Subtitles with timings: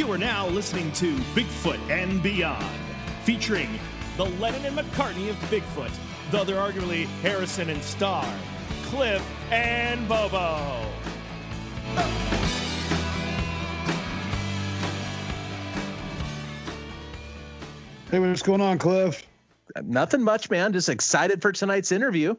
[0.00, 2.64] You are now listening to Bigfoot and Beyond,
[3.24, 3.68] featuring
[4.16, 5.90] the Lennon and McCartney of Bigfoot,
[6.30, 8.26] though they're arguably Harrison and Starr,
[8.84, 10.86] Cliff and Bobo.
[18.10, 19.22] Hey, what's going on, Cliff?
[19.82, 20.72] Nothing much, man.
[20.72, 22.34] Just excited for tonight's interview.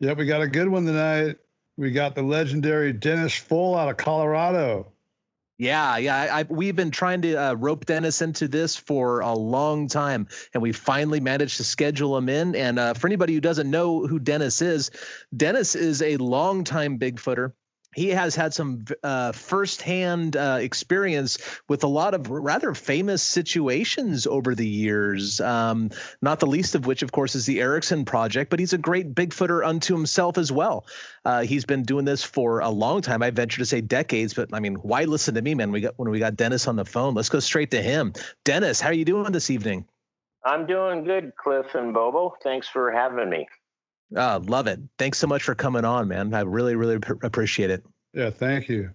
[0.00, 1.38] Yep, we got a good one tonight.
[1.78, 4.92] We got the legendary Dennis Pfohl out of Colorado.
[5.58, 6.28] Yeah, yeah.
[6.30, 10.62] I, we've been trying to uh, rope Dennis into this for a long time, and
[10.62, 12.54] we finally managed to schedule him in.
[12.54, 14.90] And uh, for anybody who doesn't know who Dennis is,
[15.34, 17.52] Dennis is a longtime Bigfooter
[17.96, 24.26] he has had some uh, firsthand uh, experience with a lot of rather famous situations
[24.26, 25.40] over the years.
[25.40, 28.50] Um, not the least of which, of course, is the Erickson Project.
[28.50, 30.84] But he's a great Bigfooter unto himself as well.
[31.24, 33.22] Uh, he's been doing this for a long time.
[33.22, 34.34] I venture to say decades.
[34.34, 35.72] But I mean, why listen to me, man?
[35.72, 37.14] We got when we got Dennis on the phone.
[37.14, 38.12] Let's go straight to him.
[38.44, 39.86] Dennis, how are you doing this evening?
[40.44, 42.36] I'm doing good, Cliff and Bobo.
[42.42, 43.48] Thanks for having me.
[44.14, 44.80] Uh, love it.
[44.98, 46.32] Thanks so much for coming on, man.
[46.32, 47.84] I really, really p- appreciate it.
[48.12, 48.90] Yeah, thank you.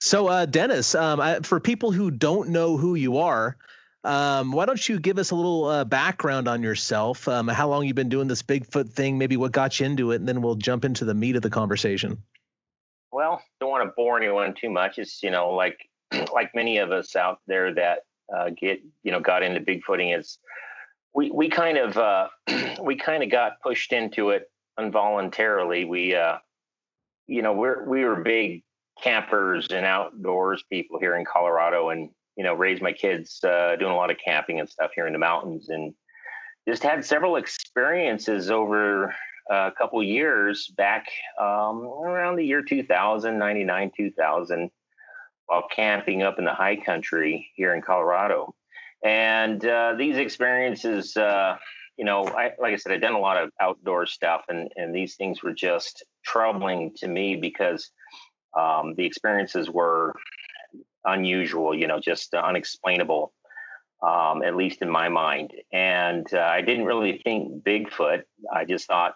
[0.00, 3.56] So, uh, Dennis, um, I, for people who don't know who you are,
[4.04, 7.26] um, why don't you give us a little uh, background on yourself?
[7.26, 9.18] Um, how long you've been doing this Bigfoot thing?
[9.18, 11.50] Maybe what got you into it, and then we'll jump into the meat of the
[11.50, 12.22] conversation.
[13.10, 14.98] Well, don't want to bore anyone too much.
[14.98, 15.78] It's you know like
[16.32, 18.00] like many of us out there that
[18.34, 20.16] uh, get you know got into Bigfooting.
[20.16, 20.38] It's
[21.18, 22.28] we we kind of uh,
[22.82, 24.44] we kind of got pushed into it
[24.78, 25.84] involuntarily.
[25.84, 26.36] We uh,
[27.26, 28.62] you know we're we were big
[29.02, 33.90] campers and outdoors people here in Colorado, and you know raised my kids uh, doing
[33.90, 35.92] a lot of camping and stuff here in the mountains, and
[36.68, 39.12] just had several experiences over
[39.50, 41.06] a couple years back
[41.40, 44.70] um, around the year 2000, 99, 2000,
[45.46, 48.54] while camping up in the high country here in Colorado.
[49.04, 51.56] And uh, these experiences, uh,
[51.96, 54.94] you know, I, like I said, I've done a lot of outdoor stuff, and, and
[54.94, 57.90] these things were just troubling to me because
[58.58, 60.14] um, the experiences were
[61.04, 63.32] unusual, you know, just unexplainable,
[64.02, 65.52] um, at least in my mind.
[65.72, 68.22] And uh, I didn't really think Bigfoot.
[68.52, 69.14] I just thought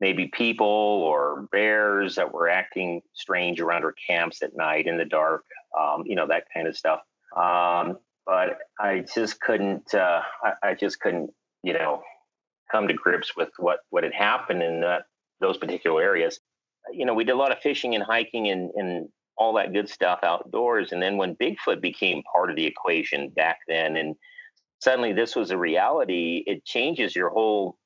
[0.00, 5.04] maybe people or bears that were acting strange around our camps at night in the
[5.04, 5.44] dark,
[5.78, 7.00] um, you know, that kind of stuff.
[7.34, 11.30] Um, but I just couldn't, uh, I, I, just couldn't,
[11.62, 12.02] you know,
[12.70, 15.04] come to grips with what, what had happened in that,
[15.40, 16.40] those particular areas.
[16.92, 19.88] You know, we did a lot of fishing and hiking and, and all that good
[19.88, 20.92] stuff outdoors.
[20.92, 24.16] And then when Bigfoot became part of the equation back then, and
[24.80, 27.76] suddenly this was a reality, it changes your whole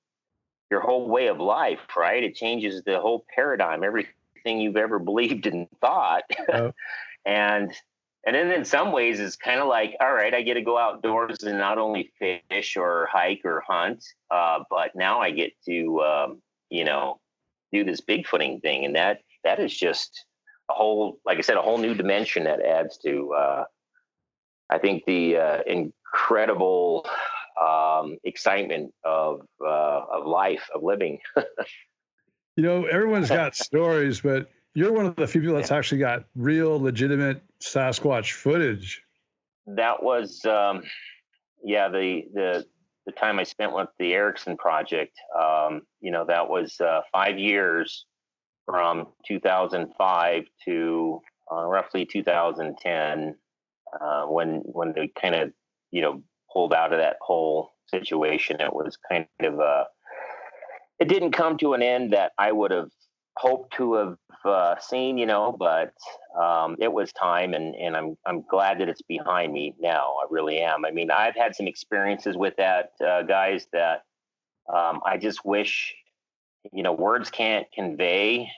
[0.70, 2.22] your whole way of life, right?
[2.22, 6.22] It changes the whole paradigm, everything you've ever believed and thought.
[6.52, 6.72] Oh.
[7.26, 7.72] and
[8.26, 10.78] and then in some ways it's kind of like, all right, I get to go
[10.78, 16.00] outdoors and not only fish or hike or hunt, uh, but now I get to
[16.00, 17.20] um, you know
[17.72, 20.24] do this bigfooting thing, and that that is just
[20.70, 23.64] a whole, like I said, a whole new dimension that adds to, uh,
[24.70, 27.06] I think, the uh, incredible
[27.60, 31.18] um, excitement of uh, of life, of living.
[32.56, 35.76] you know, everyone's got stories, but you're one of the few people that's yeah.
[35.76, 39.02] actually got real, legitimate Sasquatch footage.
[39.66, 40.82] That was, um,
[41.62, 42.66] yeah, the the
[43.06, 45.18] the time I spent with the Erickson project.
[45.38, 48.06] Um, you know, that was uh, five years
[48.66, 51.20] from 2005 to
[51.52, 53.34] uh, roughly 2010
[54.00, 55.52] uh, when when they kind of
[55.90, 58.60] you know pulled out of that whole situation.
[58.60, 59.84] It was kind of a uh,
[61.00, 62.90] it didn't come to an end that I would have
[63.40, 65.94] hoped to have uh, seen, you know, but
[66.38, 70.14] um, it was time, and and I'm I'm glad that it's behind me now.
[70.22, 70.84] I really am.
[70.84, 73.66] I mean, I've had some experiences with that, uh, guys.
[73.72, 74.04] That
[74.72, 75.94] um, I just wish,
[76.72, 78.50] you know, words can't convey.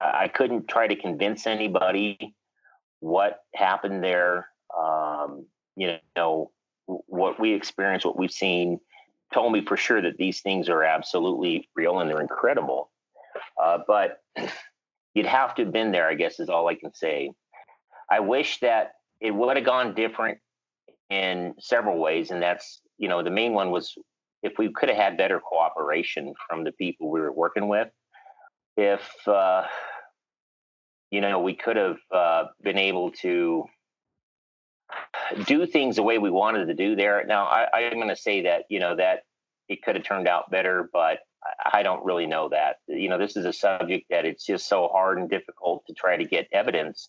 [0.00, 2.34] I couldn't try to convince anybody
[3.00, 4.48] what happened there.
[4.76, 5.46] Um,
[5.76, 6.50] you know,
[6.86, 8.80] what we experienced, what we've seen,
[9.32, 12.90] told me for sure that these things are absolutely real and they're incredible.
[13.62, 14.18] Uh, but
[15.14, 17.30] you'd have to have been there, I guess, is all I can say.
[18.10, 20.38] I wish that it would have gone different
[21.10, 22.30] in several ways.
[22.30, 23.94] And that's, you know, the main one was
[24.42, 27.88] if we could have had better cooperation from the people we were working with.
[28.76, 29.64] If, uh,
[31.10, 33.64] you know, we could have uh, been able to
[35.46, 37.24] do things the way we wanted to do there.
[37.26, 39.20] Now, I, I'm going to say that, you know, that
[39.68, 41.18] it could have turned out better, but
[41.72, 42.76] I don't really know that.
[42.88, 46.16] You know, this is a subject that it's just so hard and difficult to try
[46.16, 47.08] to get evidence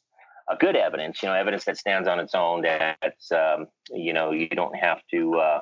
[0.50, 2.62] a good evidence, you know, evidence that stands on its own.
[2.62, 5.59] That's um, you know, you don't have to, uh,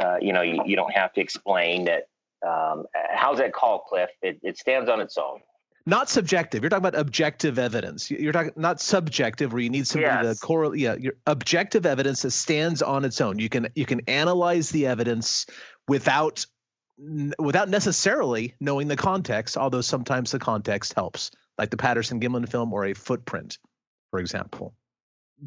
[0.00, 2.04] uh, you know, you, you, don't have to explain that.
[2.46, 2.84] Um,
[3.14, 4.10] how's that called, Cliff?
[4.22, 5.40] It, it stands on its own.
[5.88, 6.62] Not subjective.
[6.62, 8.10] You're talking about objective evidence.
[8.10, 10.40] You're talking not subjective, where you need somebody yes.
[10.40, 10.80] to correlate.
[10.80, 13.38] Yeah, your objective evidence that stands on its own.
[13.38, 15.46] You can you can analyze the evidence
[15.88, 16.44] without
[17.38, 19.56] without necessarily knowing the context.
[19.56, 23.58] Although sometimes the context helps, like the Patterson Gimlin film or a footprint
[24.10, 24.74] for example.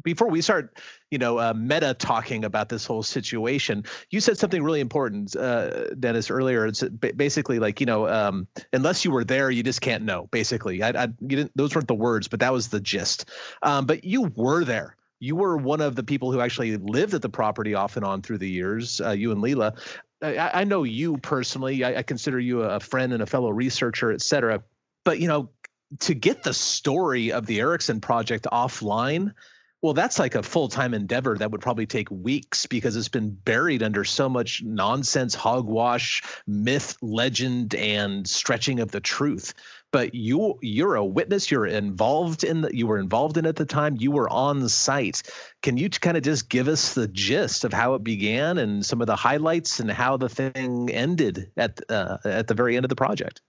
[0.04, 0.78] Before we start
[1.10, 5.92] you know uh, meta talking about this whole situation you said something really important uh,
[5.94, 6.66] dennis earlier.
[6.66, 10.84] It's basically like you know um, unless you were there you just can't know basically.
[10.84, 13.28] I, I, you didn't those weren't the words but that was the gist.
[13.62, 14.96] Um, but you were there.
[15.18, 18.22] You were one of the people who actually lived at the property off and on
[18.22, 19.76] through the years uh, you and leela
[20.22, 24.12] I, I, know you personally I, I consider you a friend and a fellow researcher
[24.12, 24.62] et cetera
[25.04, 25.50] but you know
[25.98, 29.34] to get the story of the Erickson project offline,
[29.82, 33.30] well, that's like a full time endeavor that would probably take weeks because it's been
[33.30, 39.54] buried under so much nonsense, hogwash, myth, legend, and stretching of the truth.
[39.92, 41.50] But you you're a witness.
[41.50, 43.96] You're involved in the, you were involved in at the time.
[43.98, 45.22] You were on site.
[45.62, 49.00] Can you kind of just give us the gist of how it began and some
[49.00, 52.88] of the highlights and how the thing ended at uh, at the very end of
[52.88, 53.40] the project?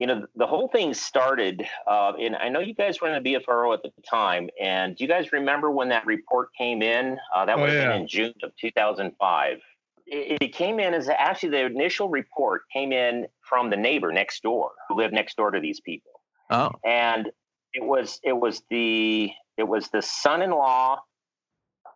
[0.00, 3.34] you know, the whole thing started, uh, and I know you guys were in the
[3.34, 4.50] BFRO at the time.
[4.60, 7.16] And do you guys remember when that report came in?
[7.34, 7.94] Uh, that oh, was yeah.
[7.94, 9.58] in June of 2005.
[10.06, 14.42] It, it came in as actually the initial report came in from the neighbor next
[14.42, 16.12] door who lived next door to these people.
[16.50, 17.30] Oh, and
[17.72, 20.98] it was it was the it was the son-in-law.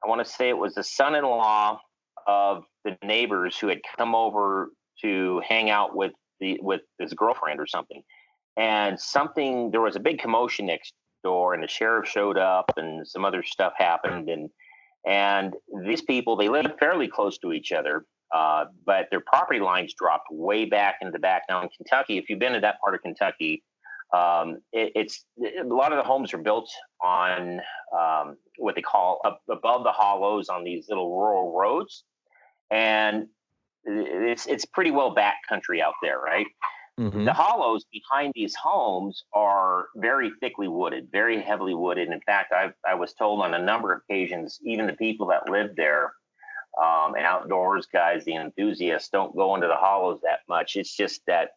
[0.05, 1.81] I want to say it was the son-in-law
[2.27, 4.71] of the neighbors who had come over
[5.03, 8.03] to hang out with the with his girlfriend or something,
[8.57, 10.95] and something there was a big commotion next
[11.25, 14.51] door, and the sheriff showed up, and some other stuff happened, and
[15.07, 15.55] and
[15.87, 18.05] these people they live fairly close to each other,
[18.35, 21.43] uh, but their property lines dropped way back into the back.
[21.49, 23.63] Now in Kentucky, if you've been to that part of Kentucky,
[24.15, 26.71] um, it, it's a lot of the homes are built
[27.05, 27.61] on
[27.99, 32.05] um, what they call up above the hollows on these little rural roads,
[32.71, 33.27] and
[33.85, 36.47] it's it's pretty well back country out there, right?
[36.99, 37.25] Mm-hmm.
[37.25, 42.09] The hollows behind these homes are very thickly wooded, very heavily wooded.
[42.09, 45.49] In fact, I I was told on a number of occasions, even the people that
[45.49, 46.13] live there,
[46.83, 50.75] um, and outdoors guys, the enthusiasts, don't go into the hollows that much.
[50.75, 51.51] It's just that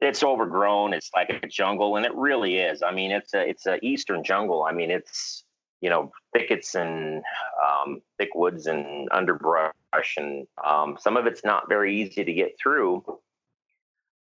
[0.00, 0.94] it's overgrown.
[0.94, 2.82] It's like a jungle, and it really is.
[2.82, 4.62] I mean, it's a it's a eastern jungle.
[4.62, 5.44] I mean, it's
[5.82, 7.22] you know thickets and
[7.62, 9.74] um, thick woods and underbrush
[10.16, 13.02] and um, some of it's not very easy to get through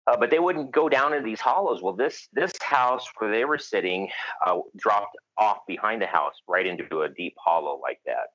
[0.09, 1.83] uh, but they wouldn't go down into these hollows.
[1.83, 4.09] Well this this house where they were sitting
[4.47, 8.29] uh, dropped off behind the house right into a deep hollow like that.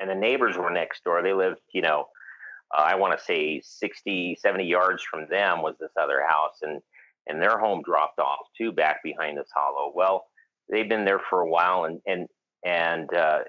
[0.00, 1.22] And the neighbors were next door.
[1.22, 2.06] They lived you know
[2.76, 6.58] uh, i want to say 60 70 yards from them was this other house.
[6.62, 6.80] And
[7.28, 9.92] and their home dropped off too back behind this hollow.
[9.94, 10.26] Well
[10.70, 12.26] they've been there for a while and and
[12.64, 13.40] and uh,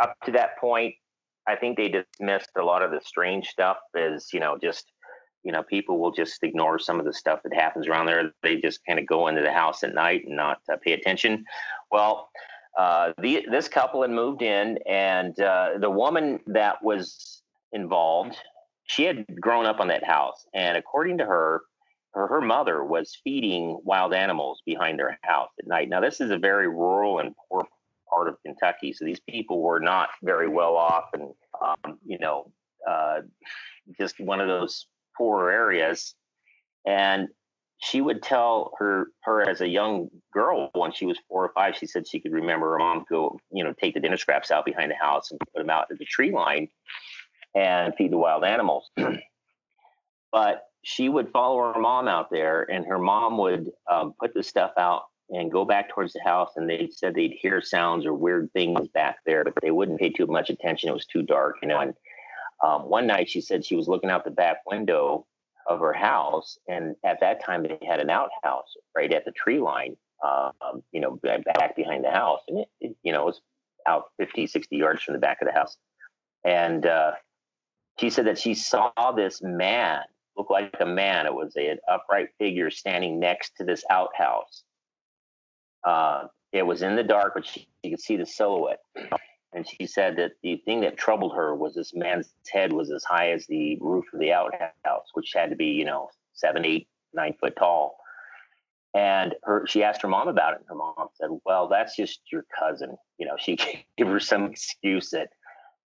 [0.00, 0.94] up to that point,
[1.46, 4.86] I think they dismissed a lot of the strange stuff as you know just
[5.44, 8.32] you know people will just ignore some of the stuff that happens around there.
[8.42, 11.44] They just kind of go into the house at night and not uh, pay attention.
[11.90, 12.30] Well.
[12.78, 17.42] Uh, the, this couple had moved in, and uh, the woman that was
[17.72, 18.36] involved,
[18.84, 21.62] she had grown up on that house, and according to her,
[22.14, 25.88] her, her mother was feeding wild animals behind their house at night.
[25.88, 27.66] Now, this is a very rural and poor
[28.08, 28.92] part of Kentucky.
[28.92, 31.30] So these people were not very well off and,
[31.60, 32.50] um, you know,
[32.88, 33.20] uh,
[33.98, 34.86] just one of those
[35.20, 36.14] poorer areas.
[36.86, 37.28] And
[37.82, 41.76] she would tell her her as a young girl when she was four or five,
[41.76, 44.64] she said she could remember her mom go, you know, take the dinner scraps out
[44.64, 46.68] behind the house and put them out at the tree line
[47.54, 48.90] and feed the wild animals.
[50.32, 54.42] but she would follow her mom out there, and her mom would um, put the
[54.42, 56.52] stuff out and go back towards the house.
[56.56, 60.10] And they said they'd hear sounds or weird things back there, but they wouldn't pay
[60.10, 60.88] too much attention.
[60.88, 61.80] It was too dark, you know.
[61.80, 61.94] And
[62.64, 65.26] um, one night she said she was looking out the back window
[65.68, 69.60] of her house, and at that time they had an outhouse right at the tree
[69.60, 73.40] line, um, you know, back behind the house, and it, it, you know, it was
[73.86, 75.76] out 50, 60 yards from the back of the house.
[76.44, 77.12] And uh,
[77.98, 80.02] she said that she saw this man
[80.36, 81.26] look like a man.
[81.26, 84.64] It was a, an upright figure standing next to this outhouse
[85.84, 88.80] uh, it was in the dark, but she, she could see the silhouette.
[89.52, 93.02] And she said that the thing that troubled her was this man's head was as
[93.04, 96.88] high as the roof of the outhouse, which had to be, you know, seven, eight,
[97.12, 97.96] nine foot tall.
[98.94, 102.20] And her, she asked her mom about it, and her mom said, "Well, that's just
[102.32, 103.56] your cousin." You know, she
[103.96, 105.28] gave her some excuse that,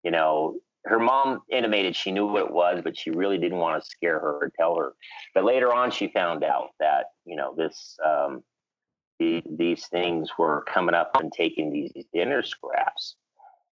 [0.04, 3.82] you know, her mom intimated she knew what it was, but she really didn't want
[3.82, 4.94] to scare her or tell her.
[5.34, 8.44] But later on, she found out that you know this um,
[9.20, 13.16] the, these things were coming up and taking these dinner scraps.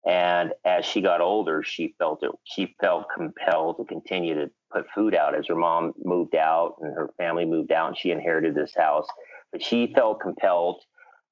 [0.07, 2.31] And as she got older, she felt it.
[2.45, 6.95] She felt compelled to continue to put food out as her mom moved out and
[6.95, 9.07] her family moved out, and she inherited this house.
[9.53, 10.83] But she felt compelled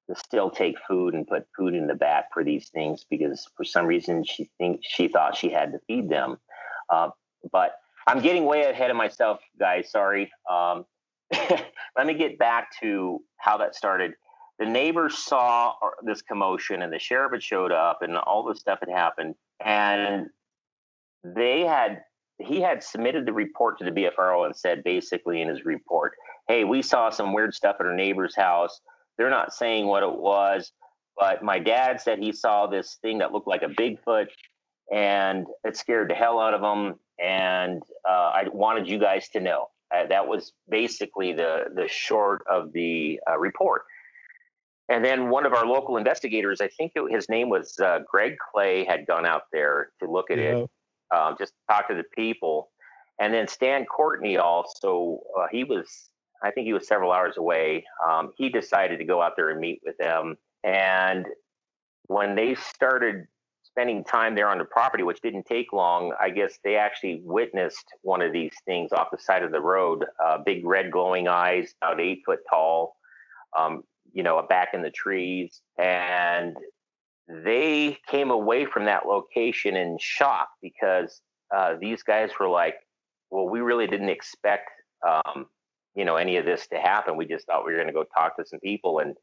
[0.09, 3.65] to still take food and put food in the back for these things because for
[3.65, 6.39] some reason she think she thought she had to feed them.
[6.91, 7.11] Uh,
[7.51, 7.73] but
[8.07, 9.91] I'm getting way ahead of myself, guys.
[9.91, 10.31] Sorry.
[10.51, 10.85] Um,
[11.33, 14.13] let me get back to how that started.
[14.59, 18.79] The neighbors saw this commotion, and the sheriff had showed up, and all this stuff
[18.81, 19.35] had happened,
[19.65, 20.29] and
[21.23, 22.03] they had
[22.39, 26.15] he had submitted the report to the BFRO and said basically in his report,
[26.49, 28.81] "Hey, we saw some weird stuff at our neighbor's house.
[29.17, 30.73] They're not saying what it was,
[31.19, 34.29] but my dad said he saw this thing that looked like a Bigfoot,
[34.93, 36.99] and it scared the hell out of him.
[37.19, 42.43] And uh, I wanted you guys to know." Uh, that was basically the the short
[42.51, 43.83] of the uh, report.
[44.89, 48.37] And then one of our local investigators, I think it, his name was uh, Greg
[48.53, 50.59] Clay, had gone out there to look at yeah.
[50.59, 50.71] it,
[51.15, 52.71] um, just talk to the people.
[53.19, 56.11] And then Stan Courtney also, uh, he was,
[56.43, 57.85] I think he was several hours away.
[58.09, 60.37] Um, he decided to go out there and meet with them.
[60.63, 61.27] And
[62.07, 63.27] when they started
[63.65, 67.87] spending time there on the property, which didn't take long, I guess they actually witnessed
[68.03, 70.05] one of these things off the side of the road.
[70.25, 72.97] Uh, big red glowing eyes, about eight foot tall,
[73.59, 73.83] um,
[74.17, 75.61] you know, back in the trees.
[75.79, 76.57] And
[77.29, 81.21] they came away from that location in shock because
[81.55, 82.77] uh, these guys were like,
[83.31, 84.71] well, we really didn't expect,
[85.07, 85.47] um,
[85.95, 87.19] you know, any of this to happen.
[87.19, 89.15] We just thought we were going to go talk to some people and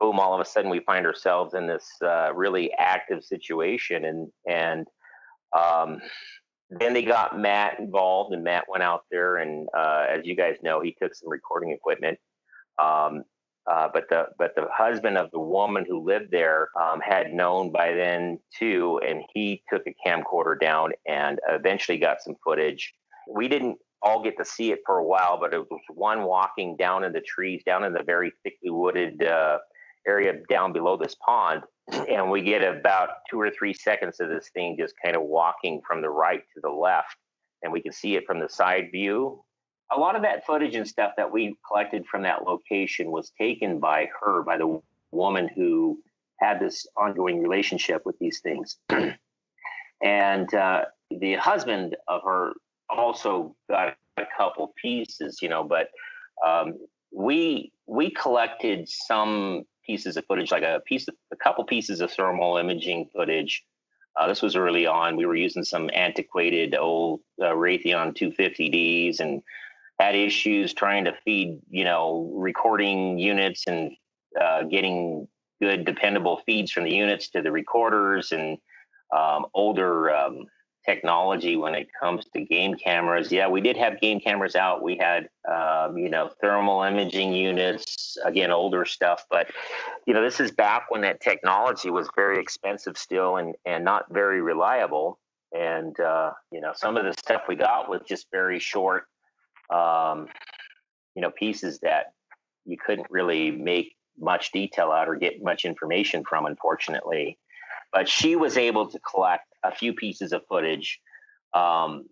[0.00, 4.04] boom, all of a sudden we find ourselves in this uh, really active situation.
[4.04, 4.86] And, and,
[5.56, 6.00] um,
[6.68, 10.56] then they got Matt involved, and Matt went out there, and uh, as you guys
[10.64, 12.18] know, he took some recording equipment.
[12.82, 13.22] Um,
[13.70, 17.72] uh, but the but the husband of the woman who lived there um, had known
[17.72, 22.94] by then too, and he took a camcorder down and eventually got some footage.
[23.28, 26.76] We didn't all get to see it for a while, but it was one walking
[26.76, 29.58] down in the trees, down in the very thickly wooded uh,
[30.06, 31.62] area down below this pond,
[32.08, 35.80] and we get about two or three seconds of this thing just kind of walking
[35.86, 37.16] from the right to the left,
[37.62, 39.42] and we can see it from the side view.
[39.92, 43.78] A lot of that footage and stuff that we collected from that location was taken
[43.78, 44.80] by her, by the
[45.12, 45.98] woman who
[46.40, 48.78] had this ongoing relationship with these things.
[50.02, 52.52] and uh, the husband of her
[52.90, 55.88] also got a couple pieces, you know, but
[56.46, 56.74] um,
[57.12, 62.10] we we collected some pieces of footage, like a piece, of, a couple pieces of
[62.10, 63.64] thermal imaging footage.
[64.16, 65.16] Uh, this was early on.
[65.16, 69.42] We were using some antiquated old uh, Raytheon 250Ds and
[69.98, 73.92] had issues trying to feed, you know, recording units and
[74.40, 75.26] uh, getting
[75.60, 78.58] good, dependable feeds from the units to the recorders and
[79.16, 80.46] um, older um,
[80.84, 83.32] technology when it comes to game cameras.
[83.32, 84.82] Yeah, we did have game cameras out.
[84.82, 89.24] We had, um, you know, thermal imaging units, again, older stuff.
[89.30, 89.50] But,
[90.06, 94.04] you know, this is back when that technology was very expensive still and, and not
[94.12, 95.18] very reliable.
[95.56, 99.06] And, uh, you know, some of the stuff we got was just very short,
[99.70, 100.28] um,
[101.14, 102.12] you know, pieces that
[102.64, 107.38] you couldn't really make much detail out or get much information from, unfortunately.
[107.92, 111.00] But she was able to collect a few pieces of footage
[111.54, 112.06] um,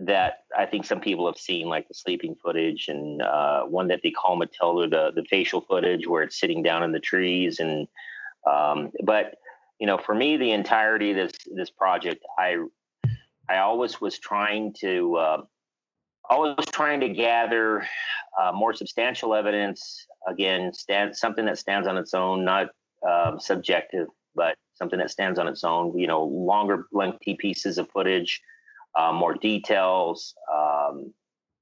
[0.00, 4.00] that I think some people have seen, like the sleeping footage and uh, one that
[4.02, 7.60] they call Matilda, the, the facial footage where it's sitting down in the trees.
[7.60, 7.88] And
[8.46, 9.36] um, but
[9.78, 12.56] you know, for me, the entirety of this this project, I
[13.48, 15.42] I always was trying to uh,
[16.30, 17.86] always trying to gather
[18.40, 20.06] uh, more substantial evidence.
[20.28, 22.68] Again, stand something that stands on its own, not
[23.08, 25.96] um, subjective, but something that stands on its own.
[25.98, 28.40] You know, longer, lengthy pieces of footage,
[28.98, 31.12] uh, more details, um,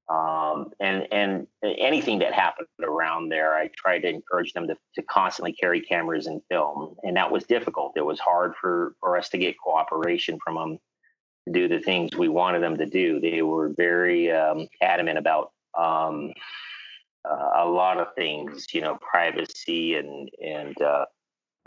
[0.09, 3.55] um, and and anything that happened around there.
[3.55, 7.43] I tried to encourage them to, to constantly carry cameras and film, and that was
[7.45, 7.93] difficult.
[7.95, 10.79] It was hard for for us to get cooperation from them
[11.51, 13.19] do the things we wanted them to do.
[13.19, 15.51] They were very um, adamant about.
[15.77, 16.33] Um,
[17.29, 21.05] uh, a lot of things, you know, privacy and and uh,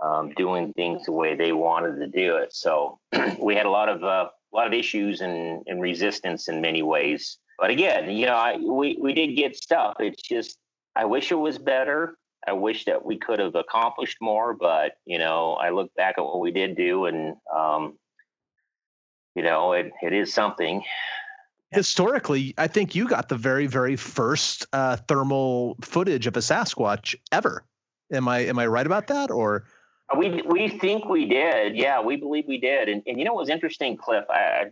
[0.02, 2.54] um, doing things the way they wanted to do it.
[2.54, 2.99] So
[3.40, 6.82] we had a lot of uh, a lot of issues and, and resistance in many
[6.82, 7.38] ways.
[7.58, 9.97] But again, you know, I, we we did get stuff.
[9.99, 10.58] It's just
[10.94, 12.16] I wish it was better.
[12.47, 16.25] I wish that we could have accomplished more, but you know, I look back at
[16.25, 17.99] what we did do, and um,
[19.38, 20.83] you know, it it is something.
[21.71, 27.14] Historically, I think you got the very, very first uh, thermal footage of a Sasquatch
[27.30, 27.64] ever.
[28.12, 29.64] Am I am I right about that, or?
[30.16, 31.76] We we think we did.
[31.76, 32.88] Yeah, we believe we did.
[32.88, 34.25] And and you know what was interesting, Cliff?
[34.28, 34.71] I,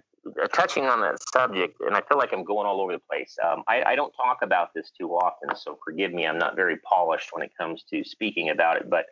[0.53, 3.37] touching on that subject, and I feel like I'm going all over the place.
[3.45, 6.27] Um, I, I, don't talk about this too often, so forgive me.
[6.27, 9.07] I'm not very polished when it comes to speaking about it, but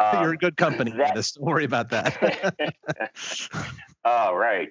[0.00, 0.92] um, you're in good company.
[0.92, 2.54] That, don't worry about that.
[4.04, 4.68] oh, right.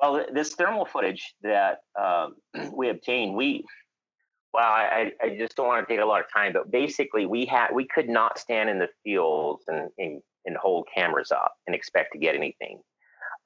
[0.00, 2.36] Well, this thermal footage that um,
[2.72, 3.64] we obtained, we
[4.52, 7.46] well, I, I just don't want to take a lot of time, but basically, we
[7.46, 11.76] had we could not stand in the fields and, and and hold cameras up and
[11.76, 12.80] expect to get anything.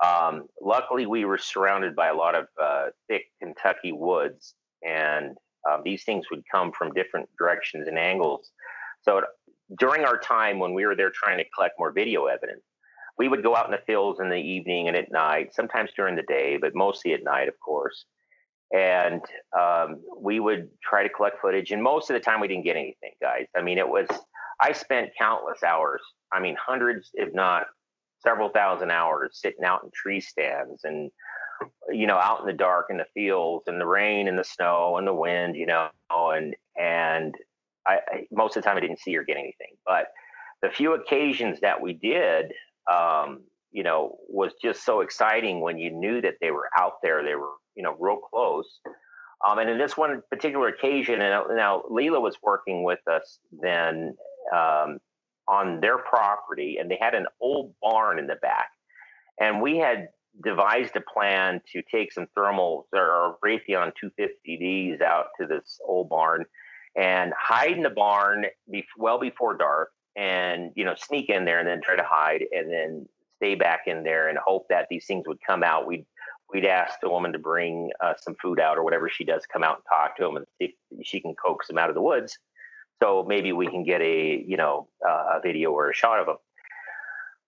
[0.05, 5.37] Um, luckily, we were surrounded by a lot of uh, thick Kentucky woods, and
[5.71, 8.50] um, these things would come from different directions and angles.
[9.03, 9.23] So
[9.79, 12.62] during our time when we were there trying to collect more video evidence,
[13.18, 16.16] we would go out in the fields in the evening and at night, sometimes during
[16.16, 18.04] the day, but mostly at night, of course.
[18.73, 19.21] And
[19.59, 21.71] um, we would try to collect footage.
[21.71, 23.47] And most of the time, we didn't get anything, guys.
[23.56, 24.09] I mean, it was,
[24.61, 26.00] I spent countless hours,
[26.33, 27.66] I mean, hundreds, if not
[28.25, 31.11] several thousand hours sitting out in tree stands and
[31.90, 34.97] you know out in the dark in the fields and the rain and the snow
[34.97, 37.35] and the wind you know and and
[37.87, 40.09] I, I most of the time I didn't see or get anything but
[40.62, 42.52] the few occasions that we did
[42.93, 47.23] um, you know was just so exciting when you knew that they were out there.
[47.23, 48.81] They were you know real close.
[49.47, 54.17] Um, and in this one particular occasion and now Leela was working with us then
[54.55, 54.99] um,
[55.49, 58.69] on their property and they had an old barn in the back.
[59.38, 60.09] And we had
[60.43, 66.45] devised a plan to take some thermals or Raytheon 250Ds out to this old barn
[66.97, 68.47] and hide in the barn
[68.97, 72.71] well before dark and you know sneak in there and then try to hide and
[72.71, 76.06] then stay back in there and hope that these things would come out we'd
[76.53, 79.64] we'd ask the woman to bring uh, some food out or whatever she does come
[79.64, 82.03] out and talk to them and see if she can coax them out of the
[82.03, 82.38] woods
[83.03, 86.27] so maybe we can get a you know uh, a video or a shot of
[86.27, 86.37] them.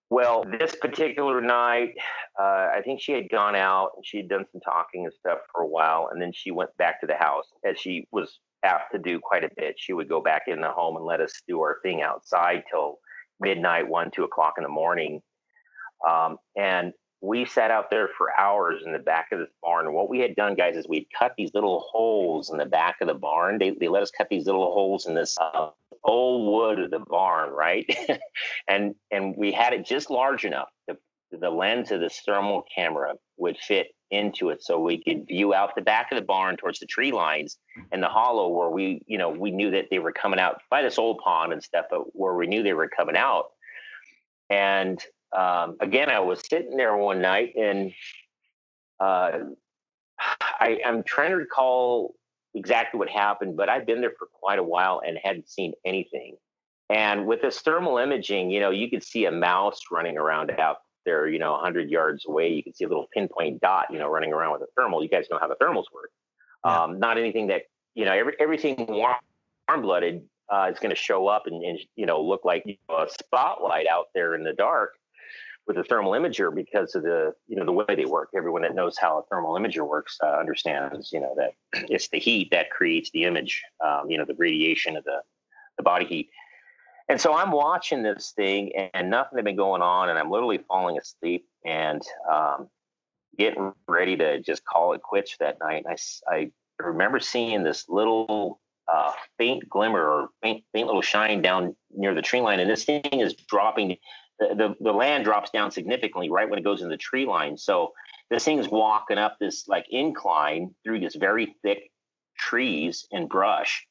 [0.09, 1.95] Well, this particular night,
[2.39, 5.39] uh, I think she had gone out and she had done some talking and stuff
[5.51, 8.91] for a while, and then she went back to the house as she was apt
[8.93, 9.75] to do quite a bit.
[9.77, 12.99] She would go back in the home and let us do our thing outside till
[13.39, 15.21] midnight, one, two o'clock in the morning.
[16.07, 19.87] Um, and we sat out there for hours in the back of this barn.
[19.87, 22.97] And what we had done, guys, is we'd cut these little holes in the back
[23.01, 23.57] of the barn.
[23.57, 25.69] They, they let us cut these little holes in this uh,
[26.03, 27.85] old wood of the barn, right?
[28.67, 30.69] and and we had it just large enough.
[30.87, 30.97] The,
[31.31, 35.75] the lens of this thermal camera would fit into it so we could view out
[35.75, 37.57] the back of the barn towards the tree lines
[37.91, 40.81] and the hollow where we, you know, we knew that they were coming out by
[40.81, 43.47] this old pond and stuff, but where we knew they were coming out.
[44.49, 44.99] And
[45.37, 47.91] um, again, I was sitting there one night and
[48.99, 49.31] uh,
[50.41, 52.15] I, I'm trying to recall
[52.55, 56.37] exactly what happened, but I've been there for quite a while and hadn't seen anything.
[56.89, 60.77] And with this thermal imaging, you know, you could see a mouse running around out
[61.07, 62.49] there, you know, 100 yards away.
[62.49, 65.01] You can see a little pinpoint dot, you know, running around with a thermal.
[65.01, 66.11] You guys know how the thermals work.
[66.65, 66.83] Yeah.
[66.83, 67.63] Um, not anything that,
[67.95, 69.15] you know, every, everything warm
[69.81, 70.21] blooded
[70.53, 73.07] uh, is going to show up and, and, you know, look like you know, a
[73.09, 74.93] spotlight out there in the dark
[75.67, 78.29] with a thermal imager because of the you know the way they work.
[78.35, 81.51] Everyone that knows how a thermal imager works uh, understands you know that
[81.89, 83.61] it's the heat that creates the image.
[83.85, 85.21] Um, you know the radiation of the
[85.77, 86.29] the body heat.
[87.09, 90.59] And so I'm watching this thing, and nothing had been going on, and I'm literally
[90.67, 92.69] falling asleep and um,
[93.37, 95.85] getting ready to just call it quits that night.
[95.85, 95.97] And
[96.29, 96.51] I I
[96.83, 98.59] remember seeing this little
[98.91, 102.83] uh, faint glimmer or faint, faint little shine down near the tree line, and this
[102.83, 103.97] thing is dropping
[104.39, 107.57] the, the, land drops down significantly right when it goes in the tree line.
[107.57, 107.93] So
[108.29, 111.91] this thing's walking up this like incline through this very thick
[112.37, 113.85] trees and brush.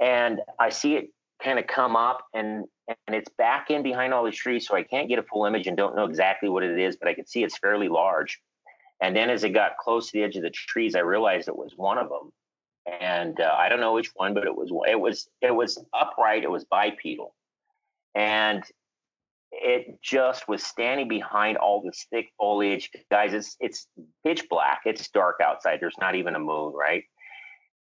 [0.00, 1.10] And I see it
[1.42, 4.82] kind of come up and and it's back in behind all these trees, so I
[4.82, 7.26] can't get a full image and don't know exactly what it is, but I can
[7.26, 8.40] see it's fairly large.
[9.00, 11.56] And then as it got close to the edge of the trees, I realized it
[11.56, 12.32] was one of them.
[13.00, 16.42] And uh, I don't know which one, but it was it was it was upright.
[16.42, 17.34] It was bipedal,
[18.14, 18.64] and
[19.52, 22.90] it just was standing behind all this thick foliage.
[23.10, 23.86] Guys, it's it's
[24.24, 24.80] pitch black.
[24.84, 25.78] It's dark outside.
[25.80, 27.04] There's not even a moon, right?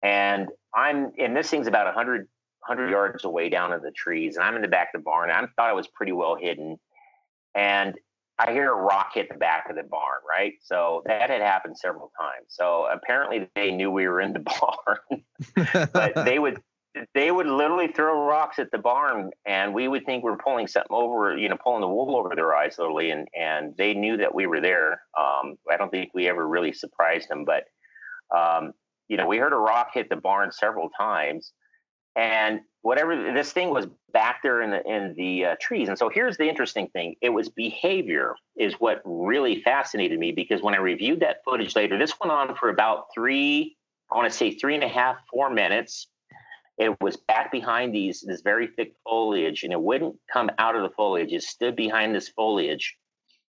[0.04, 2.28] And I'm and this thing's about 100
[2.67, 5.32] 100 yards away down in the trees, and I'm in the back of the barn.
[5.32, 6.78] I thought I was pretty well hidden,
[7.56, 7.95] and
[8.38, 10.54] I hear a rock hit the back of the barn, right?
[10.62, 12.45] So that had happened several times.
[12.48, 14.39] So apparently they knew we were in the
[15.60, 16.62] barn, but they would
[17.13, 20.67] they would literally throw rocks at the barn, and we would think we are pulling
[20.67, 23.12] something over, you know, pulling the wool over their eyes, literally.
[23.12, 25.02] And and they knew that we were there.
[25.19, 27.65] Um, I don't think we ever really surprised them, but
[28.36, 28.74] um,
[29.08, 31.52] you know, we heard a rock hit the barn several times,
[32.15, 35.89] and whatever this thing was back there in the in the uh, trees.
[35.89, 40.62] And so here's the interesting thing: it was behavior is what really fascinated me because
[40.62, 43.78] when I reviewed that footage later, this went on for about three,
[44.12, 46.08] I want to say three and a half, four minutes.
[46.78, 50.82] It was back behind these this very thick foliage, and it wouldn't come out of
[50.82, 51.34] the foliage.
[51.34, 52.95] It stood behind this foliage,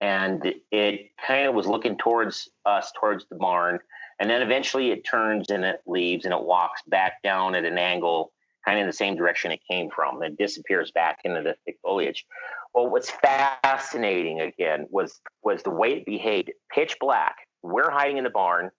[0.01, 3.79] and it kind of was looking towards us, towards the barn.
[4.19, 7.79] And then eventually it turns and it leaves and it walks back down at an
[7.79, 8.31] angle
[8.65, 11.77] kind of in the same direction it came from and disappears back into the thick
[11.81, 12.25] foliage.
[12.73, 16.51] Well, what's fascinating again was was the way it behaved.
[16.73, 17.35] Pitch black.
[17.63, 18.71] We're hiding in the barn.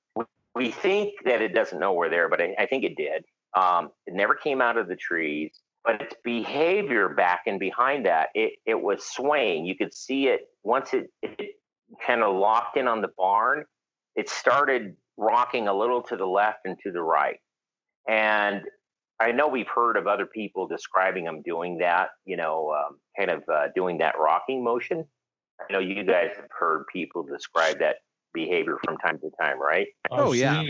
[0.55, 3.25] We, think that it doesn't know we're there, but I, I think it did.
[3.55, 5.51] Um, it never came out of the trees,
[5.83, 9.65] but its behavior back and behind that, it it was swaying.
[9.65, 11.57] You could see it once it, it
[12.07, 13.65] kind of locked in on the barn.
[14.15, 17.39] It started rocking a little to the left and to the right.
[18.09, 18.63] And
[19.23, 23.31] I know we've heard of other people describing them doing that, you know, um, kind
[23.31, 25.07] of uh, doing that rocking motion.
[25.61, 27.97] I know you guys have heard people describe that
[28.35, 29.87] behavior from time to time, right?
[30.11, 30.63] Oh, yeah.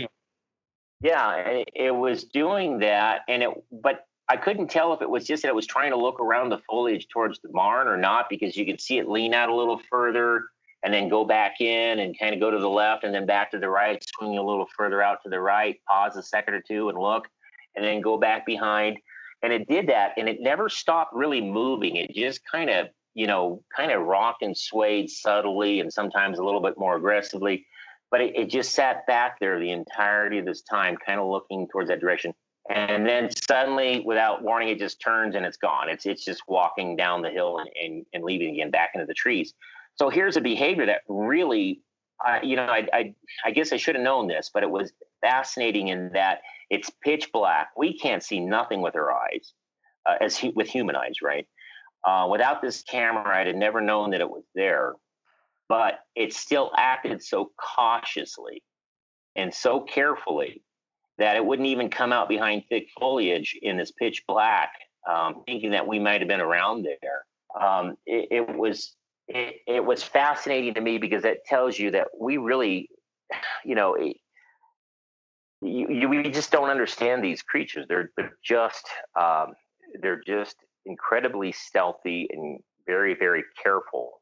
[1.01, 5.25] Yeah, it, it was doing that, and it, but I couldn't tell if it was
[5.25, 8.29] just that it was trying to look around the foliage towards the barn or not,
[8.29, 10.45] because you could see it lean out a little further
[10.83, 13.51] and then go back in and kind of go to the left and then back
[13.51, 16.61] to the right, swing a little further out to the right, pause a second or
[16.61, 17.27] two and look
[17.75, 18.97] and then go back behind.
[19.41, 21.97] And it did that and it never stopped really moving.
[21.97, 26.43] It just kind of, you know, kind of rocked and swayed subtly and sometimes a
[26.43, 27.65] little bit more aggressively.
[28.09, 31.67] But it, it just sat back there the entirety of this time, kind of looking
[31.67, 32.33] towards that direction.
[32.69, 35.89] And then suddenly, without warning, it just turns and it's gone.
[35.89, 39.13] It's it's just walking down the hill and, and, and leaving again back into the
[39.13, 39.53] trees.
[39.95, 41.81] So here's a behavior that really,
[42.25, 44.93] uh, you know, I, I I guess I should have known this, but it was
[45.21, 46.41] fascinating in that
[46.73, 47.69] it's pitch black.
[47.77, 49.53] We can't see nothing with our eyes,
[50.07, 51.47] uh, as he, with human eyes, right?
[52.03, 54.95] Uh, without this camera, I'd have never known that it was there.
[55.69, 58.63] But it still acted so cautiously
[59.35, 60.63] and so carefully
[61.19, 64.71] that it wouldn't even come out behind thick foliage in this pitch black,
[65.07, 67.23] um, thinking that we might have been around there.
[67.59, 68.95] Um, it, it, was
[69.27, 72.89] it, it was fascinating to me because it tells you that we really,
[73.63, 73.95] you know,
[75.63, 77.85] you, you, we just don't understand these creatures.
[77.87, 78.87] They're, they're just
[79.19, 79.53] um,
[80.01, 84.21] they're just incredibly stealthy and very very careful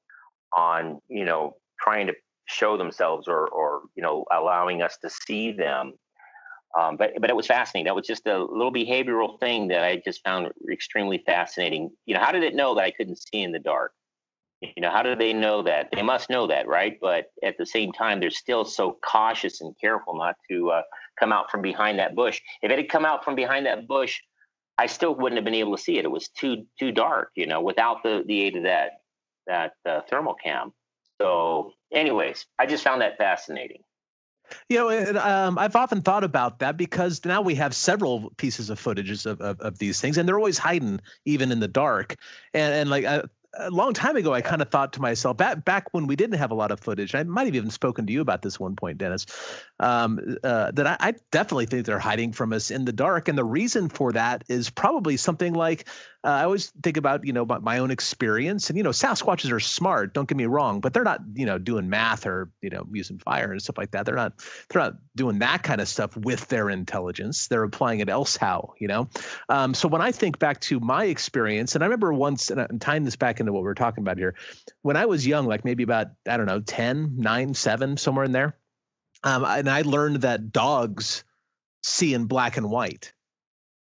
[0.56, 2.14] on you know trying to
[2.46, 5.94] show themselves or or you know allowing us to see them.
[6.80, 7.86] Um, but but it was fascinating.
[7.86, 11.92] That was just a little behavioral thing that I just found extremely fascinating.
[12.06, 13.92] You know, how did it know that I couldn't see in the dark?
[14.62, 15.90] You know, how do they know that?
[15.92, 16.98] They must know that, right?
[17.02, 20.82] But at the same time, they're still so cautious and careful not to uh,
[21.20, 22.40] come out from behind that bush.
[22.62, 24.20] If it had come out from behind that bush,
[24.78, 26.06] I still wouldn't have been able to see it.
[26.06, 29.02] It was too too dark, you know, without the the aid of that
[29.48, 30.74] that uh, thermal cam.
[31.20, 33.84] So, anyways, I just found that fascinating.
[34.70, 38.82] You know, um, I've often thought about that because now we have several pieces of
[38.82, 42.16] footages of, of, of, these things, and they're always hiding even in the dark.
[42.54, 43.24] And and like uh,
[43.58, 46.38] a long time ago, I kind of thought to myself back back when we didn't
[46.38, 47.16] have a lot of footage.
[47.16, 49.26] I might have even spoken to you about this one point, Dennis.
[49.82, 53.36] Um, uh, that I, I, definitely think they're hiding from us in the dark, and
[53.36, 55.88] the reason for that is probably something like
[56.24, 59.52] uh, I always think about you know my, my, own experience, and you know Sasquatches
[59.52, 60.14] are smart.
[60.14, 63.18] Don't get me wrong, but they're not you know doing math or you know using
[63.18, 64.06] fire and stuff like that.
[64.06, 64.34] They're not
[64.70, 67.48] they're not doing that kind of stuff with their intelligence.
[67.48, 69.10] They're applying it elsehow, you know.
[69.50, 72.78] Um, so when I think back to my experience, and I remember once, and I'm
[72.78, 74.36] tying this back into what we're talking about here,
[74.84, 78.32] when I was young, like maybe about I don't know 10, 9, 7, somewhere in
[78.32, 78.56] there,
[79.24, 81.24] um, and I learned that dogs
[81.84, 83.14] see in black and white,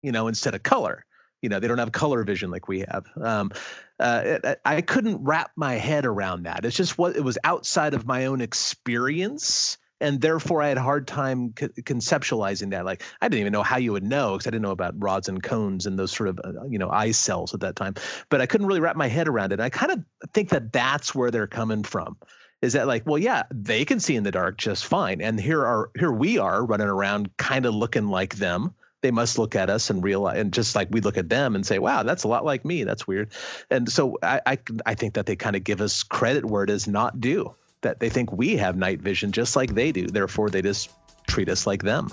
[0.02, 1.04] you know, instead of color.
[1.42, 3.06] You know they don't have color vision like we have.
[3.16, 3.50] Um,
[3.98, 6.66] uh, it, i couldn't wrap my head around that.
[6.66, 10.82] It's just what it was outside of my own experience and therefore i had a
[10.82, 12.84] hard time co- conceptualizing that.
[12.84, 15.30] Like i didn't even know how you would know because i didn't know about rods
[15.30, 17.94] and cones and those sort of uh, you know eye cells at that time.
[18.28, 19.60] But i couldn't really wrap my head around it.
[19.60, 22.18] I kind of think that that's where they're coming from
[22.62, 25.64] is that like well yeah they can see in the dark just fine and here
[25.64, 29.70] are here we are running around kind of looking like them they must look at
[29.70, 32.28] us and realize, and just like we look at them and say, "Wow, that's a
[32.28, 32.84] lot like me.
[32.84, 33.30] That's weird."
[33.70, 36.70] And so I, I, I think that they kind of give us credit where it
[36.70, 37.54] is not due.
[37.82, 40.06] That they think we have night vision just like they do.
[40.06, 40.90] Therefore, they just
[41.26, 42.10] treat us like them.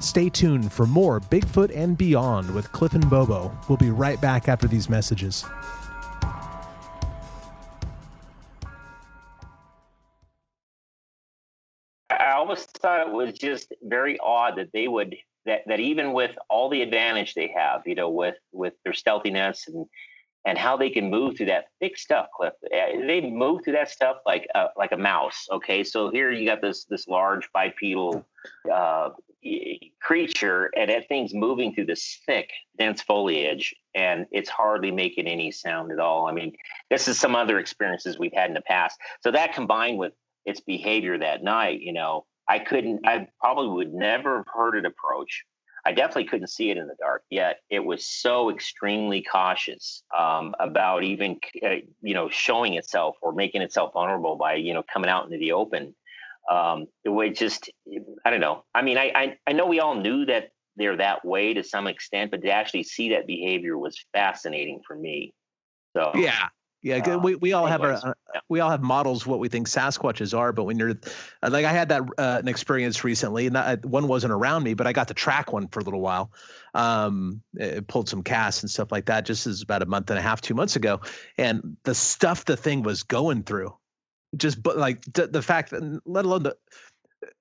[0.00, 3.56] Stay tuned for more Bigfoot and Beyond with Cliff and Bobo.
[3.68, 5.44] We'll be right back after these messages.
[12.44, 16.68] Always thought it was just very odd that they would that that even with all
[16.68, 19.86] the advantage they have, you know, with with their stealthiness and
[20.46, 22.52] and how they can move through that thick stuff, Cliff.
[22.70, 25.46] Eh, they move through that stuff like a, like a mouse.
[25.50, 28.26] Okay, so here you got this this large bipedal
[28.72, 29.10] uh,
[30.02, 35.50] creature, and that thing's moving through this thick, dense foliage, and it's hardly making any
[35.50, 36.26] sound at all.
[36.26, 36.54] I mean,
[36.90, 38.98] this is some other experiences we've had in the past.
[39.22, 40.12] So that combined with
[40.44, 44.84] its behavior that night, you know, I couldn't, I probably would never have heard it
[44.84, 45.44] approach.
[45.86, 47.22] I definitely couldn't see it in the dark.
[47.30, 53.32] Yet it was so extremely cautious um, about even, uh, you know, showing itself or
[53.32, 55.94] making itself vulnerable by, you know, coming out into the open.
[56.50, 57.70] Um, it was just,
[58.24, 58.64] I don't know.
[58.74, 61.86] I mean, I, I, I know we all knew that they're that way to some
[61.86, 65.34] extent, but to actually see that behavior was fascinating for me.
[65.96, 66.48] So yeah,
[66.84, 68.12] yeah, uh, we, we all have our uh,
[68.50, 71.72] we all have models what we think Sasquatches are, but when you're uh, like I
[71.72, 75.08] had that uh, an experience recently, and that, one wasn't around me, but I got
[75.08, 76.30] to track one for a little while.
[76.74, 79.24] Um, it pulled some casts and stuff like that.
[79.24, 81.00] Just as about a month and a half, two months ago,
[81.38, 83.74] and the stuff the thing was going through,
[84.36, 86.56] just but like the, the fact that, let alone the.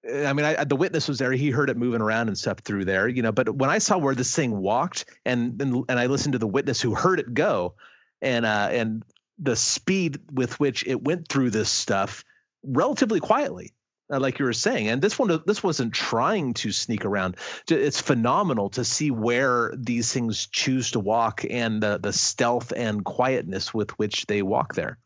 [0.09, 1.33] I mean, I, the witness was there.
[1.33, 3.33] He heard it moving around and stuff through there, you know.
[3.33, 6.47] But when I saw where this thing walked, and and, and I listened to the
[6.47, 7.73] witness who heard it go,
[8.21, 9.03] and uh, and
[9.39, 12.23] the speed with which it went through this stuff
[12.63, 13.73] relatively quietly
[14.11, 14.87] uh, like you were saying.
[14.87, 17.37] And this one this wasn't trying to sneak around.
[17.69, 23.03] It's phenomenal to see where these things choose to walk and the, the stealth and
[23.03, 24.97] quietness with which they walk there.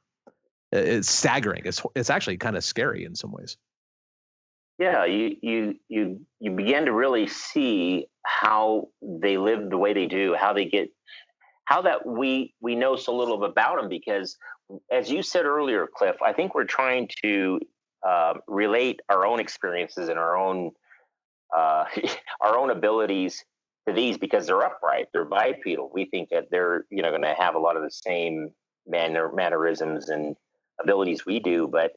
[0.72, 1.62] It's staggering.
[1.66, 3.58] It's it's actually kind of scary in some ways.
[4.80, 10.06] Yeah you you you you begin to really see how they live the way they
[10.06, 10.92] do how they get
[11.68, 14.38] how that we we know so little about them because
[14.90, 17.60] as you said earlier cliff i think we're trying to
[18.08, 20.72] uh, relate our own experiences and our own
[21.56, 21.86] uh,
[22.42, 23.44] our own abilities
[23.88, 25.92] to these because they're upright they're bipedal.
[25.94, 28.52] We think that they're you know going to have a lot of the same
[28.88, 30.36] manner mannerisms and
[30.82, 31.92] abilities we do but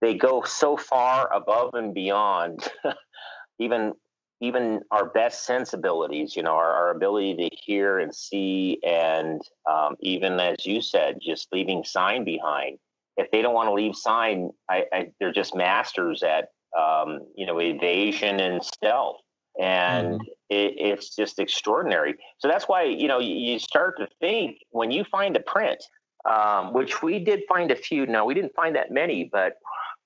[0.00, 2.68] they go so far above and beyond
[3.58, 3.94] even
[4.42, 9.94] even our best sensibilities, you know, our, our ability to hear and see, and um,
[10.00, 12.78] even as you said, just leaving sign behind.
[13.16, 17.46] If they don't want to leave sign, I, I, they're just masters at, um, you
[17.46, 19.20] know, evasion and stealth.
[19.60, 20.24] And mm.
[20.50, 22.14] it, it's just extraordinary.
[22.38, 25.84] So that's why, you know, you, you start to think when you find a print,
[26.28, 28.06] um, which we did find a few.
[28.06, 29.52] Now, we didn't find that many, but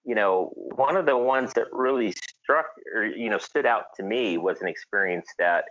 [0.06, 4.04] you know, one of the ones that really struck or you know stood out to
[4.04, 5.64] me was an experience that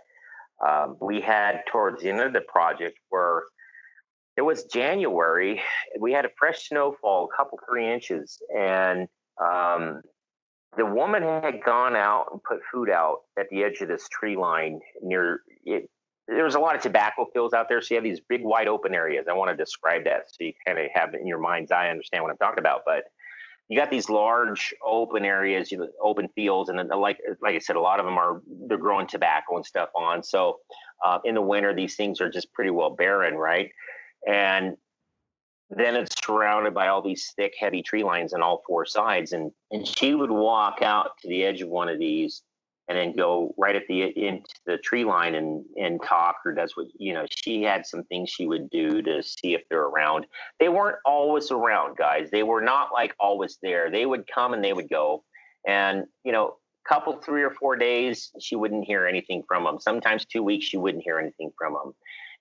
[0.66, 3.44] um, we had towards the end of the project where
[4.36, 5.62] it was January.
[5.98, 9.08] We had a fresh snowfall, a couple three inches, and
[9.42, 10.02] um,
[10.76, 14.36] the woman had gone out and put food out at the edge of this tree
[14.36, 15.88] line near it.
[16.28, 18.68] There was a lot of tobacco fields out there, so you have these big wide
[18.68, 19.26] open areas.
[19.30, 21.88] I want to describe that so you kind of have it in your mind's eye,
[21.88, 22.82] understand what I'm talking about.
[22.84, 23.04] But
[23.68, 27.58] you got these large open areas, you know, open fields, and then like like I
[27.58, 30.22] said, a lot of them are they're growing tobacco and stuff on.
[30.22, 30.60] So
[31.04, 33.70] uh, in the winter, these things are just pretty well barren, right?
[34.26, 34.76] And
[35.70, 39.32] then it's surrounded by all these thick, heavy tree lines on all four sides.
[39.32, 42.42] And and she would walk out to the edge of one of these
[42.88, 46.76] and then go right at the into the tree line and and talk or does
[46.76, 50.26] what you know she had some things she would do to see if they're around.
[50.60, 52.30] They weren't always around guys.
[52.30, 53.90] They were not like always there.
[53.90, 55.24] They would come and they would go.
[55.66, 56.56] And you know
[56.88, 60.76] couple three or four days she wouldn't hear anything from them sometimes two weeks she
[60.76, 61.92] wouldn't hear anything from them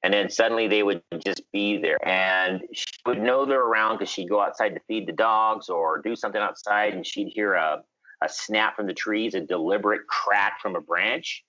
[0.05, 1.97] and then suddenly they would just be there.
[2.07, 5.99] And she would know they're around because she'd go outside to feed the dogs or
[5.99, 7.81] do something outside and she'd hear a
[8.25, 11.43] a snap from the trees, a deliberate crack from a branch,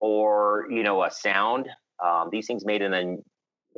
[0.00, 1.68] or you know a sound.
[2.04, 3.22] Um, these things made an,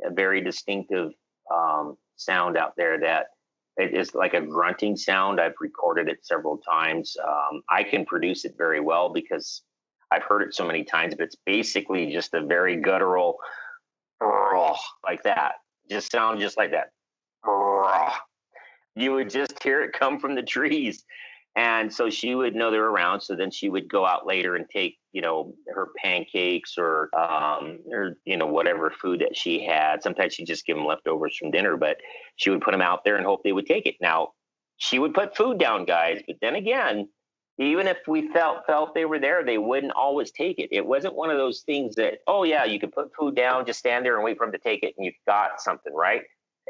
[0.03, 1.11] a very distinctive
[1.53, 3.27] um, sound out there that
[3.77, 5.39] it is like a grunting sound.
[5.39, 7.15] I've recorded it several times.
[7.25, 9.63] Um, I can produce it very well because
[10.11, 11.15] I've heard it so many times.
[11.15, 13.37] But it's basically just a very guttural,
[15.03, 15.53] like that.
[15.89, 16.91] Just sound just like that.
[18.97, 21.03] You would just hear it come from the trees.
[21.57, 23.21] And so she would know they're around.
[23.21, 27.79] So then she would go out later and take, you know, her pancakes or, um,
[27.89, 30.03] or, you know, whatever food that she had.
[30.03, 31.97] Sometimes she'd just give them leftovers from dinner, but
[32.35, 33.95] she would put them out there and hope they would take it.
[34.01, 34.33] Now,
[34.77, 36.21] she would put food down, guys.
[36.27, 37.07] But then again,
[37.57, 40.69] even if we felt felt they were there, they wouldn't always take it.
[40.71, 43.79] It wasn't one of those things that, oh yeah, you could put food down, just
[43.79, 46.23] stand there and wait for them to take it, and you've got something, right?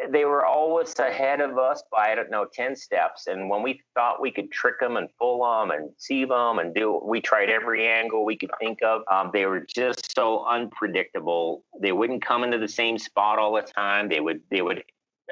[0.10, 3.82] They were always ahead of us by I don't know ten steps, and when we
[3.94, 7.50] thought we could trick them and fool them and sieve them and do, we tried
[7.50, 9.04] every angle we could think of.
[9.10, 11.64] Um, they were just so unpredictable.
[11.80, 14.10] They wouldn't come into the same spot all the time.
[14.10, 14.84] They would they would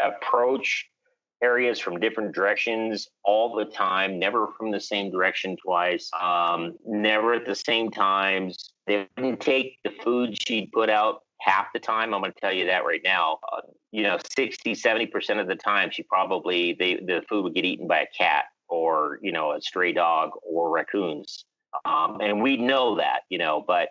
[0.03, 0.89] approach
[1.43, 7.33] areas from different directions all the time, never from the same direction twice, um, never
[7.33, 8.73] at the same times.
[8.87, 12.13] They didn't take the food she'd put out half the time.
[12.13, 13.39] I'm going to tell you that right now.
[13.51, 17.65] Uh, you know, 60, 70% of the time, she probably, they, the food would get
[17.65, 21.45] eaten by a cat or, you know, a stray dog or raccoons.
[21.85, 23.89] Um, and we know that, you know, but,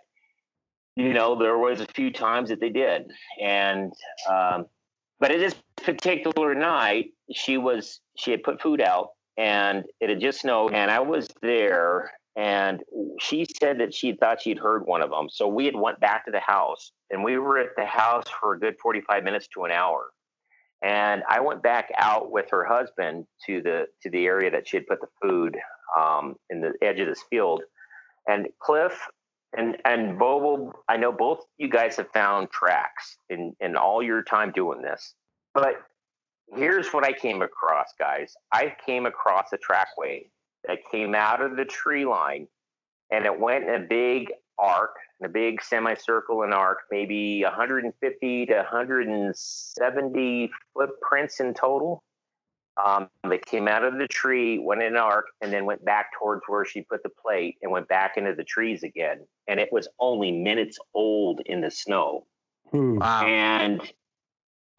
[0.96, 3.10] you know, there was a few times that they did.
[3.40, 3.92] And,
[4.30, 4.66] um,
[5.20, 10.20] but at this particular night, she was she had put food out and it had
[10.20, 12.82] just snowed and I was there and
[13.20, 15.28] she said that she thought she'd heard one of them.
[15.30, 18.54] So we had went back to the house and we were at the house for
[18.54, 20.10] a good 45 minutes to an hour.
[20.82, 24.76] And I went back out with her husband to the to the area that she
[24.78, 25.56] had put the food
[25.98, 27.62] um, in the edge of this field.
[28.26, 28.98] And Cliff
[29.56, 34.24] and and Bobo, I know both you guys have found tracks in in all your
[34.24, 35.14] time doing this.
[35.54, 35.74] But
[36.56, 38.34] here's what I came across, guys.
[38.50, 40.30] I came across a trackway
[40.66, 42.46] that came out of the tree line,
[43.10, 48.46] and it went in a big arc, in a big semicircle and arc, maybe 150
[48.46, 52.02] to 170 footprints in total.
[52.82, 56.06] Um, that came out of the tree, went in an arc, and then went back
[56.18, 59.26] towards where she put the plate and went back into the trees again.
[59.46, 62.24] And it was only minutes old in the snow.
[62.70, 62.96] Hmm.
[62.96, 63.26] Wow.
[63.26, 63.82] And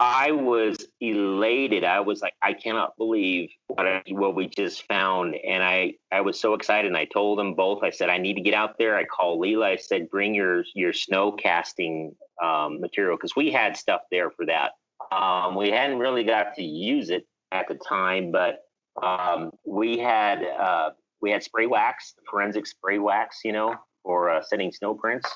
[0.06, 1.82] I was elated.
[1.82, 5.34] I was like, I cannot believe what, I, what we just found.
[5.34, 6.88] And I, I was so excited.
[6.88, 8.98] And I told them both, I said, I need to get out there.
[8.98, 9.66] I called Leila.
[9.66, 14.44] I said, bring your, your snow casting um, material because we had stuff there for
[14.44, 14.72] that.
[15.10, 18.58] Um, we hadn't really got to use it at the time, but
[19.02, 20.90] um, we had uh,
[21.22, 25.30] we had spray wax, forensic spray wax, you know, for uh, setting snow prints,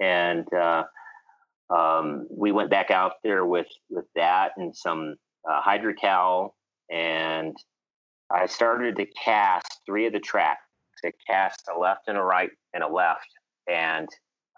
[0.00, 0.84] and uh,
[1.74, 5.16] um, we went back out there with with that and some
[5.48, 6.54] uh, hydrocal,
[6.90, 7.56] and
[8.30, 10.60] I started to cast three of the tracks.
[11.04, 13.28] I cast a left and a right and a left,
[13.68, 14.08] and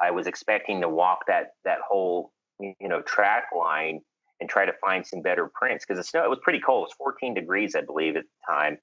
[0.00, 4.00] I was expecting to walk that that whole you know track line
[4.40, 6.82] and try to find some better prints because the snow it was pretty cold.
[6.82, 8.78] It was 14 degrees, I believe, at the time.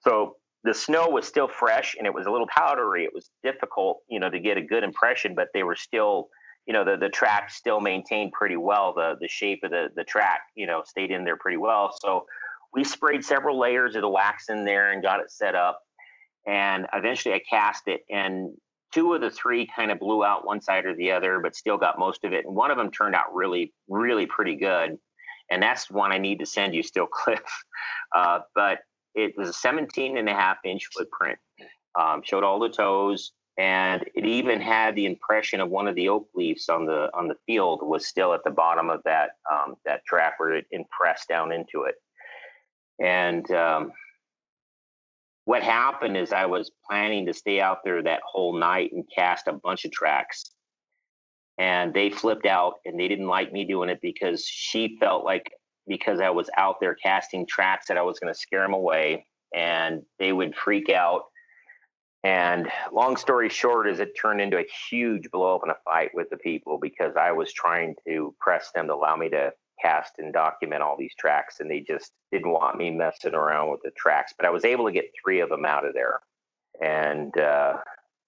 [0.00, 3.04] So the snow was still fresh and it was a little powdery.
[3.04, 6.28] It was difficult, you know, to get a good impression, but they were still,
[6.66, 8.94] you know, the the track still maintained pretty well.
[8.94, 11.94] The the shape of the the track, you know, stayed in there pretty well.
[12.00, 12.26] So
[12.72, 15.80] we sprayed several layers of the wax in there and got it set up.
[16.46, 18.52] And eventually I cast it and
[18.92, 21.78] two of the three kind of blew out one side or the other, but still
[21.78, 22.44] got most of it.
[22.44, 24.98] And one of them turned out really, really pretty good.
[25.50, 27.40] And that's one I need to send you still, Cliff.
[28.14, 28.78] Uh, but
[29.14, 31.38] it was a 17 and a half inch footprint,
[31.98, 33.32] um, showed all the toes.
[33.58, 37.28] And it even had the impression of one of the oak leaves on the on
[37.28, 41.28] the field was still at the bottom of that um, that track where it impressed
[41.28, 41.96] down into it.
[42.98, 43.92] And um,
[45.44, 49.48] what happened is I was planning to stay out there that whole night and cast
[49.48, 50.50] a bunch of tracks.
[51.58, 55.50] And they flipped out and they didn't like me doing it because she felt like
[55.86, 59.26] because I was out there casting tracks that I was going to scare them away
[59.54, 61.24] and they would freak out.
[62.24, 66.10] And long story short is it turned into a huge blow up in a fight
[66.14, 70.12] with the people because I was trying to press them to allow me to cast
[70.18, 73.90] and document all these tracks and they just didn't want me messing around with the
[73.96, 74.32] tracks.
[74.36, 76.20] But i was able to get three of them out of there.
[76.80, 77.78] And uh,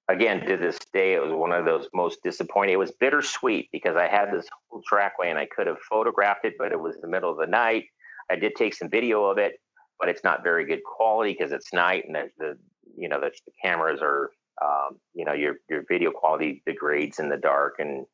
[0.09, 3.97] again to this day it was one of those most disappointing it was bittersweet because
[3.97, 7.09] i had this whole trackway and i could have photographed it but it was the
[7.09, 7.85] middle of the night.
[8.31, 9.55] I did take some video of it
[9.99, 12.59] but it's not very good quality because it's night and the, the
[12.97, 14.31] you know the, the cameras are
[14.63, 18.07] um, you know your your video quality degrades in the dark and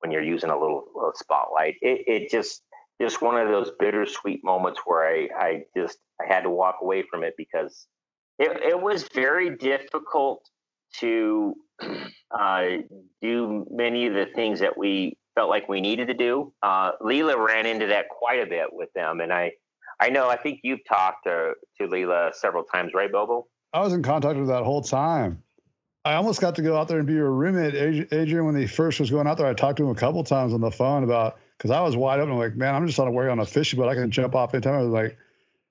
[0.00, 2.62] when you're using a little, little spotlight it, it just
[3.00, 7.02] just one of those bittersweet moments where I, I just I had to walk away
[7.02, 7.86] from it because
[8.38, 10.42] it, it was very difficult
[11.00, 11.54] to
[12.30, 12.66] uh,
[13.22, 16.52] do many of the things that we felt like we needed to do.
[16.62, 19.52] Uh, Leila ran into that quite a bit with them, and I
[20.00, 23.46] I know I think you've talked to to Leila several times, right, Bobo?
[23.76, 25.42] I was in contact with that whole time.
[26.02, 27.74] I almost got to go out there and be her roommate,
[28.10, 29.46] Adrian, when he first was going out there.
[29.46, 32.18] I talked to him a couple times on the phone about because I was wide
[32.18, 32.32] open.
[32.32, 33.90] I'm like, man, I'm just on a way on a fishing boat.
[33.90, 34.76] I can jump off anytime.
[34.76, 35.18] I was like,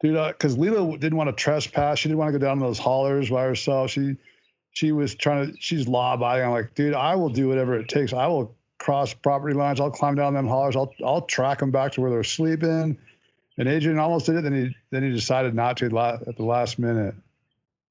[0.04, 1.98] dude, because uh, Leila didn't want to trespass.
[1.98, 3.90] She didn't want to go down those hollers by herself.
[3.90, 4.18] She
[4.70, 6.46] she was trying to, she's law abiding.
[6.46, 8.14] I'm like, dude, I will do whatever it takes.
[8.14, 9.82] I will cross property lines.
[9.82, 10.76] I'll climb down them hollers.
[10.76, 13.00] I'll, I'll track them back to where they're sleeping.
[13.58, 14.44] And Adrian almost did it.
[14.44, 17.16] Then he, then he decided not to at the last minute.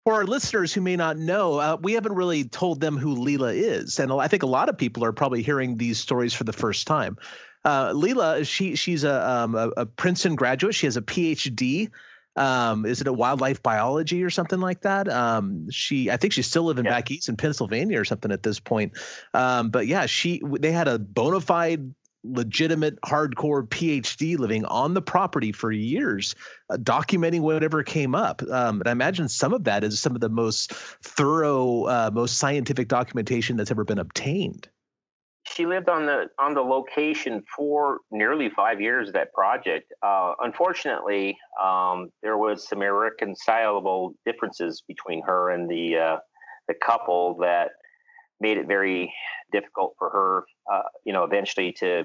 [0.05, 3.53] For our listeners who may not know, uh, we haven't really told them who Leila
[3.53, 6.53] is, and I think a lot of people are probably hearing these stories for the
[6.53, 7.17] first time.
[7.65, 10.75] Uh, Leila, she she's a, um, a, a Princeton graduate.
[10.75, 11.91] She has a PhD
[12.37, 15.09] um, is it a wildlife biology or something like that?
[15.09, 16.93] Um, she, I think she's still living yeah.
[16.93, 18.99] back east in Pennsylvania or something at this point.
[19.33, 21.95] Um, but yeah, she, they had a bona fide,
[22.25, 26.35] legitimate, hardcore PhD living on the property for years,
[26.71, 28.43] uh, documenting whatever came up.
[28.43, 32.39] Um, and I imagine some of that is some of the most thorough, uh, most
[32.39, 34.69] scientific documentation that's ever been obtained
[35.47, 39.93] she lived on the on the location for nearly five years of that project.
[40.03, 46.17] Uh, unfortunately, um, there was some irreconcilable differences between her and the uh,
[46.69, 47.71] the couple that
[48.45, 49.13] made it very
[49.53, 52.05] difficult for her, uh, you know, eventually to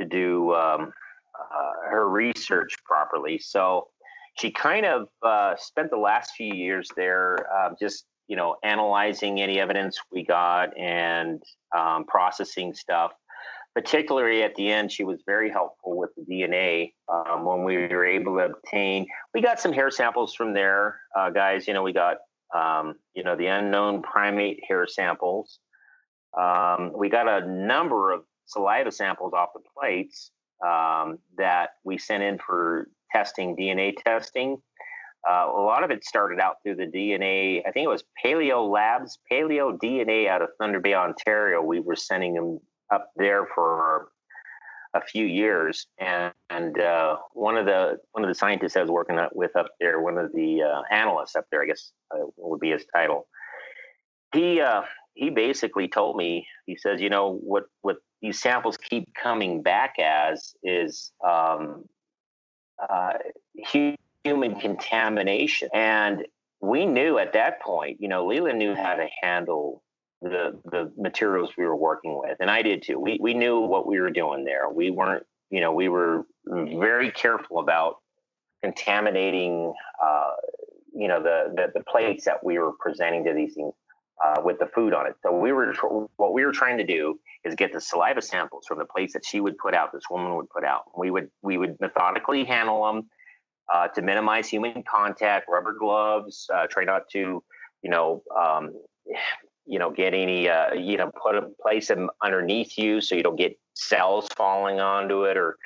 [0.00, 0.92] to do um,
[1.38, 3.38] uh, her research properly.
[3.38, 3.88] So
[4.38, 9.40] she kind of uh, spent the last few years there um, just you know, analyzing
[9.40, 11.42] any evidence we got and
[11.76, 13.10] um, processing stuff.
[13.74, 18.06] Particularly at the end, she was very helpful with the DNA um, when we were
[18.06, 19.06] able to obtain.
[19.34, 21.66] We got some hair samples from there, uh, guys.
[21.66, 22.18] You know, we got
[22.54, 25.58] um, you know the unknown primate hair samples.
[26.38, 30.30] Um, we got a number of saliva samples off the plates
[30.64, 34.58] um, that we sent in for testing, DNA testing.
[35.28, 37.60] Uh, a lot of it started out through the DNA.
[37.66, 41.62] I think it was Paleo Labs, Paleo DNA out of Thunder Bay, Ontario.
[41.62, 42.58] We were sending them
[42.90, 44.08] up there for
[44.94, 48.90] a few years, and, and uh, one of the one of the scientists I was
[48.90, 52.60] working with up there, one of the uh, analysts up there, I guess uh, would
[52.60, 53.26] be his title.
[54.34, 54.82] He uh,
[55.14, 59.94] he basically told me, he says, you know what what these samples keep coming back
[59.98, 61.84] as is um,
[62.88, 63.14] uh,
[63.54, 65.68] human contamination.
[65.72, 66.26] And
[66.60, 69.82] we knew at that point, you know, Leila knew how to handle
[70.22, 72.98] the the materials we were working with, and I did too.
[72.98, 74.68] We we knew what we were doing there.
[74.68, 77.96] We weren't, you know, we were very careful about
[78.62, 80.30] contaminating, uh,
[80.94, 83.72] you know, the, the, the plates that we were presenting to these things
[84.24, 85.14] uh, with the food on it.
[85.22, 85.74] So we were
[86.16, 89.24] what we were trying to do is get the saliva samples from the plates that
[89.24, 89.92] she would put out.
[89.92, 90.82] This woman would put out.
[90.96, 93.08] We would we would methodically handle them
[93.72, 97.42] uh, to minimize human contact, rubber gloves, uh, try not to,
[97.82, 98.74] you know, um,
[99.66, 103.22] you know, get any, uh, you know, put a, place them underneath you so you
[103.22, 105.56] don't get cells falling onto it or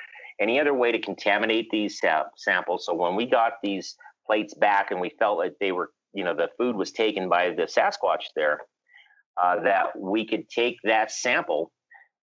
[0.40, 2.00] any other way to contaminate these
[2.36, 2.86] samples.
[2.86, 6.34] So when we got these plates back and we felt like they were, you know,
[6.34, 8.60] the food was taken by the Sasquatch there,
[9.42, 11.72] uh, that we could take that sample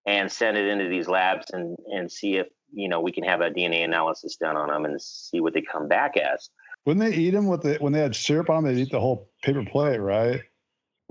[0.05, 3.41] and send it into these labs and and see if you know we can have
[3.41, 6.49] a DNA analysis done on them and see what they come back as.
[6.85, 8.73] Wouldn't they eat them with the when they had syrup on them?
[8.73, 10.41] They'd eat the whole paper plate, right?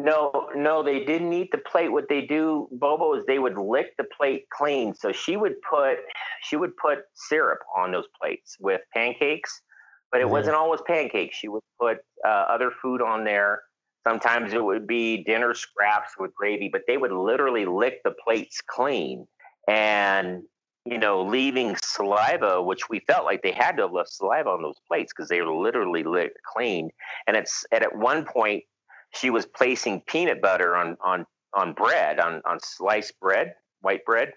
[0.03, 1.91] No, no, they didn't eat the plate.
[1.91, 4.95] What they do, Bobo, is they would lick the plate clean.
[4.95, 5.99] So she would put
[6.43, 9.61] she would put syrup on those plates with pancakes,
[10.11, 10.33] but it mm-hmm.
[10.33, 11.37] wasn't always pancakes.
[11.37, 13.63] She would put uh, other food on there.
[14.09, 18.63] Sometimes it would be dinner scraps with gravy, but they would literally lick the plates
[18.67, 19.27] clean.
[19.69, 20.45] And
[20.87, 24.63] you know, leaving saliva, which we felt like they had to have left saliva on
[24.63, 26.89] those plates because they were literally lit clean.
[27.27, 28.65] And it's and at one point
[29.13, 34.33] she was placing peanut butter on on on bread on on sliced bread, white bread,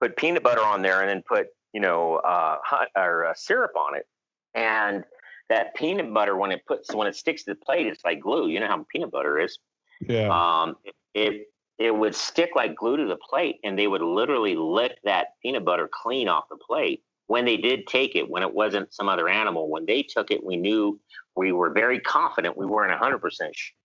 [0.00, 3.72] put peanut butter on there, and then put you know uh, hot, or uh, syrup
[3.76, 4.06] on it.
[4.54, 5.04] And
[5.48, 8.48] that peanut butter, when it puts when it sticks to the plate, it's like glue.
[8.48, 9.58] You know how peanut butter is.
[10.00, 10.28] Yeah.
[10.28, 11.46] Um, it, it
[11.78, 15.64] it would stick like glue to the plate and they would literally lick that peanut
[15.64, 19.28] butter clean off the plate when they did take it when it wasn't some other
[19.28, 21.00] animal when they took it we knew
[21.36, 23.20] we were very confident we weren't 100%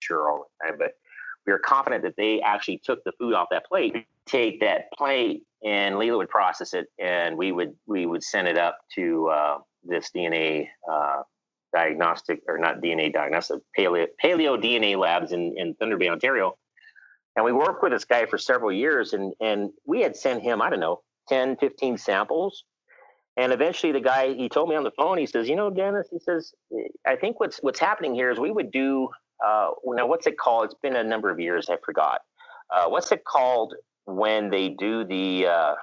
[0.00, 0.92] sure all the time but
[1.46, 5.42] we were confident that they actually took the food off that plate take that plate
[5.64, 9.58] and Leila would process it and we would we would send it up to uh,
[9.84, 11.22] this DNA uh,
[11.74, 16.56] diagnostic or not DNA diagnostic paleo, paleo DNA labs in, in Thunder Bay, Ontario
[17.38, 20.60] and we worked with this guy for several years, and and we had sent him,
[20.60, 22.64] I don't know, 10, 15 samples.
[23.38, 26.08] And eventually the guy, he told me on the phone, he says, you know, Dennis,
[26.10, 26.52] he says,
[27.06, 29.08] I think what's what's happening here is we would do
[29.46, 30.64] uh, now what's it called?
[30.64, 32.22] It's been a number of years, I forgot.
[32.74, 33.74] Uh, what's it called
[34.06, 35.74] when they do the uh,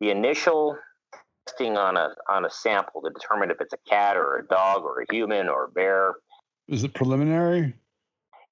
[0.00, 0.78] the initial
[1.48, 4.84] testing on a on a sample to determine if it's a cat or a dog
[4.84, 6.14] or a human or a bear?
[6.68, 7.74] Is it preliminary?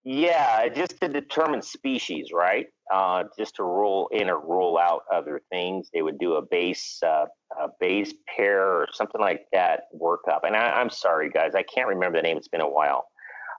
[0.08, 2.66] Yeah, just to determine species, right?
[2.94, 5.90] Uh, just to rule in or rule out other things.
[5.92, 7.24] They would do a base uh,
[7.60, 10.44] a base pair or something like that workup.
[10.44, 12.36] And I, am sorry, guys, I can't remember the name.
[12.36, 13.06] It's been a while.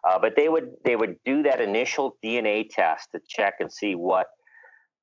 [0.07, 3.95] Uh, but they would they would do that initial DNA test to check and see
[3.95, 4.27] what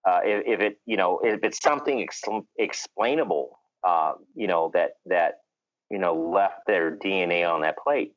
[0.09, 2.23] uh, if, if, it you know if it's something ex-
[2.59, 5.35] explainable, uh, you know that that
[5.91, 8.13] you know left their DNA on that plate.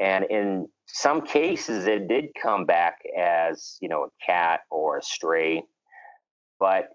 [0.00, 5.02] And in some cases, it did come back as, you know, a cat or a
[5.02, 5.62] stray,
[6.58, 6.90] but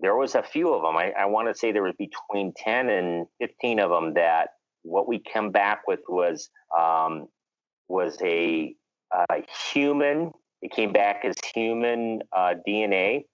[0.00, 0.96] there was a few of them.
[0.96, 4.50] I, I want to say there was between 10 and 15 of them that
[4.82, 7.26] what we come back with was um,
[7.88, 8.74] was a,
[9.12, 10.32] a, human.
[10.62, 13.24] It came back as human uh, DNA,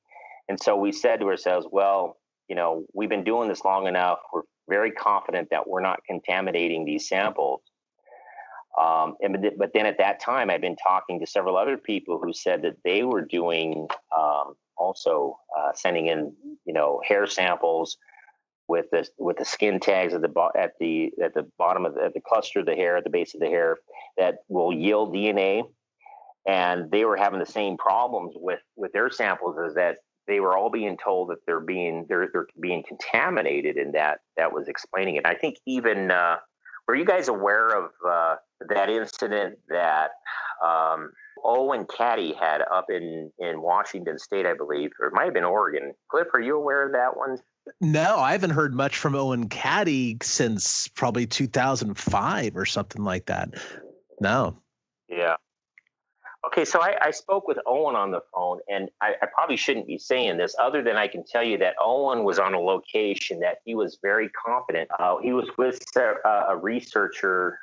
[0.48, 2.16] and so we said to ourselves, well,
[2.48, 4.18] you know, we've been doing this long enough.
[4.32, 7.60] We're very confident that we're not contaminating these samples.
[8.80, 12.32] Um, and, but then at that time, I'd been talking to several other people who
[12.32, 16.34] said that they were doing um, also uh, sending in,
[16.66, 17.96] you know, hair samples
[18.68, 21.94] with the with the skin tags at the bo- at the at the bottom of
[21.94, 23.78] the, the cluster of the hair at the base of the hair
[24.16, 25.62] that will yield DNA,
[26.46, 30.56] and they were having the same problems with with their samples as that they were
[30.56, 35.16] all being told that they're being they're they're being contaminated, and that that was explaining
[35.16, 35.26] it.
[35.26, 36.36] I think even uh,
[36.86, 38.36] were you guys aware of uh,
[38.68, 40.10] that incident that
[40.64, 41.10] um,
[41.44, 45.44] Owen Caddy had up in, in Washington State, I believe, or it might have been
[45.44, 45.92] Oregon?
[46.10, 47.38] Cliff, are you aware of that one?
[47.80, 53.54] No, I haven't heard much from Owen Caddy since probably 2005 or something like that.
[54.20, 54.58] No.
[55.08, 55.36] Yeah.
[56.56, 59.86] Okay, so I, I, spoke with Owen on the phone, and I, I, probably shouldn't
[59.86, 63.40] be saying this, other than I can tell you that Owen was on a location
[63.40, 64.88] that he was very confident.
[64.98, 66.14] Uh, he was with a,
[66.48, 67.58] a researcher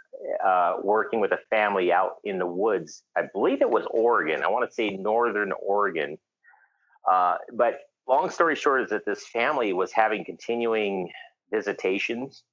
[0.45, 3.01] uh, working with a family out in the woods.
[3.17, 4.43] I believe it was Oregon.
[4.43, 6.19] I want to say northern Oregon.
[7.11, 11.09] Uh, but long story short is that this family was having continuing
[11.51, 12.43] visitations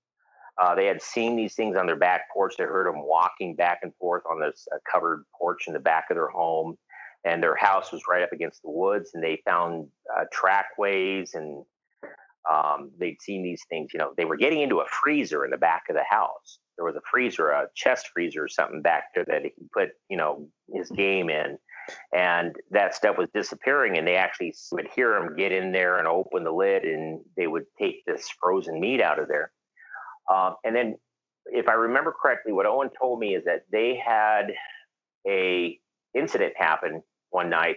[0.61, 2.54] uh, they had seen these things on their back porch.
[2.58, 6.06] They heard them walking back and forth on this uh, covered porch in the back
[6.11, 6.76] of their home.
[7.24, 9.11] And their house was right up against the woods.
[9.14, 11.64] And they found uh, trackways and
[12.50, 13.90] um, they'd seen these things.
[13.94, 16.58] You know, they were getting into a freezer in the back of the house.
[16.76, 20.16] There was a freezer, a chest freezer or something back there that he put, you
[20.16, 21.58] know, his game in.
[22.14, 23.96] And that stuff was disappearing.
[23.96, 27.46] And they actually would hear him get in there and open the lid and they
[27.46, 29.52] would take this frozen meat out of there
[30.29, 30.97] um, and then,
[31.47, 34.53] if I remember correctly, what Owen told me is that they had
[35.27, 35.79] a
[36.14, 37.77] incident happen one night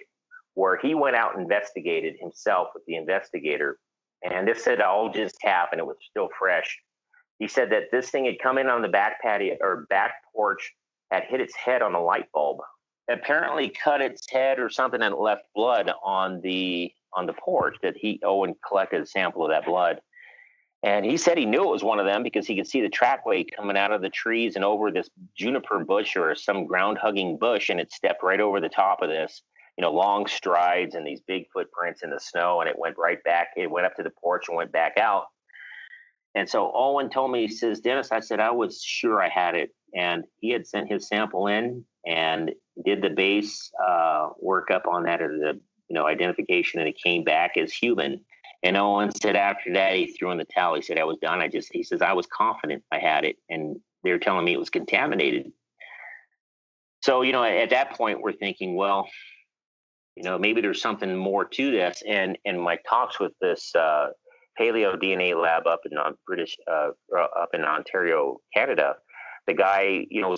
[0.55, 3.79] where he went out and investigated himself with the investigator,
[4.23, 5.79] and this had all just happened.
[5.79, 6.77] It was still fresh.
[7.39, 10.71] He said that this thing had come in on the back patio or back porch,
[11.11, 12.59] had hit its head on a light bulb,
[13.09, 17.77] apparently cut its head or something, and left blood on the on the porch.
[17.81, 19.99] That he Owen collected a sample of that blood
[20.83, 22.89] and he said he knew it was one of them because he could see the
[22.89, 27.37] trackway coming out of the trees and over this juniper bush or some ground hugging
[27.37, 27.69] bush.
[27.69, 29.43] And it stepped right over the top of this,
[29.77, 32.59] you know, long strides and these big footprints in the snow.
[32.59, 33.51] And it went right back.
[33.55, 35.27] It went up to the porch and went back out.
[36.35, 39.55] And so Owen told me, he says, Dennis, I said, I was sure I had
[39.55, 39.69] it.
[39.95, 42.51] And he had sent his sample in and
[42.83, 46.81] did the base uh, workup on that or the, you know, identification.
[46.81, 48.19] And it came back as human.
[48.63, 50.75] And Owen said after that, he threw in the towel.
[50.75, 51.41] He said, I was done.
[51.41, 53.35] I just, he says, I was confident I had it.
[53.49, 55.51] And they were telling me it was contaminated.
[57.01, 59.09] So, you know, at that point, we're thinking, well,
[60.15, 62.01] you know, maybe there's something more to this.
[62.07, 64.09] And in my talks with this uh,
[64.59, 68.95] paleo DNA lab up in uh, British, uh, up in Ontario, Canada,
[69.47, 70.37] the guy, you know,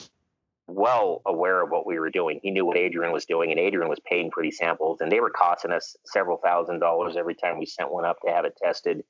[0.68, 2.40] well aware of what we were doing.
[2.42, 5.20] He knew what Adrian was doing, and Adrian was paying for these samples, and they
[5.20, 8.58] were costing us several thousand dollars every time we sent one up to have it
[8.62, 9.04] tested,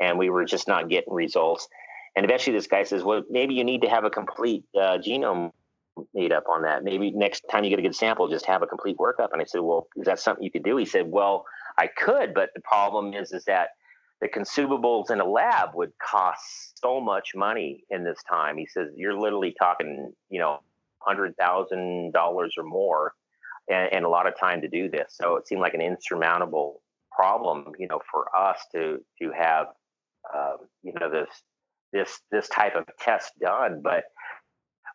[0.00, 1.68] and we were just not getting results.
[2.16, 5.52] And eventually, this guy says, "Well, maybe you need to have a complete uh, genome
[6.12, 6.84] made up on that.
[6.84, 9.44] Maybe next time you get a good sample, just have a complete workup." And I
[9.44, 11.44] said, "Well, is that something you could do?" He said, "Well,
[11.76, 13.70] I could, but the problem is, is that."
[14.20, 18.56] the consumables in a lab would cost so much money in this time.
[18.56, 20.60] He says you're literally talking, you know,
[21.04, 23.12] hundred thousand dollars or more,
[23.68, 25.14] and, and, a lot of time to do this.
[25.20, 26.82] So it seemed like an insurmountable
[27.12, 29.66] problem, you know, for us to to have,
[30.34, 31.28] um, you know, this
[31.92, 33.80] this this type of test done.
[33.82, 34.04] But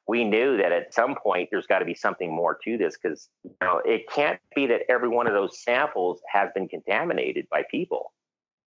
[0.07, 3.29] we knew that at some point there's got to be something more to this because
[3.43, 7.63] you know it can't be that every one of those samples has been contaminated by
[7.69, 8.11] people.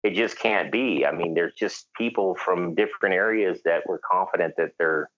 [0.03, 1.05] It just can't be.
[1.07, 5.11] I mean, there's just people from different areas that we're confident that they're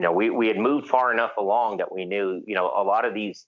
[0.00, 2.82] you know, we, we had moved far enough along that we knew, you know, a
[2.82, 3.44] lot of these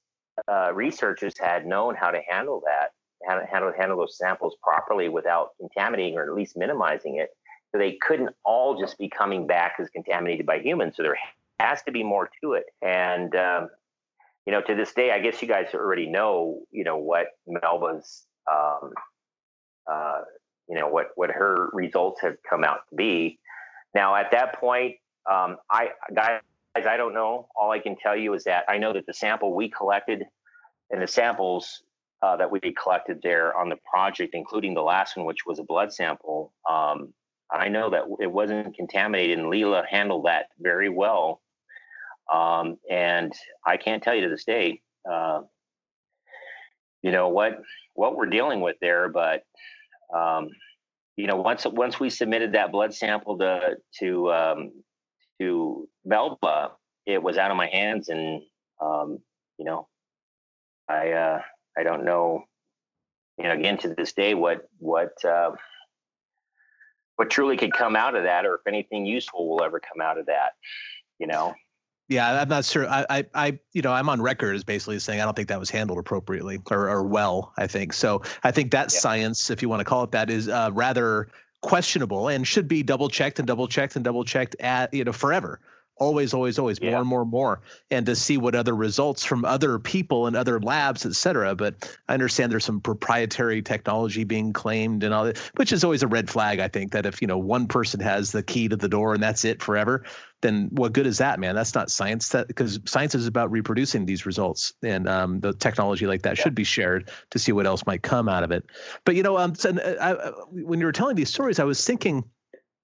[0.47, 2.91] uh, researchers had known how to handle that,
[3.27, 7.31] how to handle, handle those samples properly without contaminating or at least minimizing it.
[7.71, 10.97] So they couldn't all just be coming back as contaminated by humans.
[10.99, 11.17] So there
[11.59, 12.65] has to be more to it.
[12.83, 13.71] And um,
[14.45, 18.27] you know, to this day, I guess you guys already know, you know, what Melba's,
[18.53, 18.91] um,
[19.91, 20.21] uh,
[20.69, 23.39] you know, what what her results have come out to be.
[23.95, 24.97] Now, at that point,
[25.31, 26.41] um, I guys,
[26.75, 27.49] I don't know.
[27.57, 30.25] All I can tell you is that I know that the sample we collected
[30.91, 31.83] and the samples
[32.23, 35.65] uh, that we collected there on the project, including the last one, which was a
[35.65, 37.13] blood sample, um,
[37.53, 41.43] I know that it wasn't contaminated, and Leila handled that very well.
[42.33, 43.33] Um, and
[43.67, 45.43] I can't tell you to this day, uh,
[47.03, 47.61] you know what
[47.95, 49.43] what we're dealing with there, but
[50.15, 50.49] um,
[51.17, 54.73] you know once once we submitted that blood sample to to um,
[55.41, 56.73] to Melba,
[57.07, 58.43] it was out of my hands, and
[58.81, 59.19] um,
[59.59, 59.89] you know
[60.89, 61.43] I uh,
[61.77, 62.45] I don't know
[63.39, 65.53] you know again to this day what what uh,
[67.17, 70.19] what truly could come out of that, or if anything useful will ever come out
[70.19, 70.53] of that.
[71.19, 71.55] You know.
[72.09, 72.87] Yeah, I'm not sure.
[72.87, 75.59] I, I, I, you know, I'm on record as basically saying I don't think that
[75.59, 77.55] was handled appropriately or, or well.
[77.57, 78.23] I think so.
[78.43, 78.99] I think that yeah.
[78.99, 81.29] science, if you want to call it that, is uh, rather
[81.63, 85.13] questionable and should be double checked and double checked and double checked at you know
[85.13, 85.61] forever
[85.97, 86.91] always always always yeah.
[86.91, 90.37] more and more and more and to see what other results from other people and
[90.37, 95.25] other labs et cetera but i understand there's some proprietary technology being claimed and all
[95.25, 98.01] that which is always a red flag i think that if you know one person
[98.01, 100.05] has the key to the door and that's it forever
[100.43, 101.55] then what good is that, man?
[101.55, 102.29] That's not science.
[102.31, 106.43] That because science is about reproducing these results, and um, the technology like that yeah.
[106.43, 108.65] should be shared to see what else might come out of it.
[109.05, 111.65] But you know, um, so, uh, I, uh, when you were telling these stories, I
[111.65, 112.25] was thinking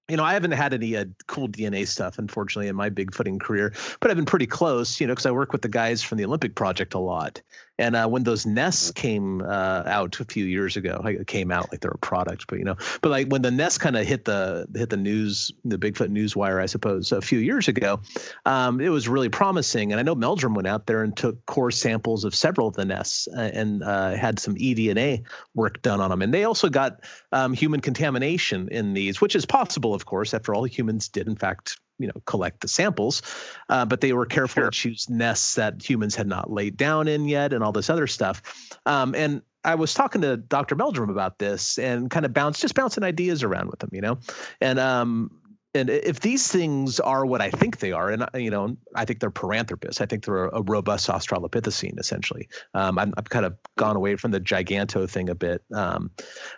[0.09, 3.73] you know, I haven't had any uh, cool DNA stuff, unfortunately, in my bigfooting career,
[3.99, 6.25] but I've been pretty close, you know, because I work with the guys from the
[6.25, 7.41] Olympic Project a lot.
[7.79, 9.01] And uh, when those nests mm-hmm.
[9.01, 12.59] came uh, out a few years ago, it came out like they're a product, but
[12.59, 15.77] you know, but like when the nests kind of hit the hit the news, the
[15.77, 18.01] Bigfoot news wire, I suppose, a few years ago,
[18.45, 19.91] um, it was really promising.
[19.91, 22.85] And I know Meldrum went out there and took core samples of several of the
[22.85, 25.23] nests uh, and uh, had some eDNA
[25.55, 26.21] work done on them.
[26.21, 30.33] And they also got um, human contamination in these, which is possible, of course.
[30.33, 33.21] After all, humans did in fact you know collect the samples,
[33.69, 34.71] uh, but they were careful sure.
[34.71, 38.07] to choose nests that humans had not laid down in yet, and all this other
[38.07, 38.41] stuff.
[38.85, 40.75] Um, and I was talking to Dr.
[40.75, 44.17] Meldrum about this and kind of bounce just bouncing ideas around with him, you know,
[44.61, 45.31] and um,
[45.75, 49.19] and if these things are what I think they are, and you know, I think
[49.19, 50.01] they're Paranthropus.
[50.01, 52.49] I think they're a, robust Australopithecine, essentially.
[52.73, 56.09] Um, I'm, I've kind of gone away from the giganto thing a bit, um,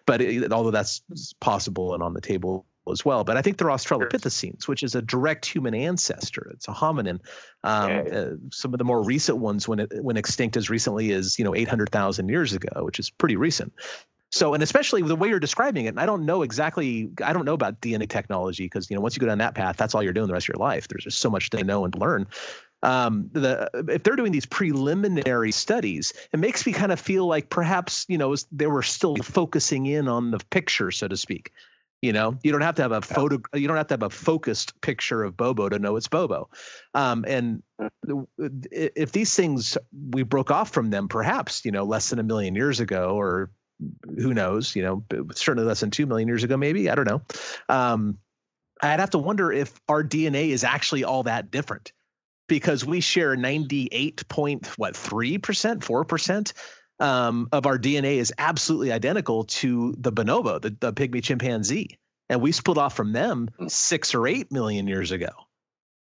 [0.06, 1.02] but it, although that's
[1.42, 3.24] possible and on the table as well.
[3.24, 6.50] But I think they're Australopithecines, which is a direct human ancestor.
[6.54, 7.20] It's a hominin.
[7.64, 8.14] Um, yeah, yeah.
[8.14, 11.46] Uh, some of the more recent ones, when it when extinct as recently as you
[11.46, 13.74] know 800,000 years ago, which is pretty recent.
[14.34, 17.44] So, and especially the way you're describing it, and I don't know exactly, I don't
[17.44, 20.02] know about DNA technology because you know once you go down that path, that's all
[20.02, 20.88] you're doing the rest of your life.
[20.88, 22.28] There's just so much to know and learn.
[22.84, 27.50] Um, the if they're doing these preliminary studies, it makes me kind of feel like
[27.50, 31.52] perhaps you know they were still focusing in on the picture, so to speak.
[32.02, 33.39] You know, you don't have to have a photo.
[33.54, 36.49] You don't have to have a focused picture of Bobo to know it's Bobo.
[36.95, 38.26] Um, and mm.
[38.72, 39.78] if these things
[40.10, 43.52] we broke off from them, perhaps you know, less than a million years ago, or
[44.18, 45.04] who knows, you know,
[45.36, 47.22] certainly less than two million years ago, maybe I don't know.
[47.70, 48.18] Um,
[48.82, 51.93] I'd have to wonder if our DNA is actually all that different
[52.47, 56.54] because we share 98 point what three percent, four percent
[57.02, 61.97] um, of our DNA is absolutely identical to the bonobo, the, the pygmy chimpanzee.
[62.30, 65.32] And we split off from them six or eight million years ago.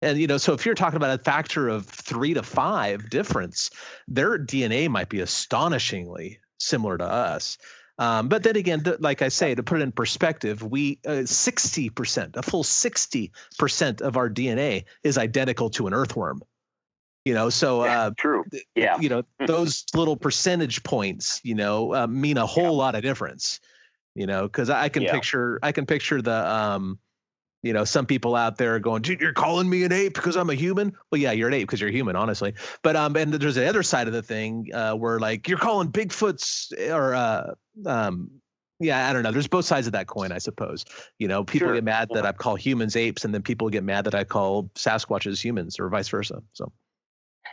[0.03, 3.71] And you know, so if you're talking about a factor of three to five difference,
[4.07, 7.57] their DNA might be astonishingly similar to us.
[7.99, 11.89] Um, but then again, like I say, to put it in perspective, we uh, sixty
[11.89, 16.43] uh, percent, a full sixty percent of our DNA is identical to an earthworm
[17.25, 18.45] you know so uh true
[18.75, 22.71] yeah you know those little percentage points you know uh, mean a whole yeah.
[22.71, 23.61] lot of difference
[24.15, 25.13] you know because i can yeah.
[25.13, 26.99] picture i can picture the um
[27.63, 30.51] you know some people out there going dude you're calling me an ape because i'm
[30.51, 32.53] a human well yeah you're an ape because you're human honestly
[32.83, 35.91] but um and there's the other side of the thing uh where like you're calling
[35.91, 37.55] bigfoots or uh
[37.87, 38.31] um
[38.81, 39.31] yeah, I don't know.
[39.31, 40.85] There's both sides of that coin, I suppose.
[41.19, 41.75] You know, people sure.
[41.75, 44.65] get mad that I call humans apes, and then people get mad that I call
[44.75, 46.43] Sasquatches humans, or vice versa.
[46.53, 46.73] So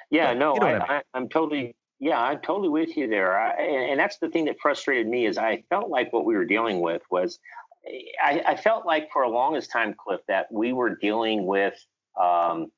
[0.09, 3.37] yeah, no, you know I, I, am totally, yeah, I'm totally with you there.
[3.37, 6.35] I, and, and, that's the thing that frustrated me is I felt like what we
[6.35, 7.39] were dealing with was,
[8.23, 11.73] I, I felt like for a longest time, Cliff, that we were dealing with,
[12.19, 12.71] um,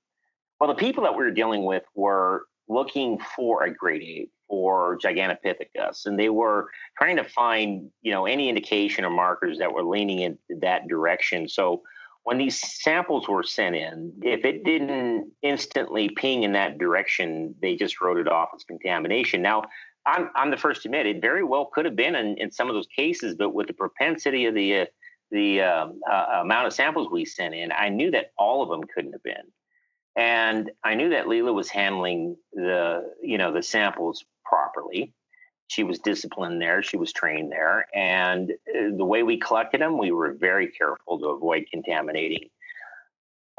[0.60, 4.98] well, the people that we were dealing with were looking for a great ape for
[5.00, 9.84] Gigantopithecus, and they were trying to find, you know, any indication or markers that were
[9.84, 11.50] leaning in that direction.
[11.50, 11.82] So
[12.24, 17.76] when these samples were sent in, if it didn't instantly ping in that direction, they
[17.76, 19.42] just wrote it off as contamination.
[19.42, 19.64] Now,
[20.06, 22.70] I'm, I'm the first to admit it very well could have been in, in some
[22.70, 24.86] of those cases, but with the propensity of the uh,
[25.32, 28.88] the um, uh, amount of samples we sent in, I knew that all of them
[28.94, 29.52] couldn't have been,
[30.16, 35.14] and I knew that Leila was handling the you know the samples properly.
[35.68, 36.84] She was disciplined there.
[36.84, 41.20] She was trained there, and uh, the way we collected them, we were very careful
[41.20, 42.50] to avoid contaminating.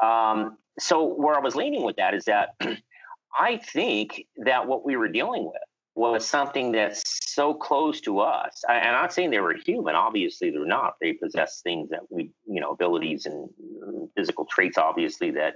[0.03, 2.55] Um, so where I was leaning with that is that
[3.39, 5.63] I think that what we were dealing with
[5.97, 7.03] was something that's
[7.33, 8.63] so close to us.
[8.69, 9.95] I, I'm not saying they were human.
[9.95, 10.95] Obviously, they're not.
[11.01, 13.49] They possess things that we, you know, abilities and
[14.17, 15.55] physical traits, obviously, that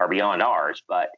[0.00, 0.82] are beyond ours.
[0.88, 1.10] But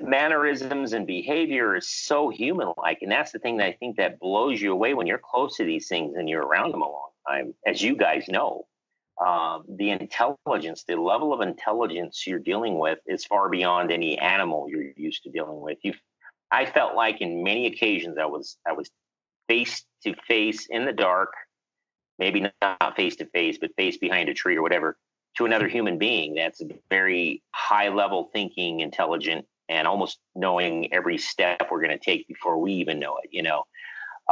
[0.00, 4.60] mannerisms and behavior is so human-like, and that's the thing that I think that blows
[4.60, 7.54] you away when you're close to these things and you're around them a long time,
[7.66, 8.66] as you guys know.
[9.24, 14.68] Um, the intelligence, the level of intelligence you're dealing with is far beyond any animal
[14.68, 15.78] you're used to dealing with.
[15.82, 15.94] You
[16.50, 18.90] I felt like in many occasions I was I was
[19.48, 21.32] face to face in the dark,
[22.18, 24.96] maybe not face to face, but face behind a tree or whatever,
[25.36, 31.68] to another human being that's very high level thinking, intelligent, and almost knowing every step
[31.70, 33.30] we're going to take before we even know it.
[33.32, 33.64] You know,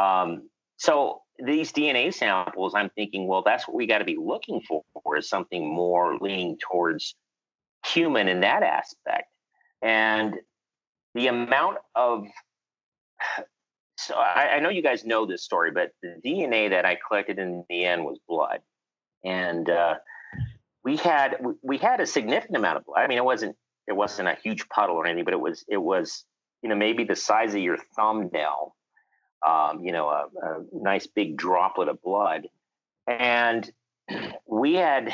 [0.00, 4.60] um, so these DNA samples, I'm thinking, well, that's what we got to be looking
[4.68, 7.14] for is something more leaning towards
[7.86, 9.28] human in that aspect.
[9.82, 10.34] And
[11.14, 12.26] the amount of
[13.96, 17.38] so I, I, know you guys know this story, but the DNA that I collected
[17.38, 18.60] in the end was blood,
[19.24, 19.96] and uh,
[20.82, 23.00] we had we had a significant amount of blood.
[23.00, 23.56] I mean, it wasn't
[23.90, 26.24] it wasn't a huge puddle or anything, but it was it was
[26.62, 28.76] you know maybe the size of your thumbnail,
[29.46, 32.46] um, you know, a, a nice big droplet of blood,
[33.08, 33.70] and
[34.46, 35.12] we had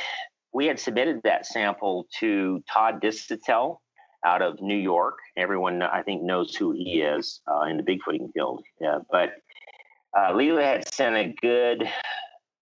[0.52, 3.78] we had submitted that sample to Todd Disotell
[4.24, 5.18] out of New York.
[5.38, 8.62] Everyone, I think, knows who he is uh, in the Bigfooting field.
[8.78, 9.30] Yeah, but
[10.16, 11.88] uh, Leila had sent a good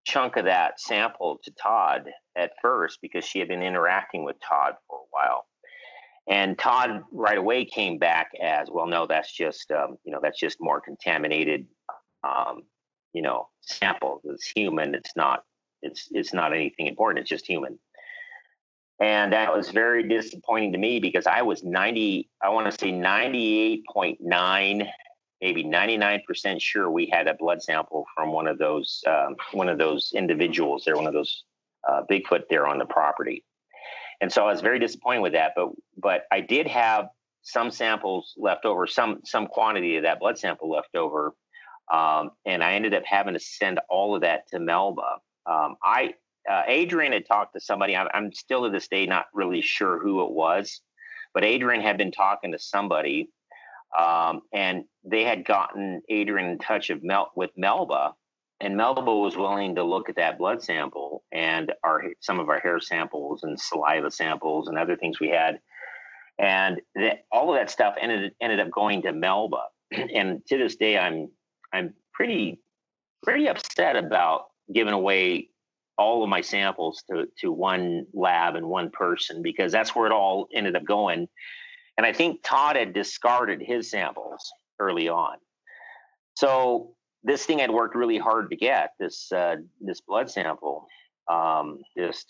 [0.05, 4.75] chunk of that sample to Todd at first because she had been interacting with Todd
[4.89, 5.47] for a while.
[6.27, 10.41] And Todd right away came back as, well, no, that's just, um, you know, that's
[10.41, 11.67] just more contaminated,
[12.23, 12.63] um,
[13.13, 14.23] you know, sample.
[14.25, 14.95] It's human.
[14.95, 15.45] It's not,
[15.83, 17.21] it's, it's not anything important.
[17.21, 17.79] It's just human.
[19.01, 22.93] And that was very disappointing to me because I was 90, I want to say
[22.93, 24.89] 98.9,
[25.43, 29.79] maybe 99% sure we had a blood sample from one of those, um, one of
[29.79, 31.45] those individuals there, one of those
[31.87, 33.45] uh, Bigfoot there on the property.
[34.21, 35.53] And so I was very disappointed with that.
[35.57, 37.09] But, but I did have
[37.43, 41.35] some samples left over, some, some quantity of that blood sample left over.
[41.93, 45.19] Um, and I ended up having to send all of that to Melba.
[45.47, 46.15] Um, I
[46.51, 47.97] uh, Adrian had talked to somebody.
[47.97, 50.81] I'm, I'm, still to this day not really sure who it was,
[51.33, 53.31] but Adrian had been talking to somebody,
[53.99, 58.15] um, and they had gotten Adrian in touch of Mel- with Melba,
[58.65, 62.61] and Melba was willing to look at that blood sample and our some of our
[62.61, 65.61] hair samples and saliva samples and other things we had,
[66.39, 69.65] and that, all of that stuff ended ended up going to Melba.
[69.93, 71.29] and to this day, I'm
[71.73, 72.61] I'm pretty
[73.23, 75.51] pretty upset about giving away
[75.99, 80.13] all of my samples to to one lab and one person because that's where it
[80.13, 81.29] all ended up going.
[81.99, 84.51] And I think Todd had discarded his samples
[84.81, 85.37] early on.
[86.35, 86.94] So
[87.25, 90.87] this thing I'd worked really hard to get this uh, this blood sample.
[91.29, 92.27] Um, just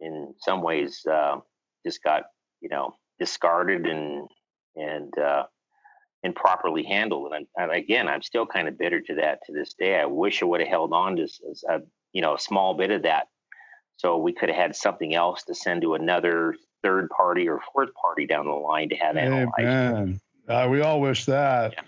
[0.00, 1.36] in some ways, uh,
[1.84, 2.24] just got
[2.60, 4.28] you know discarded and
[4.74, 5.44] and uh,
[6.22, 7.32] improperly handled.
[7.34, 10.00] And I, again, I'm still kind of bitter to that to this day.
[10.00, 11.28] I wish I would have held on to
[11.68, 11.80] a,
[12.12, 13.28] you know a small bit of that
[13.96, 17.90] so we could have had something else to send to another third party or fourth
[18.00, 19.50] party down the line to have analyzed.
[19.58, 20.20] Amen.
[20.48, 21.72] Uh, we all wish that.
[21.72, 21.82] Yeah.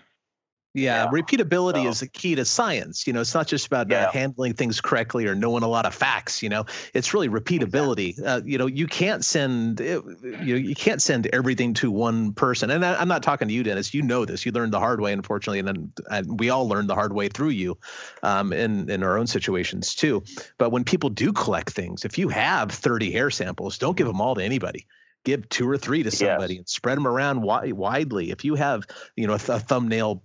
[0.79, 1.09] Yeah, yeah.
[1.09, 3.05] repeatability so, is the key to science.
[3.07, 4.05] You know, it's not just about uh, yeah.
[4.07, 6.41] uh, handling things correctly or knowing a lot of facts.
[6.41, 8.09] You know, it's really repeatability.
[8.09, 8.25] Exactly.
[8.25, 12.69] Uh, you know, you can't send you know you can't send everything to one person.
[12.71, 13.93] And I, am not talking to you, Dennis.
[13.93, 14.45] You know this.
[14.45, 17.49] You learned the hard way, unfortunately, and, and we all learned the hard way through
[17.49, 17.77] you,
[18.23, 20.23] um, in in our own situations too.
[20.57, 24.21] But when people do collect things, if you have 30 hair samples, don't give them
[24.21, 24.85] all to anybody
[25.25, 26.59] give two or three to somebody yes.
[26.59, 28.31] and spread them around wi- widely.
[28.31, 30.23] If you have, you know, a, th- a thumbnail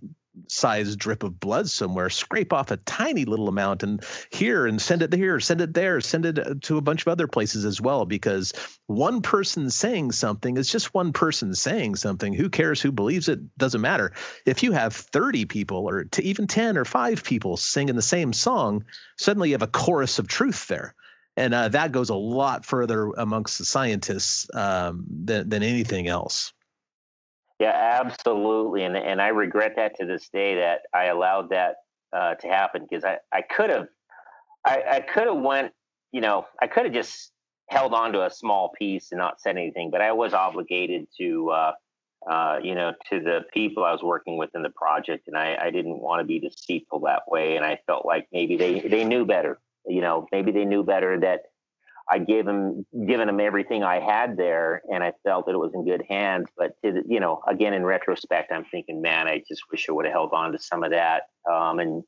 [0.48, 5.02] size drip of blood somewhere, scrape off a tiny little amount and here and send
[5.02, 7.80] it here, send it there, send it uh, to a bunch of other places as
[7.80, 8.04] well.
[8.04, 8.52] Because
[8.86, 12.32] one person saying something is just one person saying something.
[12.32, 13.40] Who cares who believes it?
[13.58, 14.12] Doesn't matter.
[14.46, 18.84] If you have 30 people or even 10 or five people singing the same song,
[19.18, 20.94] suddenly you have a chorus of truth there.
[21.36, 26.53] And uh, that goes a lot further amongst the scientists um, than, than anything else.
[27.60, 31.76] Yeah, absolutely, and and I regret that to this day that I allowed that
[32.12, 33.86] uh, to happen because I I could have
[34.64, 35.72] I, I could have went
[36.12, 37.30] you know I could have just
[37.70, 41.50] held on to a small piece and not said anything, but I was obligated to
[41.50, 41.72] uh,
[42.28, 45.56] uh, you know to the people I was working with in the project, and I
[45.60, 49.04] I didn't want to be deceitful that way, and I felt like maybe they they
[49.04, 51.42] knew better, you know, maybe they knew better that
[52.10, 55.72] I gave him given him everything I had there, and I felt that it was
[55.74, 56.48] in good hands.
[56.56, 59.92] But to the, you know, again in retrospect, I'm thinking, man, I just wish I
[59.92, 62.02] would have held on to some of that, um, and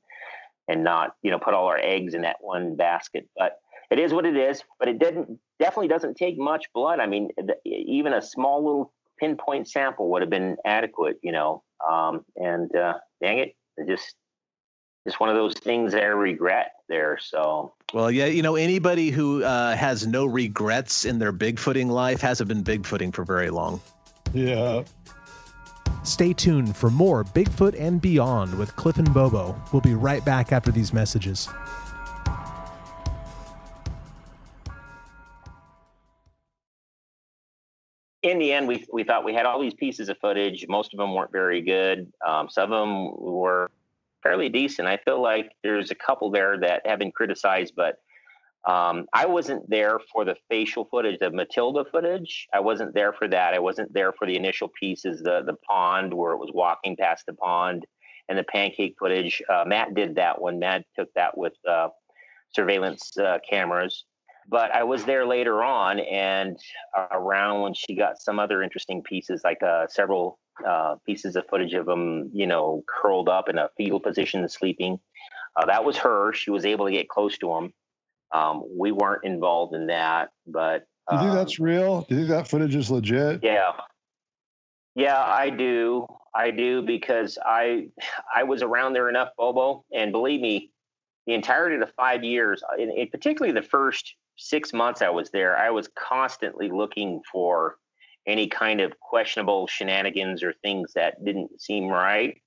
[0.69, 3.29] and not you know put all our eggs in that one basket.
[3.37, 3.59] But
[3.91, 4.63] it is what it is.
[4.79, 7.01] But it didn't definitely doesn't take much blood.
[7.01, 11.63] I mean, the, even a small little pinpoint sample would have been adequate, you know.
[11.89, 14.15] Um, and uh, dang it, it just
[15.07, 17.17] just one of those things that I regret there.
[17.19, 22.21] So, well, yeah, you know, anybody who uh, has no regrets in their bigfooting life
[22.21, 23.81] hasn't been bigfooting for very long.
[24.35, 24.83] Yeah.
[26.03, 29.61] Stay tuned for more Bigfoot and Beyond with Cliff and Bobo.
[29.73, 31.49] We'll be right back after these messages.
[38.31, 40.67] in the end, we we thought we had all these pieces of footage.
[40.69, 42.13] Most of them weren't very good.
[42.27, 43.71] Um, some of them were
[44.27, 44.89] fairly decent.
[44.89, 47.97] I feel like there's a couple there that have been criticized, but
[48.69, 52.49] um, I wasn't there for the facial footage, the Matilda footage.
[52.53, 53.55] I wasn't there for that.
[53.55, 57.25] I wasn't there for the initial pieces, the the pond where it was walking past
[57.27, 57.87] the pond,
[58.29, 59.41] and the pancake footage.
[59.49, 60.59] Uh, Matt did that one.
[60.59, 61.89] Matt took that with uh,
[62.53, 64.05] surveillance uh, cameras.
[64.49, 66.57] But I was there later on, and
[67.13, 71.75] around when she got some other interesting pieces, like uh, several uh, pieces of footage
[71.75, 74.99] of him, you know, curled up in a fetal position, sleeping.
[75.57, 76.33] Uh, that was her.
[76.33, 77.73] She was able to get close to him.
[78.33, 80.87] Um, we weren't involved in that, but.
[81.09, 82.01] Do you think that's um, real?
[82.03, 83.41] Do you think that footage is legit?
[83.43, 83.73] Yeah.
[84.97, 86.07] Yeah, I do.
[86.35, 87.89] I do because I
[88.35, 90.73] I was around there enough, Bobo, and believe me,
[91.27, 95.31] the entirety of the five years, in, in particularly the first six months I was
[95.31, 97.77] there, I was constantly looking for
[98.27, 102.41] any kind of questionable shenanigans or things that didn't seem right.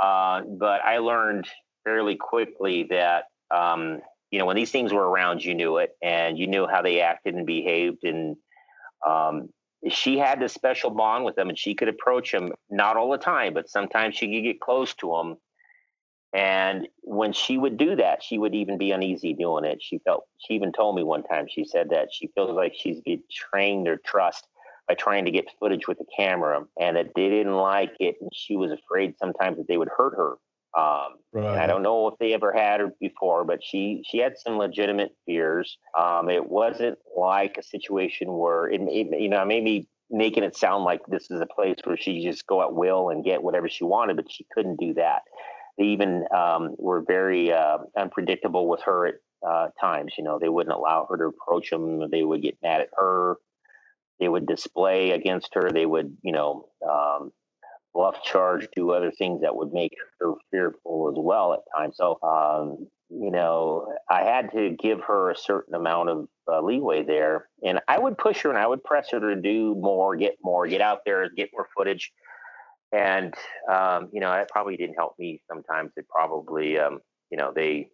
[0.00, 1.48] Uh, but I learned
[1.84, 4.00] fairly quickly that um,
[4.30, 7.00] you know when these things were around, you knew it, and you knew how they
[7.00, 8.04] acted and behaved.
[8.04, 8.36] And
[9.06, 9.48] um,
[9.90, 13.18] she had this special bond with them, and she could approach them not all the
[13.18, 15.36] time, but sometimes she could get close to them.
[16.34, 19.82] And when she would do that, she would even be uneasy doing it.
[19.82, 20.24] She felt.
[20.38, 21.46] She even told me one time.
[21.50, 24.46] She said that she feels like she's betraying their trust
[24.88, 28.30] by trying to get footage with the camera and that they didn't like it and
[28.32, 30.36] she was afraid sometimes that they would hurt her
[30.76, 31.58] um, right.
[31.58, 35.14] I don't know if they ever had her before, but she she had some legitimate
[35.26, 35.76] fears.
[35.98, 40.84] Um, it wasn't like a situation where it, it you know maybe making it sound
[40.84, 43.84] like this is a place where she just go at will and get whatever she
[43.84, 45.22] wanted, but she couldn't do that.
[45.78, 49.14] They even um, were very uh, unpredictable with her at
[49.46, 50.14] uh, times.
[50.16, 52.10] You know, they wouldn't allow her to approach them.
[52.10, 53.36] They would get mad at her
[54.22, 55.72] they would display against her.
[55.72, 57.32] They would, you know, um,
[57.92, 61.96] bluff charge, do other things that would make her fearful as well at times.
[61.96, 67.02] So, um, you know, I had to give her a certain amount of uh, leeway
[67.02, 70.36] there, and I would push her and I would press her to do more, get
[70.40, 72.12] more, get out there, get more footage.
[72.92, 73.34] And
[73.68, 75.42] um, you know, that probably didn't help me.
[75.48, 77.88] Sometimes it probably, um, you know, they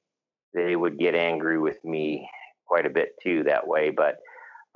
[0.54, 2.28] they would get angry with me
[2.66, 3.88] quite a bit too that way.
[3.88, 4.18] But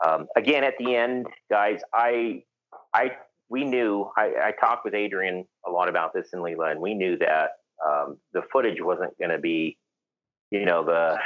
[0.07, 2.43] um, again, at the end, guys, I,
[2.93, 3.13] I,
[3.49, 4.11] we knew.
[4.17, 7.51] I, I, talked with Adrian a lot about this in Leila, and we knew that
[7.87, 9.79] um, the footage wasn't going to be,
[10.51, 11.19] you know, the,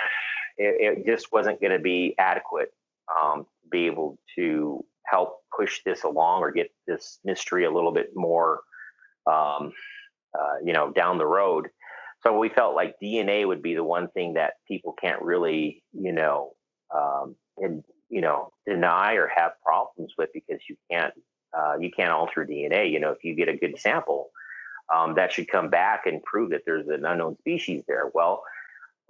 [0.58, 2.70] it, it just wasn't going to be adequate
[3.22, 7.92] um, to be able to help push this along or get this mystery a little
[7.92, 8.60] bit more,
[9.26, 9.72] um,
[10.38, 11.68] uh, you know, down the road.
[12.22, 16.12] So we felt like DNA would be the one thing that people can't really, you
[16.12, 16.54] know,
[16.94, 21.14] um, and you know deny or have problems with because you can't
[21.56, 22.90] uh, you can't alter DNA.
[22.90, 24.30] You know, if you get a good sample,
[24.94, 28.10] um, that should come back and prove that there's an unknown species there.
[28.12, 28.42] Well,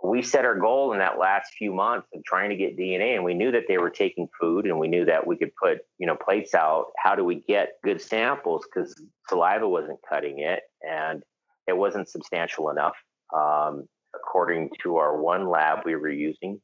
[0.03, 3.25] we set our goal in that last few months of trying to get DNA, and
[3.25, 6.07] we knew that they were taking food, and we knew that we could put you
[6.07, 6.87] know plates out.
[6.99, 8.65] How do we get good samples?
[8.65, 8.95] Because
[9.29, 11.23] saliva wasn't cutting it, and
[11.67, 12.95] it wasn't substantial enough,
[13.35, 16.61] um, according to our one lab we were using.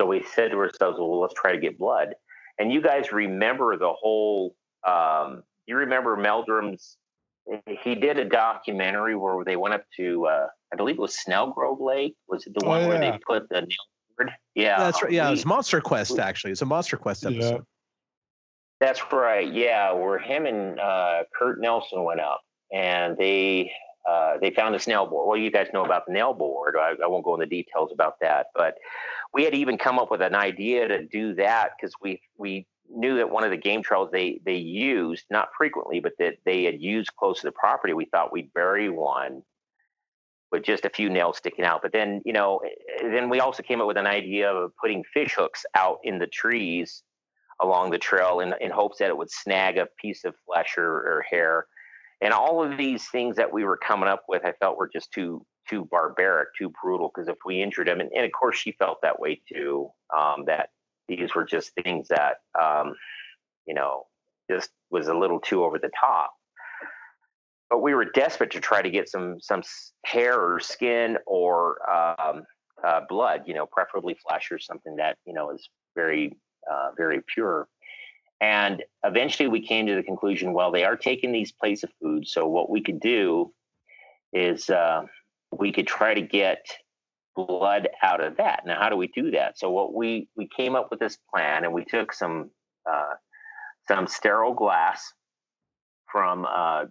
[0.00, 2.14] So we said to ourselves, well, let's try to get blood.
[2.58, 4.54] And you guys remember the whole,
[4.86, 6.96] um, you remember Meldrum's,
[7.82, 11.80] he did a documentary where they went up to, uh, I believe it was Snelgrove
[11.80, 12.16] Lake.
[12.28, 12.88] Was it the one oh, yeah.
[12.88, 13.68] where they put the nail
[14.16, 14.30] board?
[14.54, 14.78] Yeah.
[14.78, 15.12] That's right.
[15.12, 16.52] Yeah, we, it was Monster Quest, actually.
[16.52, 17.50] It's a Monster Quest episode.
[17.50, 17.58] Yeah.
[18.80, 19.52] That's right.
[19.52, 22.40] Yeah, where him and uh, Kurt Nelson went up
[22.72, 23.72] and they
[24.08, 25.26] uh, they found a snail board.
[25.26, 26.74] Well, you guys know about the nail board.
[26.78, 28.74] I, I, won't go into details about that, but
[29.34, 33.16] we had even come up with an idea to do that because we we knew
[33.16, 36.80] that one of the game trails they they used not frequently, but that they had
[36.80, 37.92] used close to the property.
[37.92, 39.42] We thought we'd bury one
[40.52, 41.82] with just a few nails sticking out.
[41.82, 45.02] But then you know, eh, then we also came up with an idea of putting
[45.12, 47.02] fish hooks out in the trees
[47.60, 50.84] along the trail in, in hopes that it would snag a piece of flesh or,
[50.84, 51.66] or hair
[52.20, 55.12] and all of these things that we were coming up with, I felt were just
[55.12, 57.10] too too barbaric, too brutal.
[57.14, 60.44] Because if we injured him, and, and, of course she felt that way too, um,
[60.46, 60.70] that
[61.08, 62.94] these were just things that um,
[63.66, 64.04] you know
[64.50, 66.32] just was a little too over the top.
[67.70, 69.62] But we were desperate to try to get some some
[70.04, 72.44] hair or skin or um,
[72.84, 76.36] uh, blood, you know, preferably flesh or something that you know is very
[76.70, 77.68] uh, very pure.
[78.40, 82.26] And eventually we came to the conclusion well, they are taking these plates of food.
[82.26, 83.52] So what we could do
[84.32, 85.02] is uh,
[85.58, 86.64] we could try to get
[87.36, 88.62] blood out of that.
[88.66, 89.58] Now, how do we do that?
[89.58, 92.50] So what we we came up with this plan, and we took some
[92.90, 93.14] uh,
[93.88, 95.12] some sterile glass
[96.10, 96.84] from uh,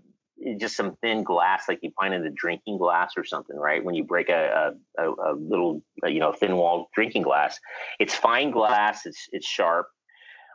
[0.60, 3.84] just some thin glass, like you find in the drinking glass or something, right?
[3.84, 7.60] When you break a a, a little you know thin wall drinking glass,
[8.00, 9.06] it's fine glass.
[9.06, 9.88] It's it's sharp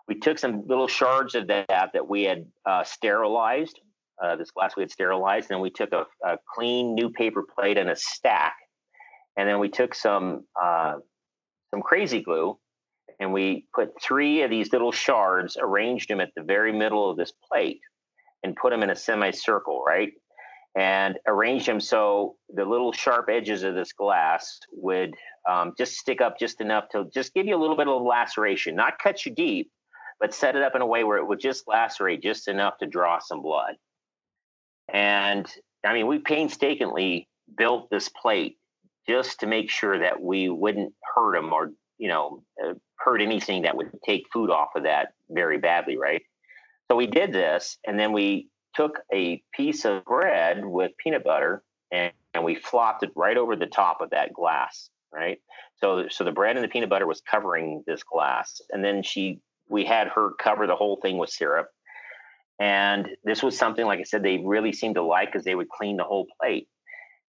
[0.09, 3.79] we took some little shards of that that we had uh, sterilized,
[4.23, 7.79] uh, this glass we had sterilized, and we took a, a, clean new paper plate
[7.79, 8.57] and a stack,
[9.37, 10.95] and then we took some uh,
[11.71, 12.59] some crazy glue,
[13.21, 17.17] and we put three of these little shards, arranged them at the very middle of
[17.17, 17.81] this plate,
[18.43, 20.13] and put them in a semicircle, right?
[20.77, 25.15] And arranged them so the little sharp edges of this glass would
[25.49, 28.77] um, just stick up just enough to just give you a little bit of laceration,
[28.77, 29.71] not cut you deep,
[30.21, 32.87] but set it up in a way where it would just lacerate just enough to
[32.87, 33.75] draw some blood.
[34.93, 35.47] And
[35.85, 38.59] I mean, we painstakingly built this plate
[39.09, 43.63] just to make sure that we wouldn't hurt them or, you know, uh, hurt anything
[43.63, 46.23] that would take food off of that very badly, right?
[46.91, 51.63] So we did this, and then we took a piece of bread with peanut butter
[51.91, 55.39] and, and we flopped it right over the top of that glass, right?
[55.81, 59.41] So, so the bread and the peanut butter was covering this glass, and then she
[59.71, 61.69] we had her cover the whole thing with syrup.
[62.61, 65.69] And this was something, like I said, they really seemed to like because they would
[65.69, 66.69] clean the whole plate.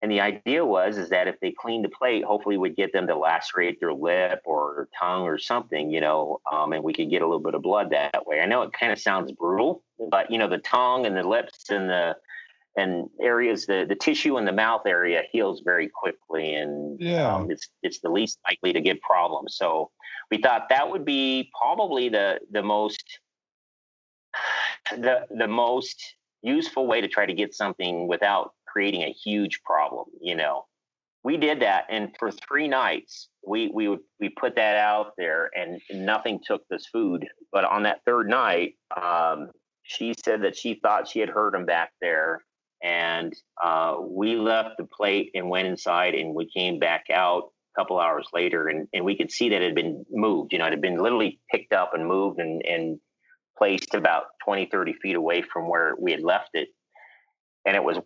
[0.00, 3.08] And the idea was is that if they cleaned the plate, hopefully we'd get them
[3.08, 7.20] to lacerate their lip or tongue or something, you know, um, and we could get
[7.20, 8.40] a little bit of blood that way.
[8.40, 11.70] I know it kind of sounds brutal, but you know, the tongue and the lips
[11.70, 12.16] and the
[12.76, 17.50] and areas the the tissue in the mouth area heals very quickly, and yeah, um,
[17.50, 19.56] it's it's the least likely to get problems.
[19.56, 19.90] So
[20.30, 23.18] we thought that would be probably the the most
[24.93, 30.07] the the most useful way to try to get something without creating a huge problem
[30.20, 30.64] you know?
[31.24, 35.51] We did that and for three nights we we would we put that out there
[35.55, 37.26] and nothing took this food.
[37.53, 39.51] But on that third night um,
[39.82, 42.43] she said that she thought she had heard him back there
[42.82, 47.80] and uh, we left the plate and went inside and we came back out a
[47.80, 50.66] couple hours later and, and we could see that it had been moved you know
[50.66, 53.01] it had been literally picked up and moved and, and
[53.59, 56.68] placed about 20 30 feet away from where we had left it.
[57.66, 57.98] And it was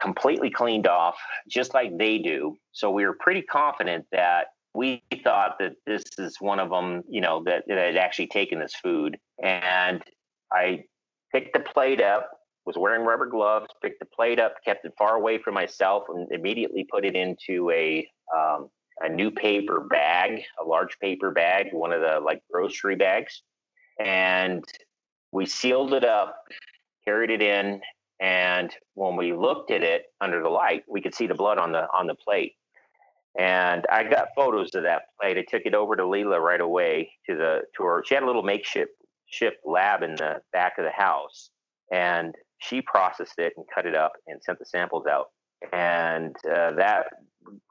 [0.00, 1.16] completely cleaned off
[1.48, 2.56] just like they do.
[2.72, 7.20] So we were pretty confident that we thought that this is one of them you
[7.20, 9.16] know that, that had actually taken this food.
[9.42, 10.02] And
[10.52, 10.84] i
[11.32, 12.30] picked the plate up
[12.64, 16.30] was wearing rubber gloves picked the plate up kept it far away from myself and
[16.32, 18.68] immediately put it into a um,
[19.00, 23.42] a new paper bag, a large paper bag, one of the like grocery bags.
[24.00, 24.64] And
[25.32, 26.36] we sealed it up,
[27.04, 27.80] carried it in,
[28.20, 31.72] and when we looked at it under the light, we could see the blood on
[31.72, 32.54] the on the plate.
[33.38, 35.38] And I got photos of that plate.
[35.38, 38.02] I took it over to Leila right away to the to her.
[38.04, 38.92] She had a little makeshift
[39.26, 41.50] shift lab in the back of the house,
[41.92, 45.26] and she processed it and cut it up and sent the samples out.
[45.72, 47.06] And uh, that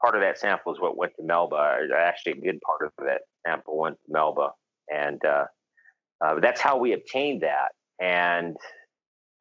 [0.00, 1.80] part of that sample is what went to Melba.
[1.96, 4.50] Actually, a good part of that sample went to Melba,
[4.88, 5.44] and uh,
[6.20, 7.72] uh, that's how we obtained that.
[8.00, 8.56] And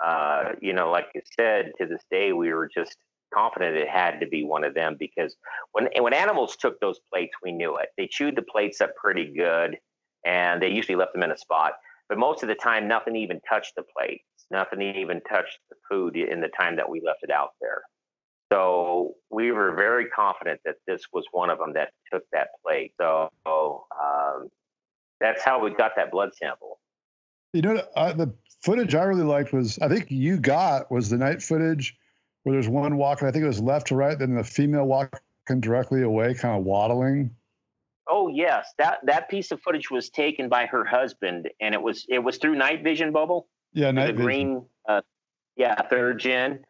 [0.03, 2.97] uh, you know, like I said, to this day, we were just
[3.33, 5.35] confident it had to be one of them because
[5.71, 7.89] when when animals took those plates, we knew it.
[7.97, 9.77] They chewed the plates up pretty good,
[10.25, 11.73] and they usually left them in a spot.
[12.09, 14.23] But most of the time, nothing even touched the plates.
[14.49, 17.81] Nothing even touched the food in the time that we left it out there.
[18.51, 22.93] So we were very confident that this was one of them that took that plate.
[22.99, 24.47] So um,
[25.19, 26.79] that's how we got that blood sample.
[27.53, 31.17] You know, uh, the footage I really liked was I think you got was the
[31.17, 31.97] night footage
[32.43, 33.27] where there's one walking.
[33.27, 35.19] I think it was left to right, then the female walking
[35.59, 37.31] directly away, kind of waddling.
[38.09, 42.05] Oh yes, that that piece of footage was taken by her husband, and it was
[42.09, 43.47] it was through night vision, Bobo.
[43.73, 44.25] Yeah, night the vision.
[44.25, 44.65] green.
[44.87, 45.01] Uh,
[45.55, 46.63] yeah, third gen.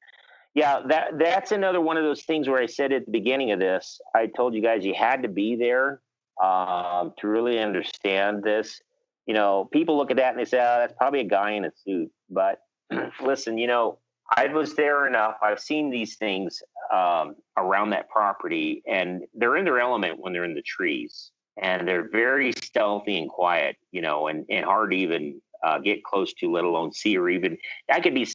[0.55, 3.59] Yeah, that that's another one of those things where I said at the beginning of
[3.59, 6.01] this, I told you guys you had to be there
[6.43, 8.81] um, to really understand this.
[9.25, 11.65] You know, people look at that and they say, "Oh, that's probably a guy in
[11.65, 12.59] a suit." But
[13.21, 13.99] listen, you know,
[14.35, 15.35] I was there enough.
[15.41, 16.61] I've seen these things
[16.93, 21.31] um, around that property, and they're in their element when they're in the trees,
[21.61, 23.77] and they're very stealthy and quiet.
[23.91, 27.29] You know, and and hard to even uh, get close to, let alone see or
[27.29, 27.57] even.
[27.91, 28.27] I could be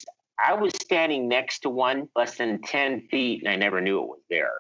[0.45, 4.09] I was standing next to one less than 10 feet and I never knew it
[4.09, 4.53] was there.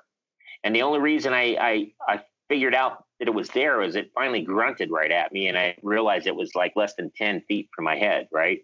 [0.63, 4.11] And the only reason I, I, I figured out that it was there was it
[4.17, 7.69] finally grunted right at me and I realized it was like less than 10 feet
[7.73, 8.63] from my head, right?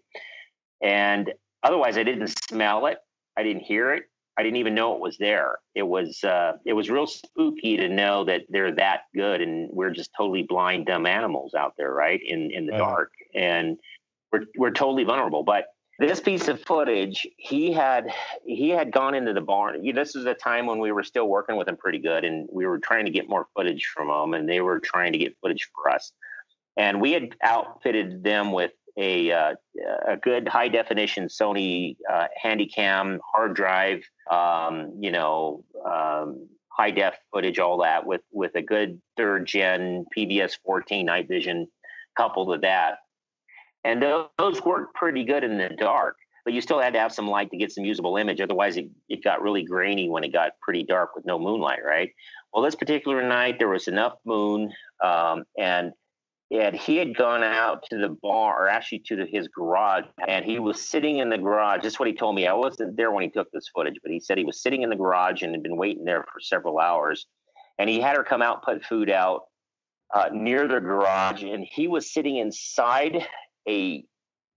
[0.83, 1.33] And
[1.63, 2.97] otherwise I didn't smell it.
[3.37, 4.03] I didn't hear it.
[4.37, 5.59] I didn't even know it was there.
[5.75, 9.91] It was uh, it was real spooky to know that they're that good, and we're
[9.91, 12.21] just totally blind, dumb animals out there, right?
[12.25, 12.79] In in the Right.
[12.79, 13.77] dark, and
[14.31, 15.43] we're we're totally vulnerable.
[15.43, 15.65] But
[15.99, 18.11] this piece of footage, he had
[18.45, 19.83] he had gone into the barn.
[19.93, 22.65] This is a time when we were still working with him pretty good, and we
[22.65, 25.69] were trying to get more footage from them, and they were trying to get footage
[25.75, 26.13] for us.
[26.77, 29.55] And we had outfitted them with a uh,
[30.07, 37.15] a good high definition Sony uh, Handycam hard drive, um, you know, um, high def
[37.33, 41.67] footage, all that with with a good third gen PVS 14 night vision
[42.15, 42.99] coupled with that.
[43.83, 47.29] And those, worked pretty good in the dark, but you still had to have some
[47.29, 48.41] light to get some usable image.
[48.41, 52.11] Otherwise, it, it got really grainy when it got pretty dark with no moonlight, right?
[52.53, 54.73] Well, this particular night, there was enough moon,
[55.03, 55.93] um, and
[56.51, 60.43] and he had gone out to the bar, or actually to the, his garage, and
[60.43, 61.81] he was sitting in the garage.
[61.83, 62.47] That's what he told me.
[62.47, 64.89] I wasn't there when he took this footage, but he said he was sitting in
[64.89, 67.27] the garage and had been waiting there for several hours.
[67.77, 69.43] And he had her come out, put food out
[70.11, 73.27] uh, near the garage, and he was sitting inside
[73.67, 74.03] a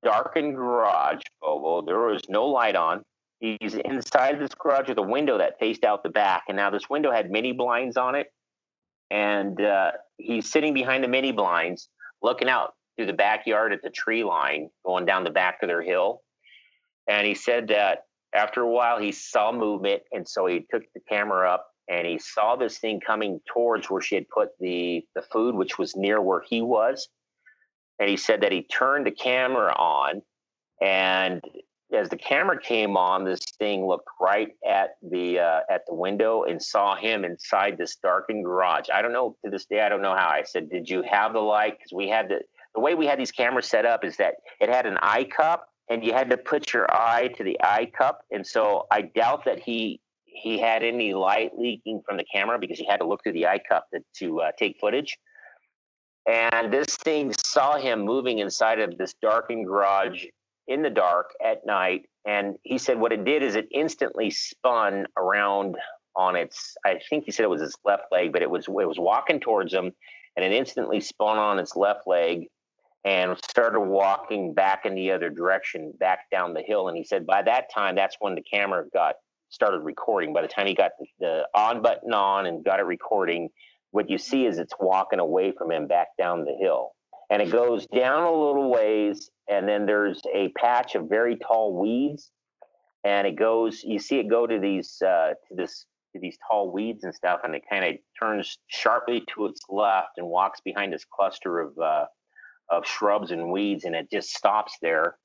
[0.04, 1.22] darkened garage.
[1.40, 3.02] Bobo, there was no light on.
[3.40, 6.88] He's inside this garage with a window that faced out the back, and now this
[6.88, 8.28] window had mini blinds on it
[9.12, 11.90] and uh, he's sitting behind the mini blinds,
[12.22, 15.82] looking out through the backyard at the tree line going down the back of their
[15.82, 16.22] hill.
[17.06, 21.00] And he said that after a while he saw movement, and so he took the
[21.10, 25.22] camera up and he saw this thing coming towards where she had put the the
[25.30, 27.08] food, which was near where he was.
[27.98, 30.22] And he said that he turned the camera on,
[30.80, 31.42] and
[31.94, 36.44] as the camera came on, this thing looked right at the uh, at the window
[36.44, 38.86] and saw him inside this darkened garage.
[38.92, 39.80] I don't know to this day.
[39.80, 40.28] I don't know how.
[40.28, 42.40] I said, "Did you have the light?" Because we had the
[42.74, 45.68] the way we had these cameras set up is that it had an eye cup,
[45.90, 48.22] and you had to put your eye to the eye cup.
[48.30, 52.78] And so I doubt that he he had any light leaking from the camera because
[52.78, 55.18] he had to look through the eye cup to, to uh, take footage.
[56.26, 60.24] And this thing saw him moving inside of this darkened garage
[60.68, 62.08] in the dark at night.
[62.24, 65.76] And he said what it did is it instantly spun around
[66.14, 68.72] on its, I think he said it was its left leg, but it was, it
[68.72, 69.92] was walking towards him
[70.36, 72.46] and it instantly spun on its left leg
[73.04, 76.88] and started walking back in the other direction, back down the hill.
[76.88, 79.16] And he said by that time, that's when the camera got
[79.48, 80.32] started recording.
[80.32, 83.48] By the time he got the on button on and got it recording,
[83.92, 86.92] what you see is it's walking away from him back down the hill.
[87.30, 91.78] And it goes down a little ways and then there's a patch of very tall
[91.78, 92.30] weeds.
[93.04, 96.72] And it goes you see it go to these uh, to this to these tall
[96.72, 100.92] weeds and stuff and it kind of turns sharply to its left and walks behind
[100.92, 102.04] this cluster of uh,
[102.70, 105.16] of shrubs and weeds and it just stops there.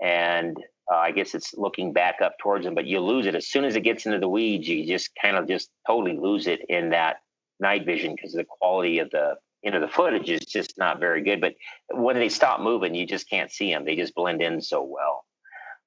[0.00, 0.56] And
[0.90, 3.34] uh, i guess it's looking back up towards him but you lose it.
[3.34, 6.46] As soon as it gets into the weeds you just kind of just totally lose
[6.46, 7.16] it in that
[7.60, 11.22] night vision because the quality of the you know the footage is just not very
[11.22, 11.54] good but
[11.90, 15.24] when they stop moving you just can't see them they just blend in so well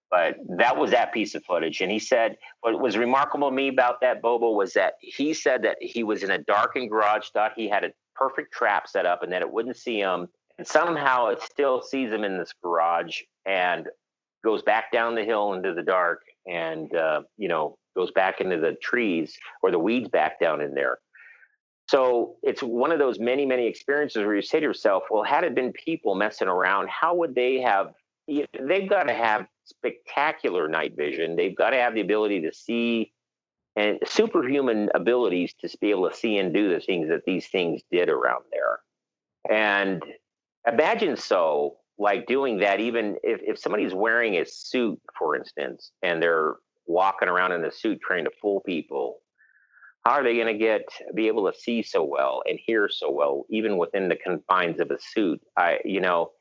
[0.09, 3.69] but that was that piece of footage and he said what was remarkable to me
[3.69, 7.53] about that bobo was that he said that he was in a darkened garage thought
[7.55, 10.27] he had a perfect trap set up and that it wouldn't see him
[10.57, 13.87] and somehow it still sees him in this garage and
[14.43, 18.57] goes back down the hill into the dark and uh, you know goes back into
[18.57, 20.99] the trees or the weeds back down in there.
[21.87, 25.43] So it's one of those many, many experiences where you say to yourself, well, had
[25.43, 27.93] it been people messing around, how would they have?
[28.27, 31.35] They've got to have spectacular night vision.
[31.35, 33.11] They've got to have the ability to see
[33.75, 37.81] and superhuman abilities to be able to see and do the things that these things
[37.91, 38.79] did around there.
[39.49, 40.03] And
[40.67, 46.21] imagine so, like doing that, even if, if somebody's wearing a suit, for instance, and
[46.21, 46.55] they're
[46.85, 49.19] walking around in a suit trying to fool people,
[50.03, 53.11] how are they going to get be able to see so well and hear so
[53.11, 55.41] well, even within the confines of a suit?
[55.55, 56.31] I, you know,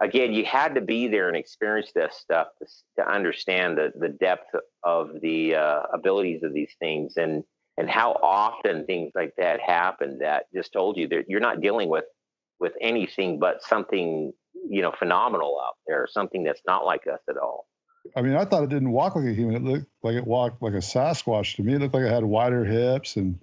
[0.00, 2.66] again, you had to be there and experience this stuff to,
[2.98, 4.54] to understand the the depth
[4.84, 7.42] of the uh, abilities of these things and
[7.76, 10.18] and how often things like that happen.
[10.18, 12.04] That just told you that you're not dealing with
[12.60, 14.32] with anything but something
[14.68, 17.66] you know phenomenal out there, something that's not like us at all.
[18.16, 19.56] I mean, I thought it didn't walk like a human.
[19.56, 21.74] It looked like it walked like a Sasquatch to me.
[21.74, 23.38] It looked like it had wider hips and.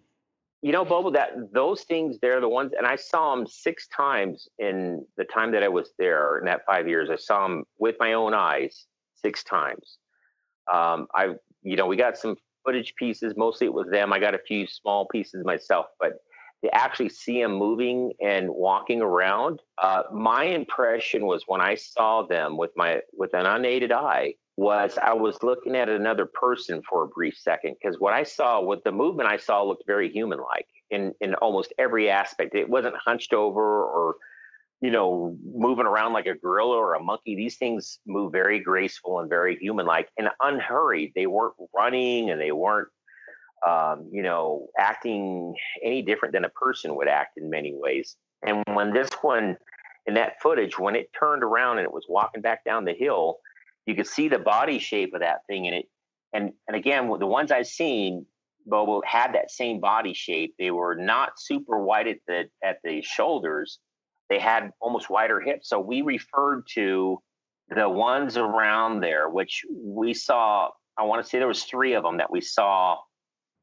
[0.61, 4.47] You know, Bobo, that those things they're the ones, and I saw them six times
[4.57, 7.11] in the time that I was there in that five years.
[7.11, 8.87] I saw them with my own eyes
[9.21, 9.99] six times.
[10.73, 13.35] Um, I, you know, we got some footage pieces.
[13.37, 14.11] Mostly it was them.
[14.11, 16.13] I got a few small pieces myself, but
[16.63, 22.23] to actually see them moving and walking around, uh, my impression was when I saw
[22.23, 27.03] them with my with an unaided eye, was I was looking at another person for
[27.03, 30.39] a brief second because what I saw with the movement I saw looked very human
[30.39, 32.55] like in in almost every aspect.
[32.55, 34.15] It wasn't hunched over or
[34.81, 37.35] you know moving around like a gorilla or a monkey.
[37.35, 41.11] These things move very graceful and very human like and unhurried.
[41.15, 42.87] They weren't running and they weren't
[43.67, 45.53] um, you know acting
[45.83, 48.15] any different than a person would act in many ways.
[48.41, 49.57] And when this one
[50.05, 53.39] in that footage when it turned around and it was walking back down the hill
[53.85, 55.85] you could see the body shape of that thing in it.
[56.33, 58.25] And and again, the ones I've seen,
[58.65, 60.55] Bobo had that same body shape.
[60.57, 63.79] They were not super wide at the at the shoulders.
[64.29, 65.69] They had almost wider hips.
[65.69, 67.19] So we referred to
[67.69, 70.69] the ones around there, which we saw.
[70.97, 72.97] I want to say there was three of them that we saw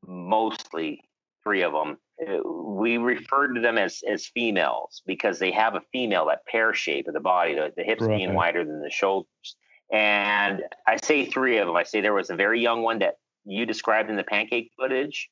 [0.06, 1.02] mostly
[1.42, 1.96] three of them.
[2.20, 6.72] Uh, we referred to them as as females because they have a female that pear
[6.72, 8.16] shape of the body, the, the hips right.
[8.16, 9.56] being wider than the shoulders.
[9.92, 11.76] And I say three of them.
[11.76, 15.28] I say there was a very young one that you described in the pancake footage.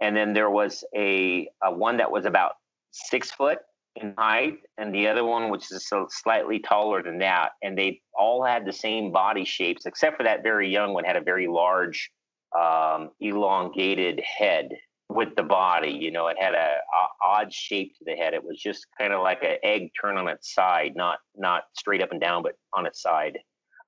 [0.00, 2.52] And then there was a, a one that was about
[2.90, 3.58] six foot
[3.94, 7.52] in height, and the other one which is slightly taller than that.
[7.62, 11.16] And they all had the same body shapes, except for that very young one had
[11.16, 12.10] a very large,
[12.58, 14.68] um, elongated head
[15.08, 15.90] with the body.
[15.90, 18.34] You know, it had a, a, odd shape to the head.
[18.34, 22.02] It was just kind of like an egg turned on its side, not not straight
[22.02, 23.38] up and down, but on its side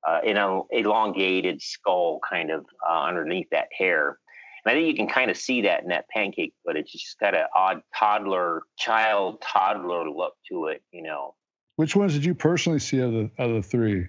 [0.06, 4.18] uh, an elongated skull kind of uh, underneath that hair.
[4.64, 6.90] And I think you can kind of see that in that pancake footage.
[6.94, 11.34] It's just got an odd toddler, child toddler look to it, you know.
[11.76, 14.06] Which ones did you personally see of the of the three?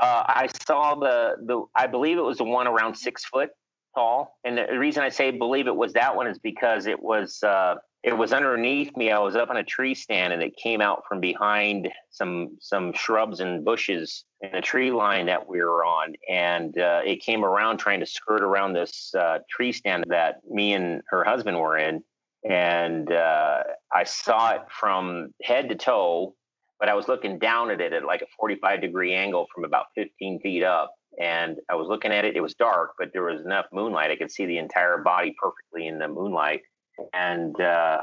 [0.00, 3.50] Uh, I saw the the I believe it was the one around six foot
[3.94, 7.42] tall, and the reason I say believe it was that one is because it was
[7.42, 9.10] uh, it was underneath me.
[9.10, 12.92] I was up on a tree stand, and it came out from behind some some
[12.94, 17.44] shrubs and bushes in the tree line that we were on, and uh, it came
[17.44, 21.76] around trying to skirt around this uh, tree stand that me and her husband were
[21.76, 22.02] in,
[22.48, 23.64] and uh,
[23.94, 26.34] I saw it from head to toe,
[26.78, 29.86] but I was looking down at it at like a 45 degree angle from about
[29.94, 30.94] 15 feet up.
[31.20, 32.36] And I was looking at it.
[32.36, 34.12] It was dark, but there was enough moonlight.
[34.12, 36.62] I could see the entire body perfectly in the moonlight
[37.12, 37.98] and uh,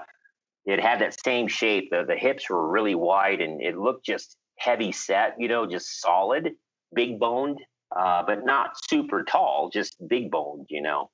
[0.66, 1.90] it had that same shape.
[1.92, 6.02] The, the hips were really wide and it looked just heavy set, you know, just
[6.02, 6.52] solid,
[6.94, 7.60] big boned,
[7.96, 11.10] uh, but not super tall, just big boned, you know.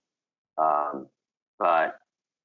[0.58, 1.08] Um,
[1.60, 1.98] but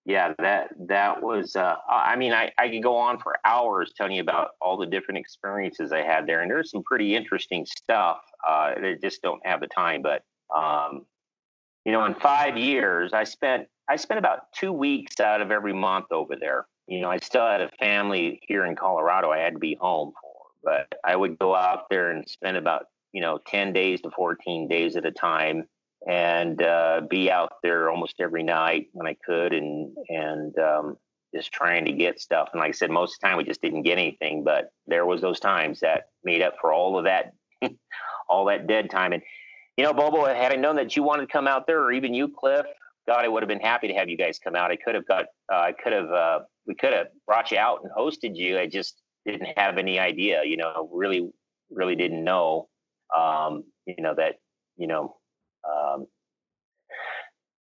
[0.05, 1.55] yeah, that that was.
[1.55, 4.87] Uh, I mean, I I could go on for hours telling you about all the
[4.87, 8.19] different experiences I had there, and there's some pretty interesting stuff.
[8.49, 10.23] Uh, I just don't have the time, but
[10.55, 11.05] um,
[11.85, 15.73] you know, in five years, I spent I spent about two weeks out of every
[15.73, 16.67] month over there.
[16.87, 19.31] You know, I still had a family here in Colorado.
[19.31, 22.87] I had to be home for, but I would go out there and spend about
[23.13, 25.65] you know ten days to fourteen days at a time,
[26.07, 30.97] and uh, be out there almost every night when I could, and and um,
[31.35, 32.51] just trying to get stuff.
[32.53, 35.07] And like I said, most of the time we just didn't get anything, but there
[35.07, 37.33] was those times that made up for all of that,
[38.29, 39.13] all that dead time.
[39.13, 39.23] And
[39.77, 42.13] you know, Bobo, had I known that you wanted to come out there, or even
[42.15, 42.67] you, Cliff,
[43.09, 44.71] God, I would have been happy to have you guys come out.
[44.71, 47.81] I could have got, uh, I could have, uh, we could have brought you out
[47.83, 48.59] and hosted you.
[48.59, 51.29] I just didn't have any idea, you know, really,
[51.71, 52.69] really didn't know,
[53.17, 54.35] um, you know, that,
[54.77, 55.17] you know,
[55.69, 56.07] Um,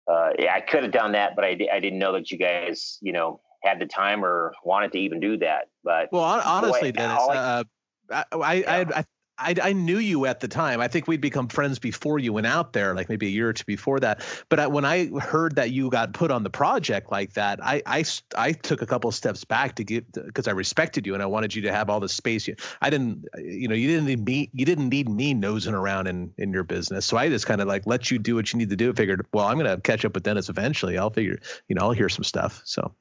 [0.10, 2.98] uh, yeah, I could have done that, but I, I didn't know that you guys,
[3.02, 5.68] you know, had the time or wanted to even do that.
[5.84, 7.64] But well, honestly, boy, Dennis, I, uh,
[8.12, 8.84] I, I, yeah.
[8.96, 9.06] I,
[9.40, 10.82] I, I knew you at the time.
[10.82, 13.54] I think we'd become friends before you went out there, like maybe a year or
[13.54, 14.22] two before that.
[14.50, 17.82] But I, when I heard that you got put on the project like that, I
[17.86, 18.04] I,
[18.38, 21.56] I took a couple steps back to get because I respected you and I wanted
[21.56, 22.48] you to have all the space.
[22.48, 24.50] You, I didn't, you know, you didn't need me.
[24.54, 27.06] You didn't need me nosing around in in your business.
[27.06, 28.94] So I just kind of like let you do what you need to do.
[28.94, 30.98] Figured, well, I'm gonna catch up with Dennis eventually.
[30.98, 32.62] I'll figure, you know, I'll hear some stuff.
[32.66, 32.94] So.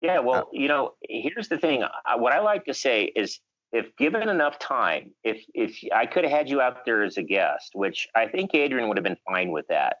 [0.00, 1.82] Yeah, well, uh, you know, here's the thing.
[2.16, 3.40] What I like to say is
[3.74, 7.22] if given enough time, if if I could have had you out there as a
[7.22, 9.96] guest, which I think Adrian would have been fine with that.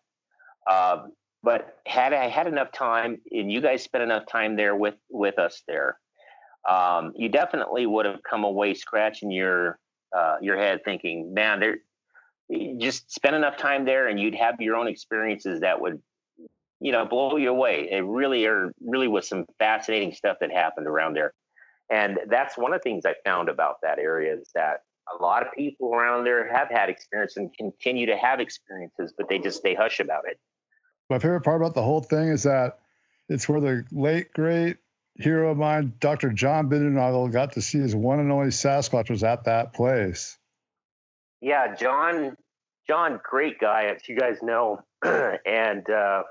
[0.70, 1.10] Um,
[1.42, 5.40] but had I had enough time, and you guys spent enough time there with with
[5.40, 5.98] us there,
[6.70, 9.80] um, you definitely would have come away scratching your
[10.16, 11.78] uh, your head, thinking, "Man, there."
[12.78, 16.00] Just spend enough time there, and you'd have your own experiences that would,
[16.78, 17.88] you know, blow you away.
[17.90, 21.32] It really are really was some fascinating stuff that happened around there.
[21.94, 24.82] And that's one of the things I found about that area is that
[25.16, 29.28] a lot of people around there have had experience and continue to have experiences, but
[29.28, 30.40] they just stay hush about it.
[31.08, 32.80] My favorite part about the whole thing is that
[33.28, 34.78] it's where the late great
[35.14, 36.30] hero of mine, Dr.
[36.30, 40.36] John Bindernagel, got to see his one and only Sasquatch was at that place.
[41.40, 42.36] Yeah, John,
[42.88, 46.24] John, great guy, as you guys know, and uh,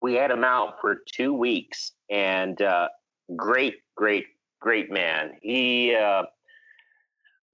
[0.00, 2.88] we had him out for two weeks, and uh,
[3.36, 4.24] great, great
[4.64, 5.32] great man.
[5.42, 6.22] He, uh,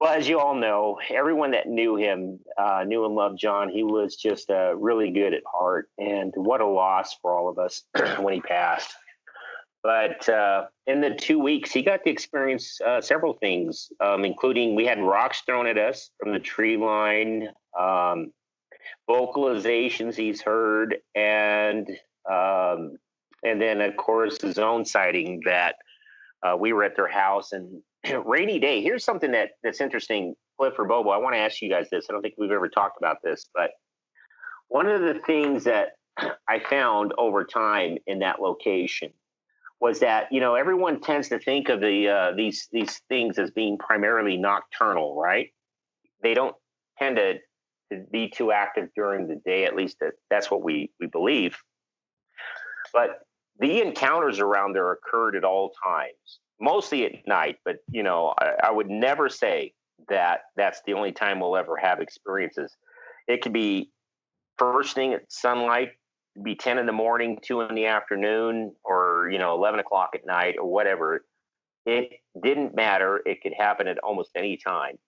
[0.00, 3.68] well, as you all know, everyone that knew him uh, knew and loved John.
[3.68, 7.58] He was just uh, really good at heart, and what a loss for all of
[7.58, 7.82] us
[8.20, 8.94] when he passed.
[9.82, 14.76] But uh, in the two weeks, he got to experience uh, several things, um, including
[14.76, 18.32] we had rocks thrown at us from the tree line, um,
[19.08, 21.88] vocalizations he's heard, and
[22.30, 22.98] um,
[23.42, 25.74] and then of course his own sighting that
[26.42, 27.82] uh, we were at their house and
[28.24, 28.82] rainy day.
[28.82, 31.10] Here's something that that's interesting, Cliff or Bobo.
[31.10, 32.06] I want to ask you guys this.
[32.08, 33.70] I don't think we've ever talked about this, but
[34.68, 35.90] one of the things that
[36.48, 39.12] I found over time in that location
[39.80, 43.50] was that you know everyone tends to think of the uh, these these things as
[43.50, 45.48] being primarily nocturnal, right?
[46.22, 46.54] They don't
[46.98, 47.34] tend to,
[47.92, 49.64] to be too active during the day.
[49.64, 51.56] At least that, that's what we we believe.
[52.92, 53.20] But
[53.60, 57.56] the encounters around there occurred at all times, mostly at night.
[57.64, 59.74] But you know, I, I would never say
[60.08, 62.76] that that's the only time we'll ever have experiences.
[63.28, 63.90] It could be
[64.58, 65.90] first thing at sunlight,
[66.42, 70.26] be 10 in the morning, two in the afternoon, or, you know, 11 o'clock at
[70.26, 71.24] night or whatever.
[71.86, 72.10] It
[72.42, 73.22] didn't matter.
[73.24, 74.98] It could happen at almost any time.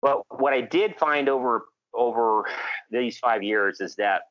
[0.00, 2.44] But what I did find over, over
[2.90, 4.22] these five years is that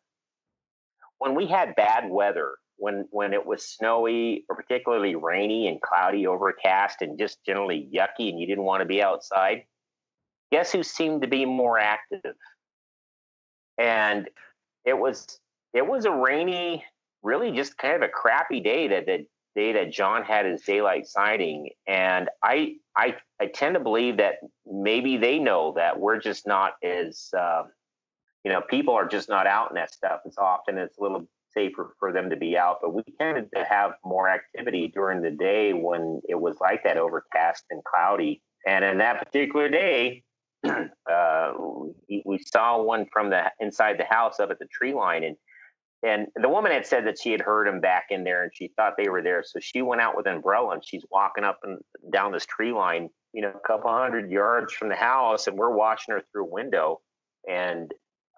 [1.20, 6.28] when we had bad weather, when when it was snowy or particularly rainy and cloudy,
[6.28, 9.64] overcast, and just generally yucky, and you didn't want to be outside,
[10.52, 12.36] guess who seemed to be more active?
[13.78, 14.30] And
[14.86, 15.40] it was
[15.74, 16.84] it was a rainy,
[17.22, 19.26] really just kind of a crappy day that the
[19.56, 21.70] day that John had his daylight sighting.
[21.88, 24.36] And I I I tend to believe that
[24.66, 27.64] maybe they know that we're just not as uh,
[28.46, 30.78] you know people are just not out in that stuff as often.
[30.78, 32.80] It's a little safer for them to be out.
[32.82, 36.98] But we tended to have more activity during the day when it was like that,
[36.98, 38.42] overcast and cloudy.
[38.66, 40.24] And in that particular day,
[40.68, 41.52] uh,
[42.26, 45.38] we saw one from the inside the house up at the tree line, and
[46.04, 48.72] and the woman had said that she had heard him back in there, and she
[48.76, 49.44] thought they were there.
[49.46, 51.80] So she went out with an umbrella, and she's walking up and
[52.12, 55.76] down this tree line, you know, a couple hundred yards from the house, and we're
[55.76, 57.02] watching her through a window.
[57.50, 57.92] And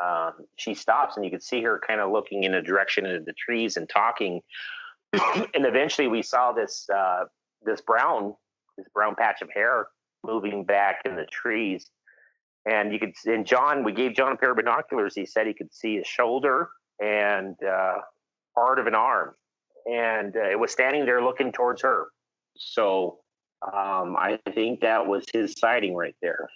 [0.04, 3.24] um, she stops and you could see her kind of looking in a direction into
[3.24, 4.42] the trees and talking.
[5.14, 7.26] and eventually we saw this uh,
[7.64, 8.34] this brown
[8.78, 9.88] this brown patch of hair
[10.26, 11.90] moving back in the trees.
[12.66, 15.16] And you could and John, we gave John a pair of binoculars.
[15.16, 16.70] He said he could see a shoulder
[17.02, 17.96] and uh,
[18.56, 19.34] part of an arm,
[19.90, 22.08] and uh, it was standing there looking towards her.
[22.58, 23.20] So
[23.66, 26.50] um, I think that was his sighting right there.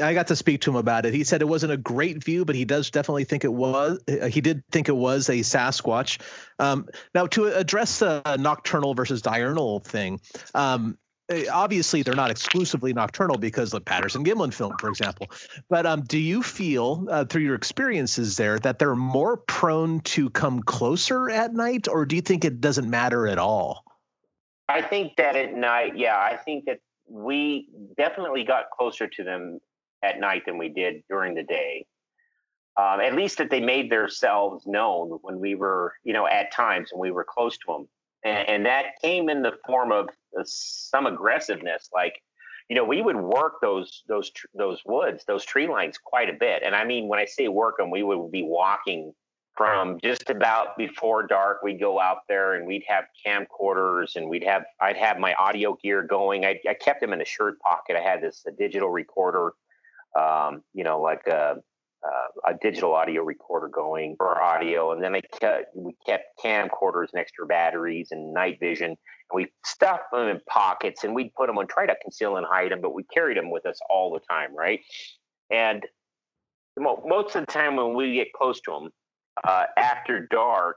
[0.00, 1.12] I got to speak to him about it.
[1.12, 4.00] He said it wasn't a great view, but he does definitely think it was.
[4.08, 6.18] Uh, he did think it was a Sasquatch.
[6.58, 10.20] Um, now, to address the nocturnal versus diurnal thing,
[10.54, 10.96] um,
[11.28, 15.26] eh, obviously they're not exclusively nocturnal because the Patterson Gimlin film, for example.
[15.68, 20.30] But um, do you feel uh, through your experiences there that they're more prone to
[20.30, 23.84] come closer at night, or do you think it doesn't matter at all?
[24.68, 29.58] I think that at night, yeah, I think that we definitely got closer to them
[30.02, 31.86] at night than we did during the day.
[32.76, 36.88] um, at least that they made themselves known when we were, you know, at times
[36.92, 37.88] when we were close to them.
[38.24, 40.08] And, and that came in the form of
[40.38, 41.90] uh, some aggressiveness.
[41.92, 42.22] Like,
[42.68, 46.62] you know, we would work those those those woods, those tree lines quite a bit.
[46.64, 49.12] And I mean, when I say work them, we would be walking
[49.54, 51.62] from just about before dark.
[51.62, 55.76] We'd go out there and we'd have camcorders and we'd have I'd have my audio
[55.82, 56.46] gear going.
[56.46, 57.96] I, I kept them in a shirt pocket.
[57.96, 59.52] I had this a digital recorder,
[60.18, 61.56] um, you know, like a
[62.04, 67.08] uh, a digital audio recorder going for audio, and then I kept we kept camcorders
[67.12, 68.96] and extra batteries and night vision, and
[69.32, 72.72] we stuffed them in pockets, and we'd put them on, try to conceal and hide
[72.72, 74.80] them, but we carried them with us all the time, right?
[75.50, 75.84] And
[76.76, 78.90] most of the time when we get close to them
[79.46, 80.76] uh, after dark,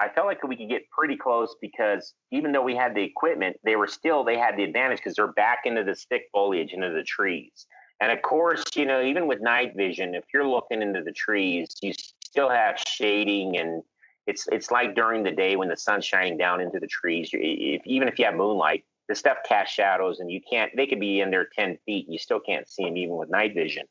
[0.00, 3.56] I felt like we could get pretty close because even though we had the equipment,
[3.64, 6.90] they were still they had the advantage because they're back into the thick foliage into
[6.90, 7.66] the trees.
[8.00, 11.68] And of course, you know, even with night vision, if you're looking into the trees,
[11.82, 11.92] you
[12.24, 13.82] still have shading and
[14.28, 17.30] it's it's like during the day when the sun's shining down into the trees.
[17.32, 20.70] If, even if you have moonlight, the stuff casts shadows, and you can't.
[20.76, 23.30] They could be in there ten feet, and you still can't see them even with
[23.30, 23.86] night vision,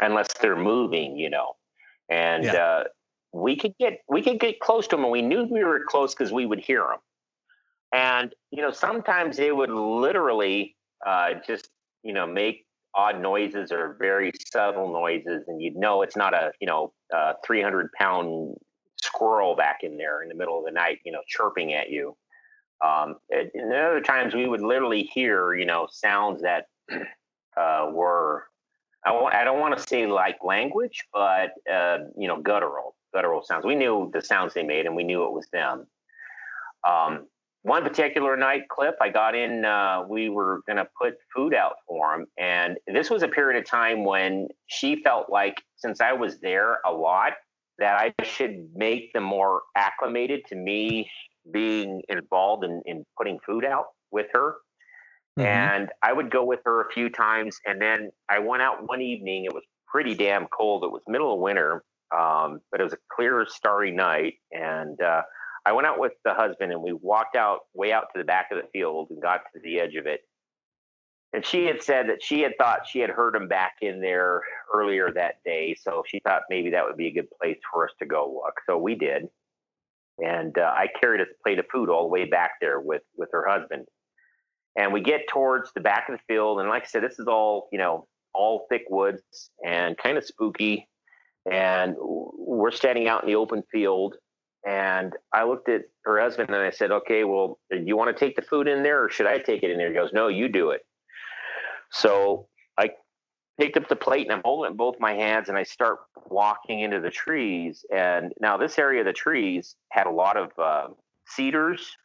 [0.00, 1.16] unless they're moving.
[1.16, 1.56] You know,
[2.10, 2.52] and yeah.
[2.52, 2.84] uh,
[3.32, 6.14] we could get we could get close to them, and we knew we were close
[6.14, 6.98] because we would hear them.
[7.92, 11.70] And you know, sometimes they would literally uh, just
[12.02, 12.66] you know make
[12.98, 16.92] odd noises or very subtle noises, and you'd know it's not a you know
[17.46, 18.56] 300 pound
[19.00, 22.16] squirrel back in there in the middle of the night, you know, chirping at you.
[22.84, 26.66] Um, and other times we would literally hear you know sounds that
[27.56, 28.46] uh, were
[29.06, 33.44] I w- I don't want to say like language, but uh, you know guttural guttural
[33.44, 33.64] sounds.
[33.64, 35.86] We knew the sounds they made, and we knew it was them.
[36.88, 37.26] Um,
[37.68, 41.74] one particular night clip i got in uh, we were going to put food out
[41.86, 42.26] for him.
[42.38, 46.78] And this was a period of time when she felt like since i was there
[46.86, 47.32] a lot
[47.78, 51.10] that i should make them more acclimated to me
[51.52, 54.56] being involved in, in putting food out with her.
[55.38, 55.46] Mm-hmm.
[55.46, 57.58] and i would go with her a few times.
[57.66, 59.44] And then i went out one evening.
[59.44, 60.84] It was pretty damn cold.
[60.84, 61.84] It was middle of winter
[62.16, 64.34] um, but it was a clear starry night.
[64.52, 65.22] And uh,
[65.68, 68.48] I went out with the husband and we walked out way out to the back
[68.50, 70.22] of the field and got to the edge of it.
[71.34, 74.40] And she had said that she had thought she had heard him back in there
[74.72, 75.76] earlier that day.
[75.78, 78.54] So she thought maybe that would be a good place for us to go look.
[78.66, 79.28] So we did.
[80.16, 83.28] And uh, I carried a plate of food all the way back there with, with
[83.32, 83.88] her husband.
[84.74, 86.60] And we get towards the back of the field.
[86.60, 90.24] And like I said, this is all, you know, all thick woods and kind of
[90.24, 90.88] spooky.
[91.44, 94.16] And we're standing out in the open field
[94.66, 98.18] and I looked at her husband and I said, okay, well, do you want to
[98.18, 99.88] take the food in there or should I take it in there?
[99.88, 100.82] He goes, no, you do it.
[101.90, 102.90] So I
[103.58, 106.00] picked up the plate and I'm holding it in both my hands and I start
[106.26, 107.84] walking into the trees.
[107.94, 110.88] And now this area of the trees had a lot of uh,
[111.26, 111.96] cedars.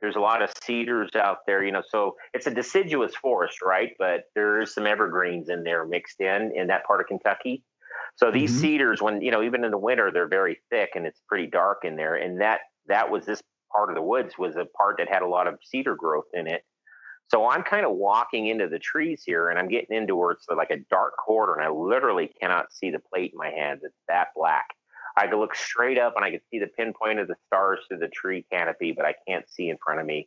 [0.00, 3.90] There's a lot of cedars out there, you know, so it's a deciduous forest, right?
[3.98, 7.64] But there's some evergreens in there mixed in in that part of Kentucky.
[8.18, 8.60] So these mm-hmm.
[8.60, 11.84] cedars, when you know, even in the winter, they're very thick and it's pretty dark
[11.84, 12.16] in there.
[12.16, 13.40] And that that was this
[13.72, 16.48] part of the woods was a part that had a lot of cedar growth in
[16.48, 16.62] it.
[17.28, 20.46] So I'm kind of walking into the trees here, and I'm getting into where it's
[20.48, 23.82] like a dark corridor, and I literally cannot see the plate in my hands.
[23.84, 24.64] It's that black.
[25.14, 27.98] I could look straight up, and I could see the pinpoint of the stars through
[27.98, 30.26] the tree canopy, but I can't see in front of me.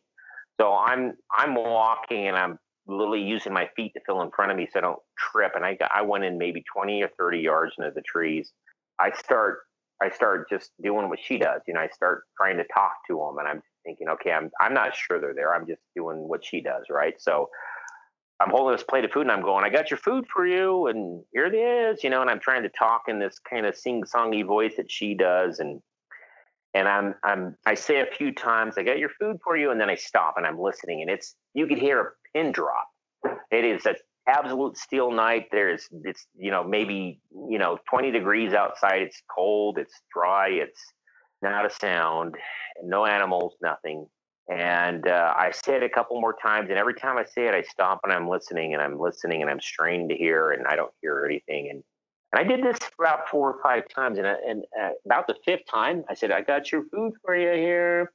[0.59, 2.59] So I'm I'm walking, and I'm
[2.91, 5.53] literally using my feet to fill in front of me so I don't trip.
[5.55, 8.51] And I got, I went in maybe 20 or 30 yards into the trees.
[8.99, 9.59] I start
[10.01, 11.61] I start just doing what she does.
[11.68, 14.73] You know, I start trying to talk to them, and I'm thinking, okay, I'm I'm
[14.73, 15.53] not sure they're there.
[15.53, 17.13] I'm just doing what she does, right?
[17.22, 17.49] So
[18.39, 20.88] I'm holding this plate of food, and I'm going, I got your food for you,
[20.88, 22.22] and here it is, you know.
[22.22, 25.81] And I'm trying to talk in this kind of sing-songy voice that she does, and
[26.73, 29.80] and I'm I'm I say a few times, I got your food for you, and
[29.80, 32.87] then I stop and I'm listening, and it's you could hear a pin drop.
[33.51, 33.95] It is an
[34.27, 35.47] absolute steel night.
[35.51, 37.19] There's it's you know maybe
[37.49, 39.01] you know 20 degrees outside.
[39.01, 39.77] It's cold.
[39.77, 40.49] It's dry.
[40.49, 40.81] It's
[41.41, 42.35] not a sound.
[42.83, 43.55] No animals.
[43.61, 44.07] Nothing.
[44.49, 47.53] And uh, I say it a couple more times, and every time I say it,
[47.53, 50.75] I stop and I'm listening, and I'm listening, and I'm strained to hear, and I
[50.75, 51.69] don't hear anything.
[51.69, 51.83] And
[52.33, 55.65] and I did this about four or five times, and, and uh, about the fifth
[55.69, 58.11] time, I said, "I got your food for you here,"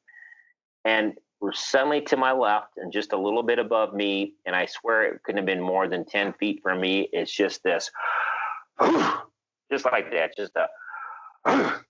[0.85, 4.35] and were suddenly to my left and just a little bit above me.
[4.47, 7.09] And I swear it couldn't have been more than 10 feet from me.
[7.13, 7.91] It's just this,
[9.71, 10.69] just like that, just a.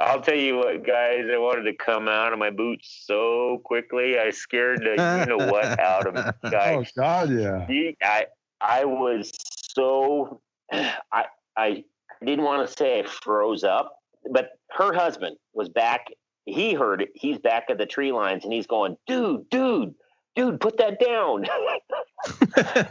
[0.00, 4.18] I'll tell you what, guys, I wanted to come out of my boots so quickly.
[4.18, 6.22] I scared the you know what out of me.
[6.50, 6.90] Guys.
[6.96, 7.66] Oh God, yeah.
[8.02, 8.24] I
[8.62, 9.30] I was
[9.74, 10.40] so
[10.72, 11.84] I I
[12.24, 13.98] didn't want to say I froze up,
[14.32, 16.06] but her husband was back.
[16.46, 17.10] He heard it.
[17.14, 19.94] He's back at the tree lines and he's going, dude, dude,
[20.34, 21.46] dude, put that down.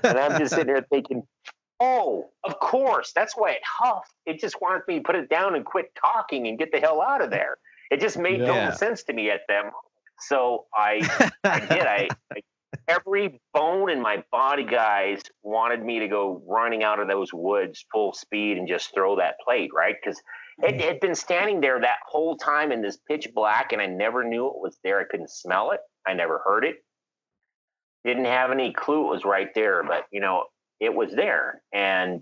[0.03, 1.23] and I'm just sitting there thinking,
[1.80, 3.11] oh, of course.
[3.13, 4.13] That's why it huffed.
[4.26, 7.01] It just wanted me to put it down and quit talking and get the hell
[7.01, 7.57] out of there.
[7.91, 8.69] It just made yeah.
[8.69, 9.71] no sense to me at them.
[10.19, 11.85] So I, I did.
[11.85, 12.41] I, I
[12.88, 17.85] every bone in my body, guys, wanted me to go running out of those woods
[17.91, 19.95] full speed and just throw that plate, right?
[20.01, 20.21] Because
[20.61, 24.23] it had been standing there that whole time in this pitch black, and I never
[24.23, 24.99] knew it was there.
[24.99, 25.80] I couldn't smell it.
[26.06, 26.77] I never heard it.
[28.06, 30.45] Didn't have any clue it was right there, but you know,
[30.80, 31.61] it was there.
[31.73, 32.22] And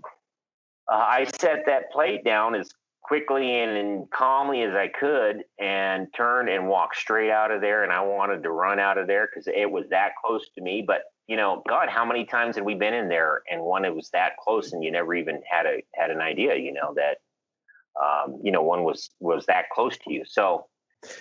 [0.90, 2.68] uh, I set that plate down as
[3.02, 7.84] quickly and, and calmly as I could and turned and walked straight out of there.
[7.84, 10.84] And I wanted to run out of there because it was that close to me.
[10.86, 13.94] But you know, God, how many times had we been in there and one it
[13.94, 17.18] was that close and you never even had a had an idea, you know, that
[18.02, 20.24] um, you know, one was was that close to you.
[20.26, 20.66] So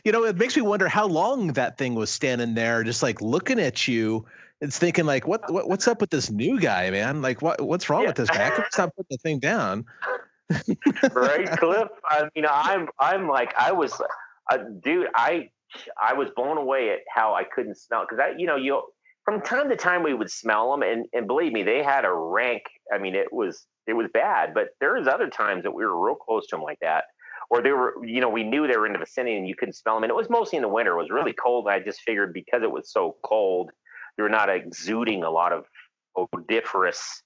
[0.04, 3.22] you know, it makes me wonder how long that thing was standing there, just like
[3.22, 4.26] looking at you.
[4.60, 7.22] It's thinking like, what, what what's up with this new guy, man?
[7.22, 8.08] Like, what what's wrong yeah.
[8.08, 8.48] with this guy?
[8.48, 9.86] I could stop putting the thing down.
[11.12, 11.90] right, Cliff.
[12.10, 14.00] I, know, I'm I'm like I was,
[14.52, 15.08] uh, dude.
[15.14, 15.50] I
[16.02, 18.82] I was blown away at how I couldn't smell because I, you know, you
[19.26, 22.12] from time to time we would smell them, and and believe me, they had a
[22.12, 22.64] rank.
[22.92, 26.06] I mean, it was it was bad, but there was other times that we were
[26.06, 27.06] real close to them like that,
[27.50, 29.74] or they were, you know, we knew they were in the vicinity and you couldn't
[29.74, 30.94] smell them, and it was mostly in the winter.
[30.94, 31.68] It was really cold.
[31.68, 33.72] I just figured because it was so cold,
[34.18, 35.66] they were not exuding a lot of
[36.18, 37.24] odoriferous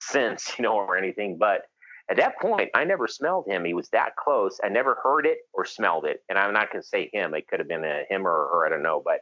[0.00, 1.62] scents, you know, or anything, but
[2.10, 3.64] at that point, I never smelled him.
[3.64, 4.58] He was that close.
[4.64, 6.22] I never heard it or smelled it.
[6.28, 7.34] And I'm not going to say him.
[7.34, 8.66] It could have been a him or her.
[8.66, 9.02] I don't know.
[9.04, 9.20] But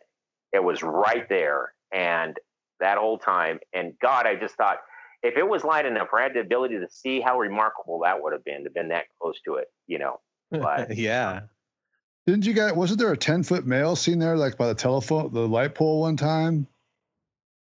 [0.53, 1.73] it was right there.
[1.93, 2.39] And
[2.78, 3.59] that whole time.
[3.73, 4.78] And God, I just thought,
[5.27, 8.23] if it was light enough, or I had the ability to see how remarkable that
[8.23, 10.20] would have been to have been that close to it, you know.
[10.51, 11.43] But yeah.
[12.27, 12.73] Didn't you guys?
[12.73, 16.01] Wasn't there a ten foot male seen there, like by the telephone, the light pole
[16.01, 16.66] one time?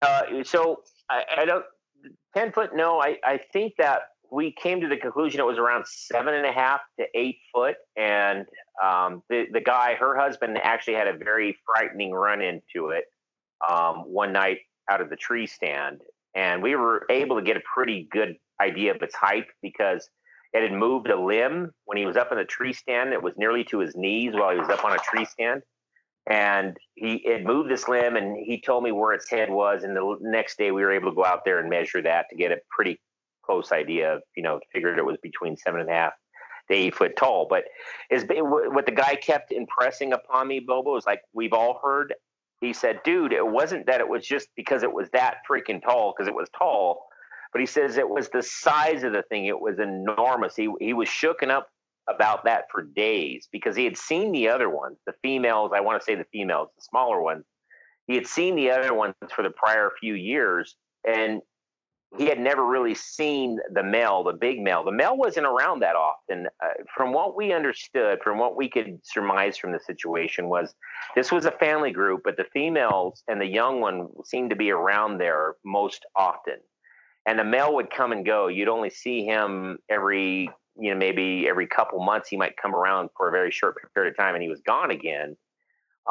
[0.01, 1.65] Uh, so I, I don't
[2.35, 2.75] ten foot.
[2.75, 4.01] No, I I think that
[4.31, 7.75] we came to the conclusion it was around seven and a half to eight foot.
[7.95, 8.45] And
[8.83, 13.05] um, the, the guy, her husband, actually had a very frightening run into it
[13.67, 14.59] um, one night
[14.89, 16.01] out of the tree stand.
[16.35, 20.07] And we were able to get a pretty good idea of its height because
[20.53, 23.13] it had moved a limb when he was up in the tree stand.
[23.13, 25.61] It was nearly to his knees while he was up on a tree stand.
[26.29, 29.83] And he had moved this limb, and he told me where its head was.
[29.83, 32.35] And the next day, we were able to go out there and measure that to
[32.35, 32.99] get a pretty
[33.45, 36.13] close idea of, you know, figured it was between seven and a half
[36.71, 37.47] to eight foot tall.
[37.47, 37.65] But
[38.09, 42.13] is what the guy kept impressing upon me, Bobo, was like we've all heard.
[42.61, 46.13] He said, "Dude, it wasn't that it was just because it was that freaking tall,
[46.15, 47.07] because it was tall."
[47.51, 49.45] But he says it was the size of the thing.
[49.45, 50.55] It was enormous.
[50.55, 51.69] He he was shooken up
[52.07, 55.71] about that for days because he had seen the other ones, the females.
[55.73, 57.45] I want to say the females, the smaller ones.
[58.07, 60.75] He had seen the other ones for the prior few years,
[61.07, 61.41] and
[62.17, 64.83] he had never really seen the male, the big male.
[64.83, 66.47] The male wasn't around that often.
[66.63, 70.73] Uh, from what we understood, from what we could surmise from the situation, was
[71.15, 74.71] this was a family group, but the females and the young one seemed to be
[74.71, 76.57] around there most often.
[77.25, 78.47] And the male would come and go.
[78.47, 82.29] You'd only see him every, you know, maybe every couple months.
[82.29, 84.91] He might come around for a very short period of time, and he was gone
[84.91, 85.35] again.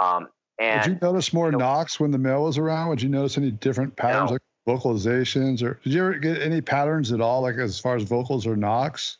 [0.00, 0.28] Um,
[0.58, 2.88] and did you notice more you know, knocks when the male was around?
[2.88, 4.30] Would you notice any different patterns?
[4.30, 4.34] No.
[4.34, 8.02] Like vocalizations or did you ever get any patterns at all like as far as
[8.02, 9.18] vocals or knocks?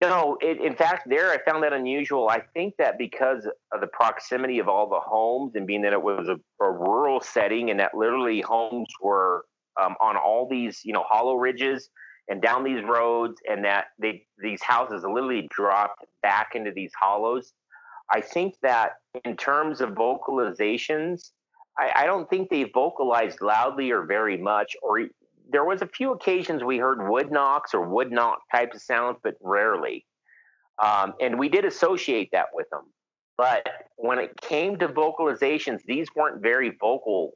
[0.00, 2.28] No it, in fact there i found that unusual.
[2.28, 6.02] I think that because of the proximity of all the homes and being that it
[6.02, 9.44] was a, a rural setting and that literally homes were
[9.80, 11.90] um, on all these you know hollow ridges
[12.28, 17.52] and down these roads and that they these houses literally dropped back into these hollows
[18.12, 18.92] i think that
[19.24, 21.30] in terms of vocalizations
[21.78, 24.76] I, I don't think they vocalized loudly or very much.
[24.82, 25.00] Or
[25.50, 29.18] there was a few occasions we heard wood knocks or wood knock types of sounds,
[29.22, 30.04] but rarely.
[30.82, 32.84] Um, and we did associate that with them.
[33.36, 37.32] But when it came to vocalizations, these weren't very vocal.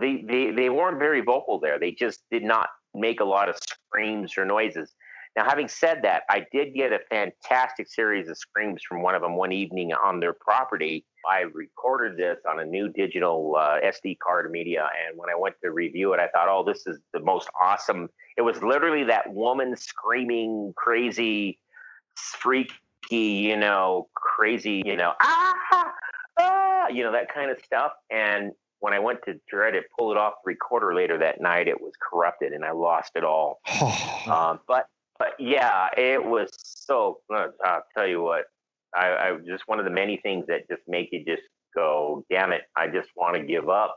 [0.00, 1.78] They, they, they weren't very vocal there.
[1.78, 4.94] They just did not make a lot of screams or noises.
[5.36, 9.22] Now, having said that, I did get a fantastic series of screams from one of
[9.22, 11.06] them one evening on their property.
[11.28, 15.54] I recorded this on a new digital uh, SD card media, and when I went
[15.62, 19.32] to review it, I thought, "Oh, this is the most awesome!" It was literally that
[19.32, 21.58] woman screaming, crazy,
[22.16, 22.76] freaky,
[23.10, 25.92] you know, crazy, you know, ah,
[26.38, 27.92] ah, you know, that kind of stuff.
[28.10, 31.68] And when I went to try to pull it off the recorder later that night,
[31.68, 33.60] it was corrupted, and I lost it all.
[34.26, 34.88] um, but
[35.38, 37.18] yeah, it was so.
[37.34, 38.44] Uh, I'll tell you what.
[38.94, 41.42] I, I just one of the many things that just make you just
[41.74, 43.96] go, damn it, I just want to give up.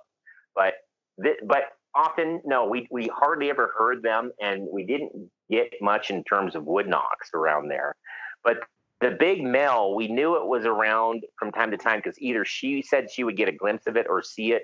[0.55, 0.75] But
[1.21, 6.09] th- but often no, we we hardly ever heard them, and we didn't get much
[6.09, 7.95] in terms of wood knocks around there.
[8.43, 8.57] But
[9.01, 12.81] the big male, we knew it was around from time to time because either she
[12.81, 14.63] said she would get a glimpse of it or see it.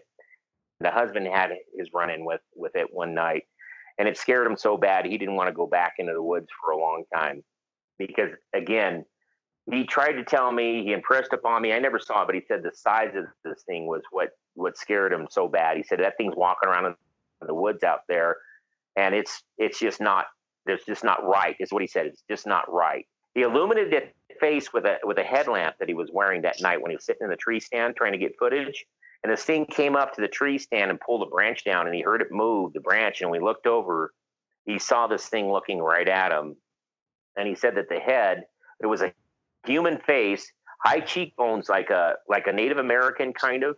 [0.80, 3.44] The husband had his run in with with it one night,
[4.02, 6.48] and it scared him so bad he didn't want to go back into the woods
[6.60, 7.44] for a long time
[8.00, 9.06] because again
[9.72, 12.42] he tried to tell me he impressed upon me i never saw it but he
[12.48, 15.78] said the size of this thing was what what scared him so bad.
[15.78, 16.96] He said that thing's walking around in
[17.48, 18.38] the woods out there
[18.96, 20.26] and it's it's just not
[20.66, 23.06] it's just not right is what he said it's just not right.
[23.34, 26.82] He illuminated his face with a with a headlamp that he was wearing that night
[26.82, 28.86] when he was sitting in the tree stand trying to get footage
[29.24, 31.96] and this thing came up to the tree stand and pulled a branch down, and
[31.96, 33.22] he heard it move the branch.
[33.22, 34.14] And we looked over,
[34.66, 36.56] he saw this thing looking right at him.
[37.38, 38.44] And he said that the head,
[38.82, 39.14] it was a
[39.66, 40.52] human face,
[40.84, 43.78] high cheekbones, like a like a Native American kind of,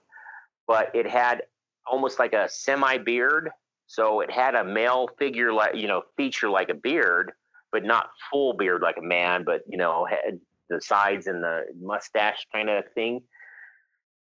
[0.66, 1.44] but it had
[1.86, 3.50] almost like a semi beard.
[3.86, 7.34] So it had a male figure, like you know, feature like a beard,
[7.72, 10.40] but not full beard like a man, but you know, had
[10.70, 13.22] the sides and the mustache kind of thing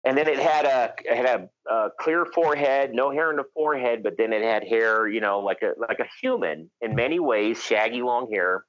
[0.05, 3.45] and then it had a it had a, a, clear forehead, no hair in the
[3.55, 7.21] forehead, but then it had hair, you know, like a like a human in many
[7.21, 8.65] ways, shaggy long hair.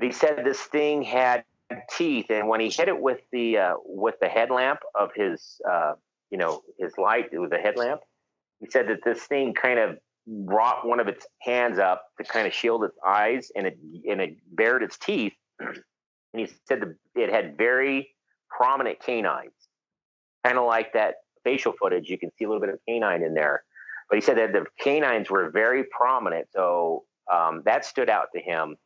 [0.00, 1.44] He said this thing had
[1.96, 5.94] teeth, and when he hit it with the uh, with the headlamp of his, uh,
[6.30, 8.00] you know, his light with the headlamp,
[8.60, 12.46] he said that this thing kind of brought one of its hands up to kind
[12.46, 13.76] of shield its eyes, and it
[14.08, 15.34] and it bared its teeth.
[16.34, 18.08] And he said that it had very
[18.48, 19.52] prominent canines
[20.44, 22.08] kind of like that facial footage.
[22.08, 23.64] You can see a little bit of canine in there.
[24.08, 28.40] But he said that the canines were very prominent, so um, that stood out to
[28.40, 28.76] him.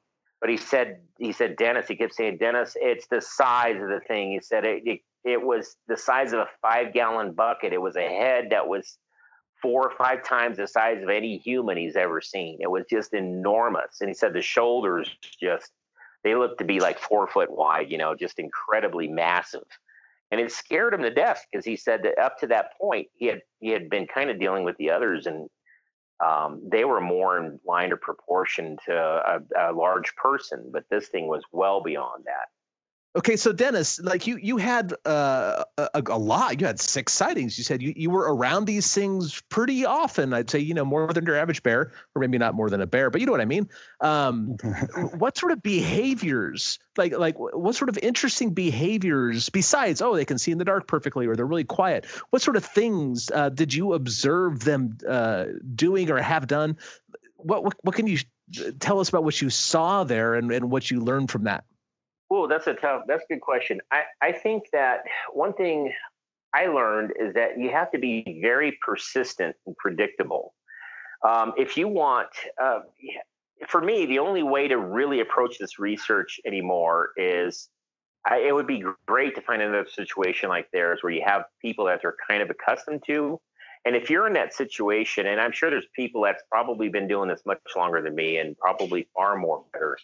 [0.40, 4.00] But he said, he said, Dennis, he kept saying, Dennis, it's the size of the
[4.06, 4.32] thing.
[4.32, 7.72] He said it, it, it was the size of a five gallon bucket.
[7.72, 8.98] It was a head that was
[9.60, 12.58] four or five times the size of any human he's ever seen.
[12.60, 14.00] It was just enormous.
[14.00, 15.10] And he said the shoulders
[15.40, 15.72] just,
[16.22, 19.64] they looked to be like four foot wide, you know, just incredibly massive
[20.30, 23.26] and it scared him to death because he said that up to that point he
[23.26, 25.48] had he had been kind of dealing with the others and
[26.24, 31.08] um, they were more in line or proportion to a, a large person, but this
[31.08, 32.48] thing was well beyond that.
[33.16, 36.60] Okay, so Dennis, like you, you had uh, a, a, lot.
[36.60, 37.56] You had six sightings.
[37.56, 40.34] You said you, you were around these things pretty often.
[40.34, 42.86] I'd say you know more than your average bear, or maybe not more than a
[42.86, 43.70] bear, but you know what I mean.
[44.02, 44.58] Um,
[45.16, 50.36] what sort of behaviors, like like what sort of interesting behaviors besides oh they can
[50.36, 52.04] see in the dark perfectly or they're really quiet?
[52.30, 56.76] What sort of things uh, did you observe them uh, doing or have done?
[57.36, 58.18] What, what what can you
[58.78, 61.64] tell us about what you saw there and, and what you learned from that?
[62.30, 63.02] Oh, that's a tough.
[63.06, 63.80] That's a good question.
[63.92, 65.92] I I think that one thing
[66.54, 70.54] I learned is that you have to be very persistent and predictable.
[71.26, 72.28] Um, if you want,
[72.62, 72.80] uh,
[73.68, 77.68] for me, the only way to really approach this research anymore is
[78.26, 81.86] I, it would be great to find another situation like theirs where you have people
[81.86, 83.40] that they're kind of accustomed to.
[83.84, 87.28] And if you're in that situation, and I'm sure there's people that's probably been doing
[87.28, 89.96] this much longer than me and probably far more better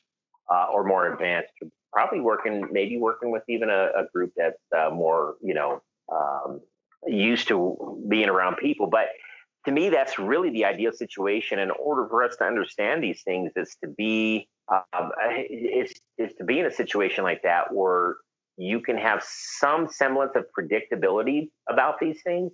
[0.50, 1.52] uh, or more advanced
[1.92, 5.82] probably working, maybe working with even a, a group that's uh, more, you know,
[6.12, 6.60] um,
[7.06, 8.86] used to being around people.
[8.86, 9.08] But
[9.66, 11.58] to me, that's really the ideal situation.
[11.58, 15.10] In order for us to understand these things, is to be um,
[15.50, 18.16] is is to be in a situation like that where
[18.56, 22.52] you can have some semblance of predictability about these things.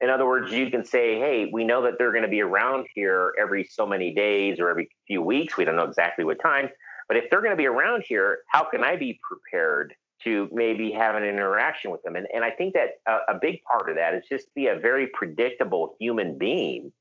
[0.00, 2.86] In other words, you can say, "Hey, we know that they're going to be around
[2.94, 5.56] here every so many days or every few weeks.
[5.56, 6.70] We don't know exactly what time."
[7.08, 10.90] But if they're going to be around here, how can I be prepared to maybe
[10.92, 12.16] have an interaction with them?
[12.16, 14.78] And, and I think that a, a big part of that is just be a
[14.78, 16.92] very predictable human being,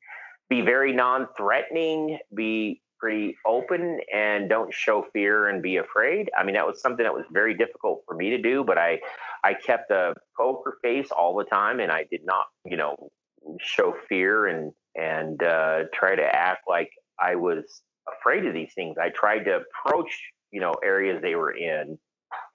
[0.50, 6.30] be very non threatening, be pretty open and don't show fear and be afraid.
[6.38, 9.00] I mean, that was something that was very difficult for me to do, but I,
[9.44, 13.12] I kept a poker face all the time and I did not, you know,
[13.60, 18.98] show fear and, and uh, try to act like I was afraid of these things.
[19.02, 20.12] I tried to approach,
[20.52, 21.98] you know, areas they were in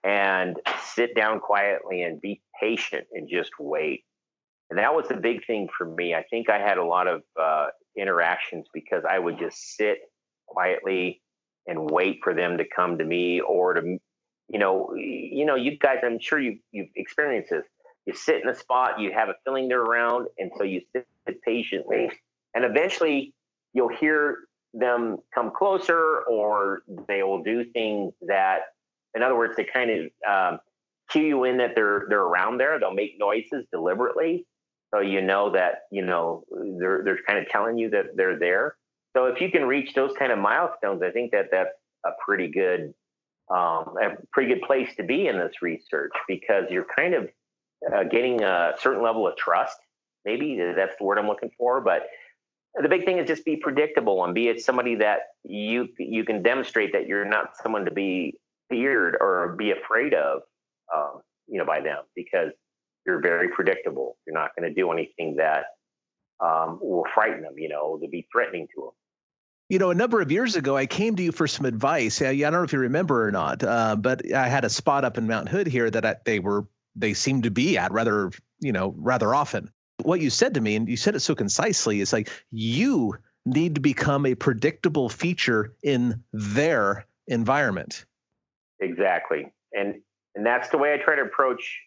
[0.05, 0.56] and
[0.94, 4.05] sit down quietly and be patient and just wait.
[4.70, 6.14] And that was the big thing for me.
[6.14, 7.66] I think I had a lot of uh,
[7.97, 9.98] interactions because I would just sit
[10.47, 11.20] quietly
[11.66, 13.98] and wait for them to come to me or to,
[14.48, 17.64] you know, you know, you guys, I'm sure you you've experienced this.
[18.06, 21.06] You sit in a spot, you have a feeling they're around, and so you sit
[21.43, 22.10] patiently,
[22.55, 23.35] and eventually
[23.74, 24.39] you'll hear
[24.72, 28.60] them come closer, or they will do things that,
[29.14, 30.60] in other words, they kind of um,
[31.10, 32.78] cue you in that they're they're around there.
[32.78, 34.47] They'll make noises deliberately,
[34.94, 36.44] so you know that you know
[36.78, 38.76] they're they're kind of telling you that they're there.
[39.16, 41.74] So if you can reach those kind of milestones, I think that that's
[42.05, 42.94] a pretty good
[43.51, 47.28] um, a pretty good place to be in this research because you're kind of
[47.92, 49.76] uh, getting a certain level of trust.
[50.24, 52.06] Maybe that's the word I'm looking for, but
[52.74, 56.42] the big thing is just be predictable and be it somebody that you you can
[56.42, 58.38] demonstrate that you're not someone to be
[58.68, 60.42] feared or be afraid of,
[60.94, 62.51] um, you know, by them because
[63.05, 64.16] you're very predictable.
[64.26, 65.64] You're not going to do anything that
[66.40, 68.90] um, will frighten them, you know, to be threatening to them.
[69.68, 72.22] You know, a number of years ago, I came to you for some advice.
[72.22, 75.05] I, I don't know if you remember or not, uh, but I had a spot
[75.05, 76.66] up in Mount Hood here that I, they were
[76.97, 79.70] they seemed to be at rather, you know, rather often.
[80.02, 83.16] What you said to me, and you said it so concisely, is like you
[83.47, 88.05] need to become a predictable feature in their environment.
[88.81, 89.97] Exactly, and
[90.35, 91.81] and that's the way I try to approach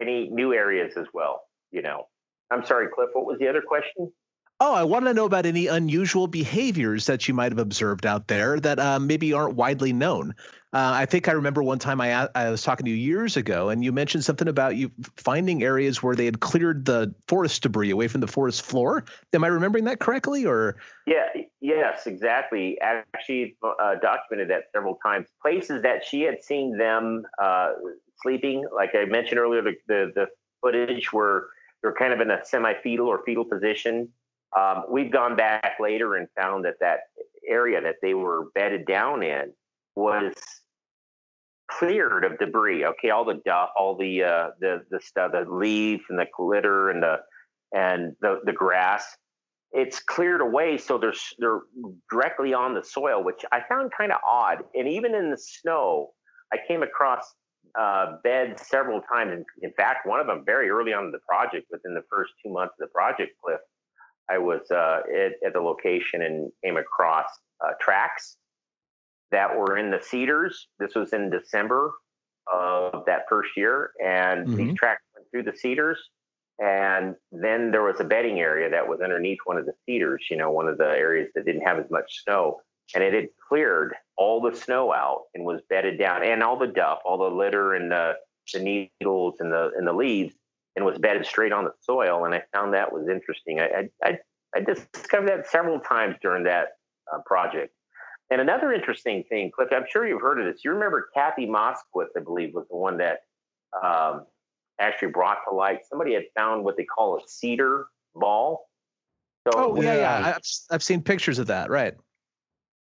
[0.00, 1.42] any new areas as well.
[1.70, 2.08] You know,
[2.50, 3.10] I'm sorry, Cliff.
[3.12, 4.12] What was the other question?
[4.60, 8.28] Oh, I want to know about any unusual behaviors that you might have observed out
[8.28, 10.34] there that um, maybe aren't widely known.
[10.72, 13.68] Uh, I think I remember one time I, I was talking to you years ago,
[13.68, 17.90] and you mentioned something about you finding areas where they had cleared the forest debris
[17.90, 19.04] away from the forest floor.
[19.32, 20.46] Am I remembering that correctly?
[20.46, 20.76] Or
[21.06, 21.28] yeah,
[21.60, 22.78] yes, exactly.
[22.80, 25.28] Actually, uh, documented that several times.
[25.42, 27.72] Places that she had seen them uh,
[28.22, 30.26] sleeping, like I mentioned earlier, the, the the
[30.60, 31.46] footage where
[31.82, 34.08] they're kind of in a semi-fetal or fetal position
[34.58, 37.00] um, we've gone back later and found that that
[37.48, 39.52] area that they were bedded down in
[39.96, 40.34] was
[41.70, 42.84] cleared of debris.
[42.84, 46.90] Okay, all the duff, all the uh, the the stuff, the leaf and the glitter
[46.90, 47.16] and the
[47.72, 49.04] and the the grass.
[49.72, 51.60] It's cleared away, so they're they're
[52.10, 54.58] directly on the soil, which I found kind of odd.
[54.74, 56.10] And even in the snow,
[56.52, 57.24] I came across
[57.78, 59.32] uh, beds several times.
[59.32, 62.32] In, in fact, one of them very early on in the project, within the first
[62.44, 63.58] two months of the project, Cliff,
[64.30, 67.26] I was uh, at, at, the location and came across
[67.64, 68.36] uh, tracks
[69.30, 70.68] that were in the cedars.
[70.78, 71.92] This was in December
[72.52, 74.56] of that first year, and mm-hmm.
[74.56, 75.98] these tracks went through the cedars.
[76.58, 80.36] And then there was a bedding area that was underneath one of the cedars, you
[80.36, 82.60] know, one of the areas that didn't have as much snow.
[82.94, 86.68] And it had cleared all the snow out and was bedded down, and all the
[86.68, 88.14] duff, all the litter and the,
[88.52, 90.34] the needles and the and the leaves
[90.76, 92.24] and was bedded straight on the soil.
[92.24, 93.60] And I found that was interesting.
[93.60, 94.18] I, I,
[94.54, 96.68] I discovered that several times during that
[97.12, 97.72] uh, project.
[98.30, 100.64] And another interesting thing, Cliff, I'm sure you've heard of this.
[100.64, 103.20] You remember Kathy Moskowitz, I believe, was the one that
[103.80, 104.24] um,
[104.80, 105.80] actually brought to light.
[105.88, 108.68] Somebody had found what they call a cedar ball.
[109.46, 110.32] So, oh, yeah, yeah.
[110.36, 111.94] I've, I've seen pictures of that, right.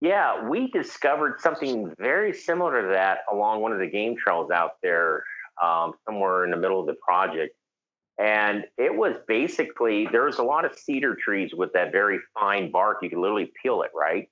[0.01, 4.73] Yeah, we discovered something very similar to that along one of the game trails out
[4.81, 5.23] there,
[5.61, 7.55] um, somewhere in the middle of the project.
[8.19, 12.71] And it was basically, there was a lot of cedar trees with that very fine
[12.71, 12.97] bark.
[13.01, 14.27] You could literally peel it, right?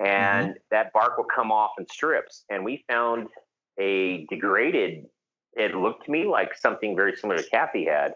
[0.00, 0.58] And mm-hmm.
[0.70, 2.44] that bark will come off in strips.
[2.48, 3.28] And we found
[3.78, 5.04] a degraded,
[5.54, 8.12] it looked to me like something very similar to Kathy had,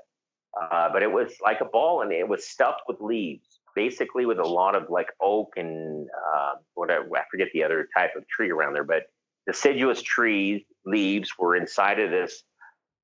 [0.61, 4.39] uh, but it was like a ball and it was stuffed with leaves, basically with
[4.39, 8.51] a lot of like oak and uh, whatever, I forget the other type of tree
[8.51, 9.05] around there, but
[9.47, 12.45] deciduous trees, leaves were inside of this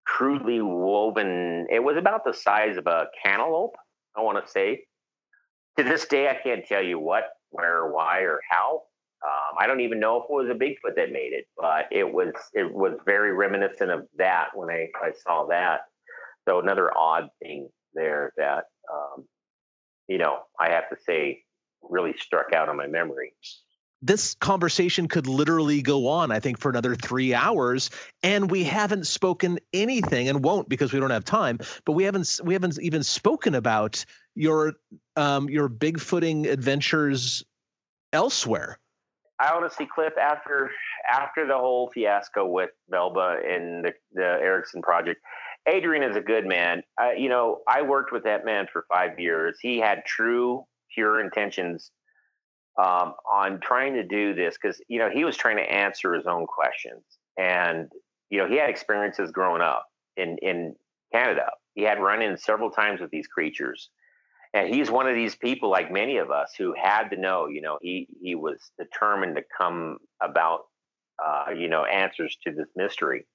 [0.08, 1.66] crudely woven.
[1.70, 3.76] It was about the size of a cantaloupe,
[4.16, 4.84] I want to say.
[5.76, 8.82] To this day, I can't tell you what, where, why, or how.
[9.24, 12.04] Um, I don't even know if it was a Bigfoot that made it, but it
[12.04, 15.80] was it was very reminiscent of that when I, I saw that.
[16.48, 19.24] So another odd thing there that um,
[20.06, 21.42] you know I have to say
[21.82, 23.32] really struck out on my memory
[24.02, 27.90] this conversation could literally go on, I think, for another three hours,
[28.22, 31.58] and we haven't spoken anything, and won't because we don't have time.
[31.84, 34.04] But we haven't we haven't even spoken about
[34.34, 34.74] your
[35.16, 37.44] um, your bigfooting adventures
[38.12, 38.78] elsewhere.
[39.40, 40.70] I honestly, Cliff, after
[41.08, 45.20] after the whole fiasco with Melba and the, the Erickson project,
[45.66, 46.82] Adrian is a good man.
[47.00, 49.58] Uh, you know, I worked with that man for five years.
[49.60, 50.64] He had true,
[50.94, 51.90] pure intentions
[52.78, 56.26] um, on trying to do this because you know he was trying to answer his
[56.26, 57.02] own questions,
[57.36, 57.90] and
[58.30, 59.86] you know he had experiences growing up
[60.16, 60.74] in in
[61.12, 61.50] Canada.
[61.74, 63.90] He had run in several times with these creatures,
[64.54, 67.48] and he's one of these people, like many of us, who had to know.
[67.48, 70.60] You know, he he was determined to come about,
[71.24, 73.26] uh, you know, answers to this mystery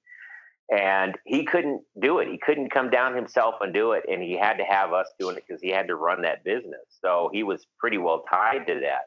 [0.72, 2.28] and he couldn't do it.
[2.28, 5.36] He couldn't come down himself and do it, and he had to have us doing
[5.36, 6.80] it because he had to run that business.
[7.02, 9.02] So he was pretty well tied to that.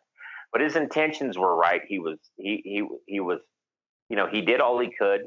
[0.51, 1.81] But his intentions were right.
[1.87, 3.39] He was he he he was,
[4.09, 5.21] you know, he did all he could.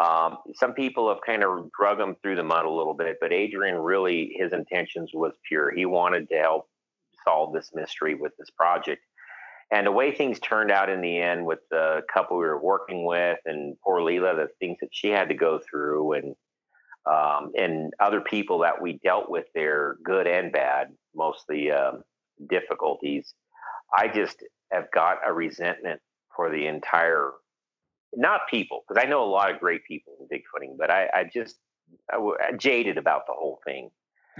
[0.00, 3.32] Um, some people have kind of drug him through the mud a little bit, but
[3.32, 5.72] Adrian really his intentions was pure.
[5.74, 6.68] He wanted to help
[7.24, 9.02] solve this mystery with this project.
[9.70, 13.04] And the way things turned out in the end with the couple we were working
[13.04, 16.34] with and poor Leila, the things that she had to go through and
[17.06, 22.02] um, and other people that we dealt with there, good and bad, mostly um,
[22.48, 23.34] difficulties.
[23.96, 24.42] I just
[24.72, 26.00] have got a resentment
[26.34, 27.32] for the entire,
[28.14, 31.30] not people, because I know a lot of great people in Bigfooting, but I, I
[31.32, 31.56] just
[32.10, 33.90] I jaded about the whole thing.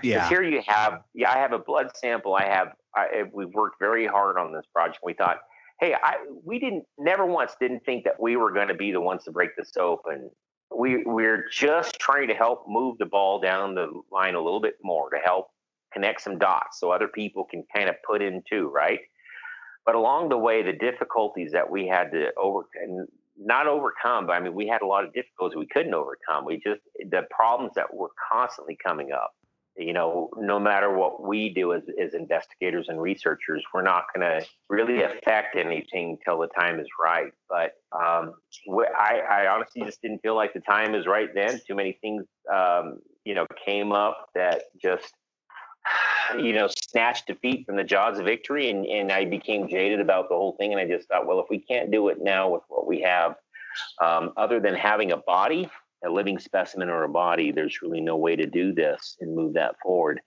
[0.03, 0.29] Yeah.
[0.29, 2.35] Here you have, yeah, I have a blood sample.
[2.35, 5.01] I have, I, we've worked very hard on this project.
[5.05, 5.39] We thought,
[5.79, 9.01] hey, I, we didn't, never once didn't think that we were going to be the
[9.01, 10.31] ones to break this open
[10.77, 14.75] we we're just trying to help move the ball down the line a little bit
[14.83, 15.49] more to help
[15.93, 19.01] connect some dots so other people can kind of put in too, right?
[19.87, 23.07] But along the way, the difficulties that we had to over and
[23.37, 26.45] not overcome, but I mean, we had a lot of difficulties we couldn't overcome.
[26.45, 29.35] We just the problems that were constantly coming up
[29.77, 34.41] you know, no matter what we do as, as investigators and researchers, we're not going
[34.41, 37.33] to really affect anything till the time is right.
[37.49, 38.35] But um,
[38.97, 41.61] I, I, honestly just didn't feel like the time is right then.
[41.67, 45.13] Too many things, um, you know, came up that just,
[46.39, 48.71] you know, snatched defeat from the jaws of victory.
[48.71, 50.73] And, and I became jaded about the whole thing.
[50.73, 53.37] And I just thought, well, if we can't do it now with what we have,
[54.03, 55.69] um, other than having a body,
[56.05, 59.55] a living specimen or a body, there's really no way to do this and move
[59.55, 60.21] that forward.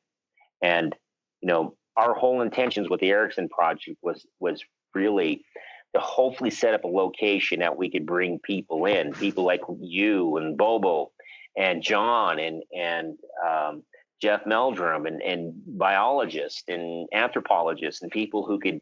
[0.61, 0.95] And
[1.41, 4.63] you know, our whole intentions with the Erickson project was was
[4.93, 5.45] really
[5.93, 10.37] to hopefully set up a location that we could bring people in, people like you
[10.37, 11.11] and Bobo
[11.55, 13.17] and John and and
[13.47, 13.83] um,
[14.21, 18.81] Jeff Meldrum and, and biologists and anthropologists and people who could,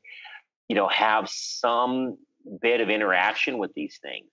[0.69, 2.17] you know, have some
[2.61, 4.27] bit of interaction with these things.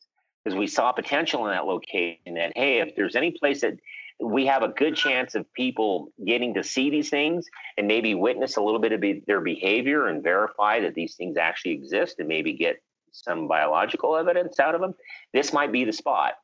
[0.45, 3.75] Because we saw potential in that location that hey if there's any place that
[4.21, 7.47] we have a good chance of people getting to see these things
[7.77, 11.37] and maybe witness a little bit of be, their behavior and verify that these things
[11.37, 14.95] actually exist and maybe get some biological evidence out of them
[15.33, 16.35] this might be the spot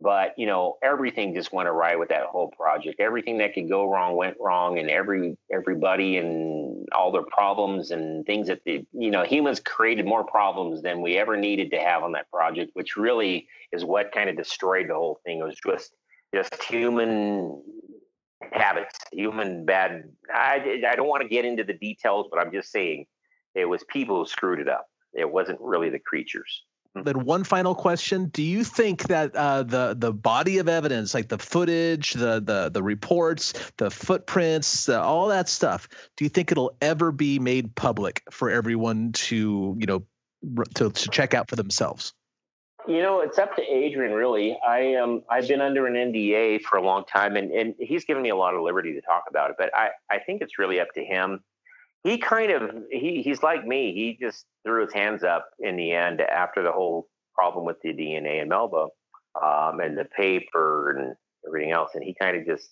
[0.00, 3.00] but you know everything just went awry with that whole project.
[3.00, 8.24] Everything that could go wrong went wrong and every everybody and all their problems and
[8.26, 12.02] things that the you know humans created more problems than we ever needed to have
[12.02, 15.40] on that project which really is what kind of destroyed the whole thing.
[15.40, 15.92] It was just
[16.34, 17.62] just human
[18.52, 22.70] habits human bad i, I don't want to get into the details but i'm just
[22.70, 23.06] saying
[23.56, 24.86] it was people who screwed it up.
[25.14, 26.62] It wasn't really the creatures
[27.04, 31.28] then one final question: Do you think that uh, the the body of evidence, like
[31.28, 36.52] the footage, the the the reports, the footprints, the, all that stuff, do you think
[36.52, 40.04] it'll ever be made public for everyone to you know
[40.74, 42.14] to to check out for themselves?
[42.88, 44.58] You know, it's up to Adrian really.
[44.66, 48.22] I um I've been under an NDA for a long time, and and he's given
[48.22, 49.56] me a lot of liberty to talk about it.
[49.58, 51.42] But I I think it's really up to him
[52.06, 53.92] he kind of he he's like me.
[53.92, 57.92] He just threw his hands up in the end after the whole problem with the
[57.92, 58.86] DNA in Melba
[59.42, 61.16] um, and the paper and
[61.46, 62.70] everything else, and he kind of just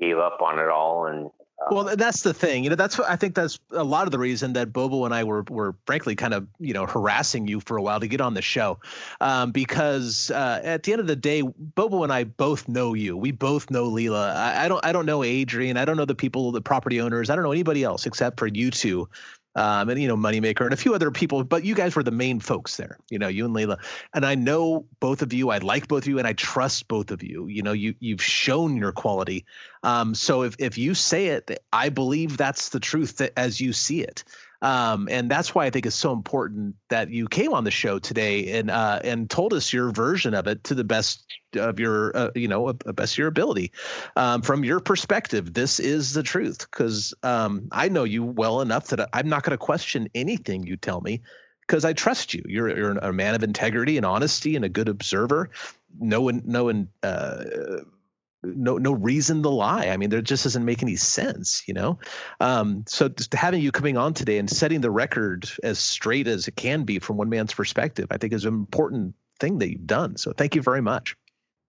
[0.00, 1.28] gave up on it all and
[1.70, 2.64] well, that's the thing.
[2.64, 5.12] You know, that's what I think that's a lot of the reason that Bobo and
[5.12, 8.20] I were were frankly kind of you know harassing you for a while to get
[8.20, 8.78] on the show,
[9.20, 13.16] um, because uh, at the end of the day, Bobo and I both know you.
[13.16, 14.34] We both know Leila.
[14.34, 15.76] I, I don't I don't know Adrian.
[15.76, 17.28] I don't know the people, the property owners.
[17.28, 19.08] I don't know anybody else except for you two
[19.54, 22.10] um, and you know Moneymaker and a few other people, but you guys were the
[22.10, 22.98] main folks there.
[23.10, 23.78] You know, you and Leila,
[24.14, 25.50] and I know both of you.
[25.50, 27.46] I like both of you, and I trust both of you.
[27.46, 29.44] You know, you you've shown your quality.
[29.82, 33.72] Um, so if if you say it, I believe that's the truth that, as you
[33.72, 34.24] see it.
[34.60, 37.98] Um, and that's why I think it's so important that you came on the show
[37.98, 41.24] today and uh, and told us your version of it to the best
[41.54, 43.70] of your uh, you know best of your ability
[44.16, 45.54] um, from your perspective.
[45.54, 49.52] This is the truth because um, I know you well enough that I'm not going
[49.52, 51.22] to question anything you tell me
[51.60, 52.42] because I trust you.
[52.46, 55.50] You're you're a man of integrity and honesty and a good observer.
[56.00, 56.88] No one, no one.
[57.02, 57.44] Uh,
[58.42, 59.88] no no reason to lie.
[59.88, 61.98] I mean, there just doesn't make any sense, you know.
[62.40, 66.46] Um, so just having you coming on today and setting the record as straight as
[66.48, 69.86] it can be from one man's perspective, I think is an important thing that you've
[69.86, 70.16] done.
[70.16, 71.16] So thank you very much.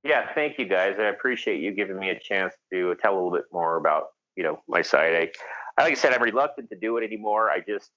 [0.03, 0.95] Yeah, thank you guys.
[0.97, 4.43] I appreciate you giving me a chance to tell a little bit more about you
[4.43, 5.31] know my side.
[5.77, 7.49] I, like I said, I'm reluctant to do it anymore.
[7.49, 7.89] I just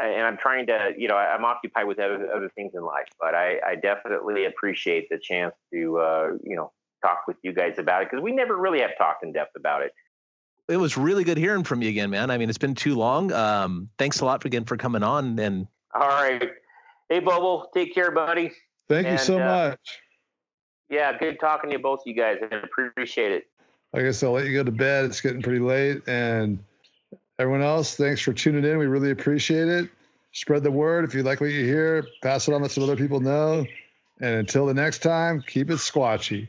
[0.00, 3.34] and I'm trying to, you know, I'm occupied with other other things in life, but
[3.34, 6.72] I, I definitely appreciate the chance to, uh, you know,
[7.02, 9.82] talk with you guys about it because we never really have talked in depth about
[9.82, 9.92] it.
[10.68, 12.30] It was really good hearing from you again, man.
[12.30, 13.32] I mean, it's been too long.
[13.32, 16.50] Um, thanks a lot again for coming on, and All right.
[17.08, 18.52] Hey, Bobo, take care, buddy.
[18.88, 20.00] Thank and, you so uh, much.
[20.90, 22.36] Yeah, good talking to you both, you guys.
[22.42, 23.44] I appreciate it.
[23.94, 25.06] I guess I'll let you go to bed.
[25.06, 26.02] It's getting pretty late.
[26.06, 26.58] And
[27.38, 28.78] everyone else, thanks for tuning in.
[28.78, 29.90] We really appreciate it.
[30.32, 31.04] Spread the word.
[31.04, 33.66] If you like what you hear, pass it on let some other people know.
[34.20, 36.48] And until the next time, keep it squatchy.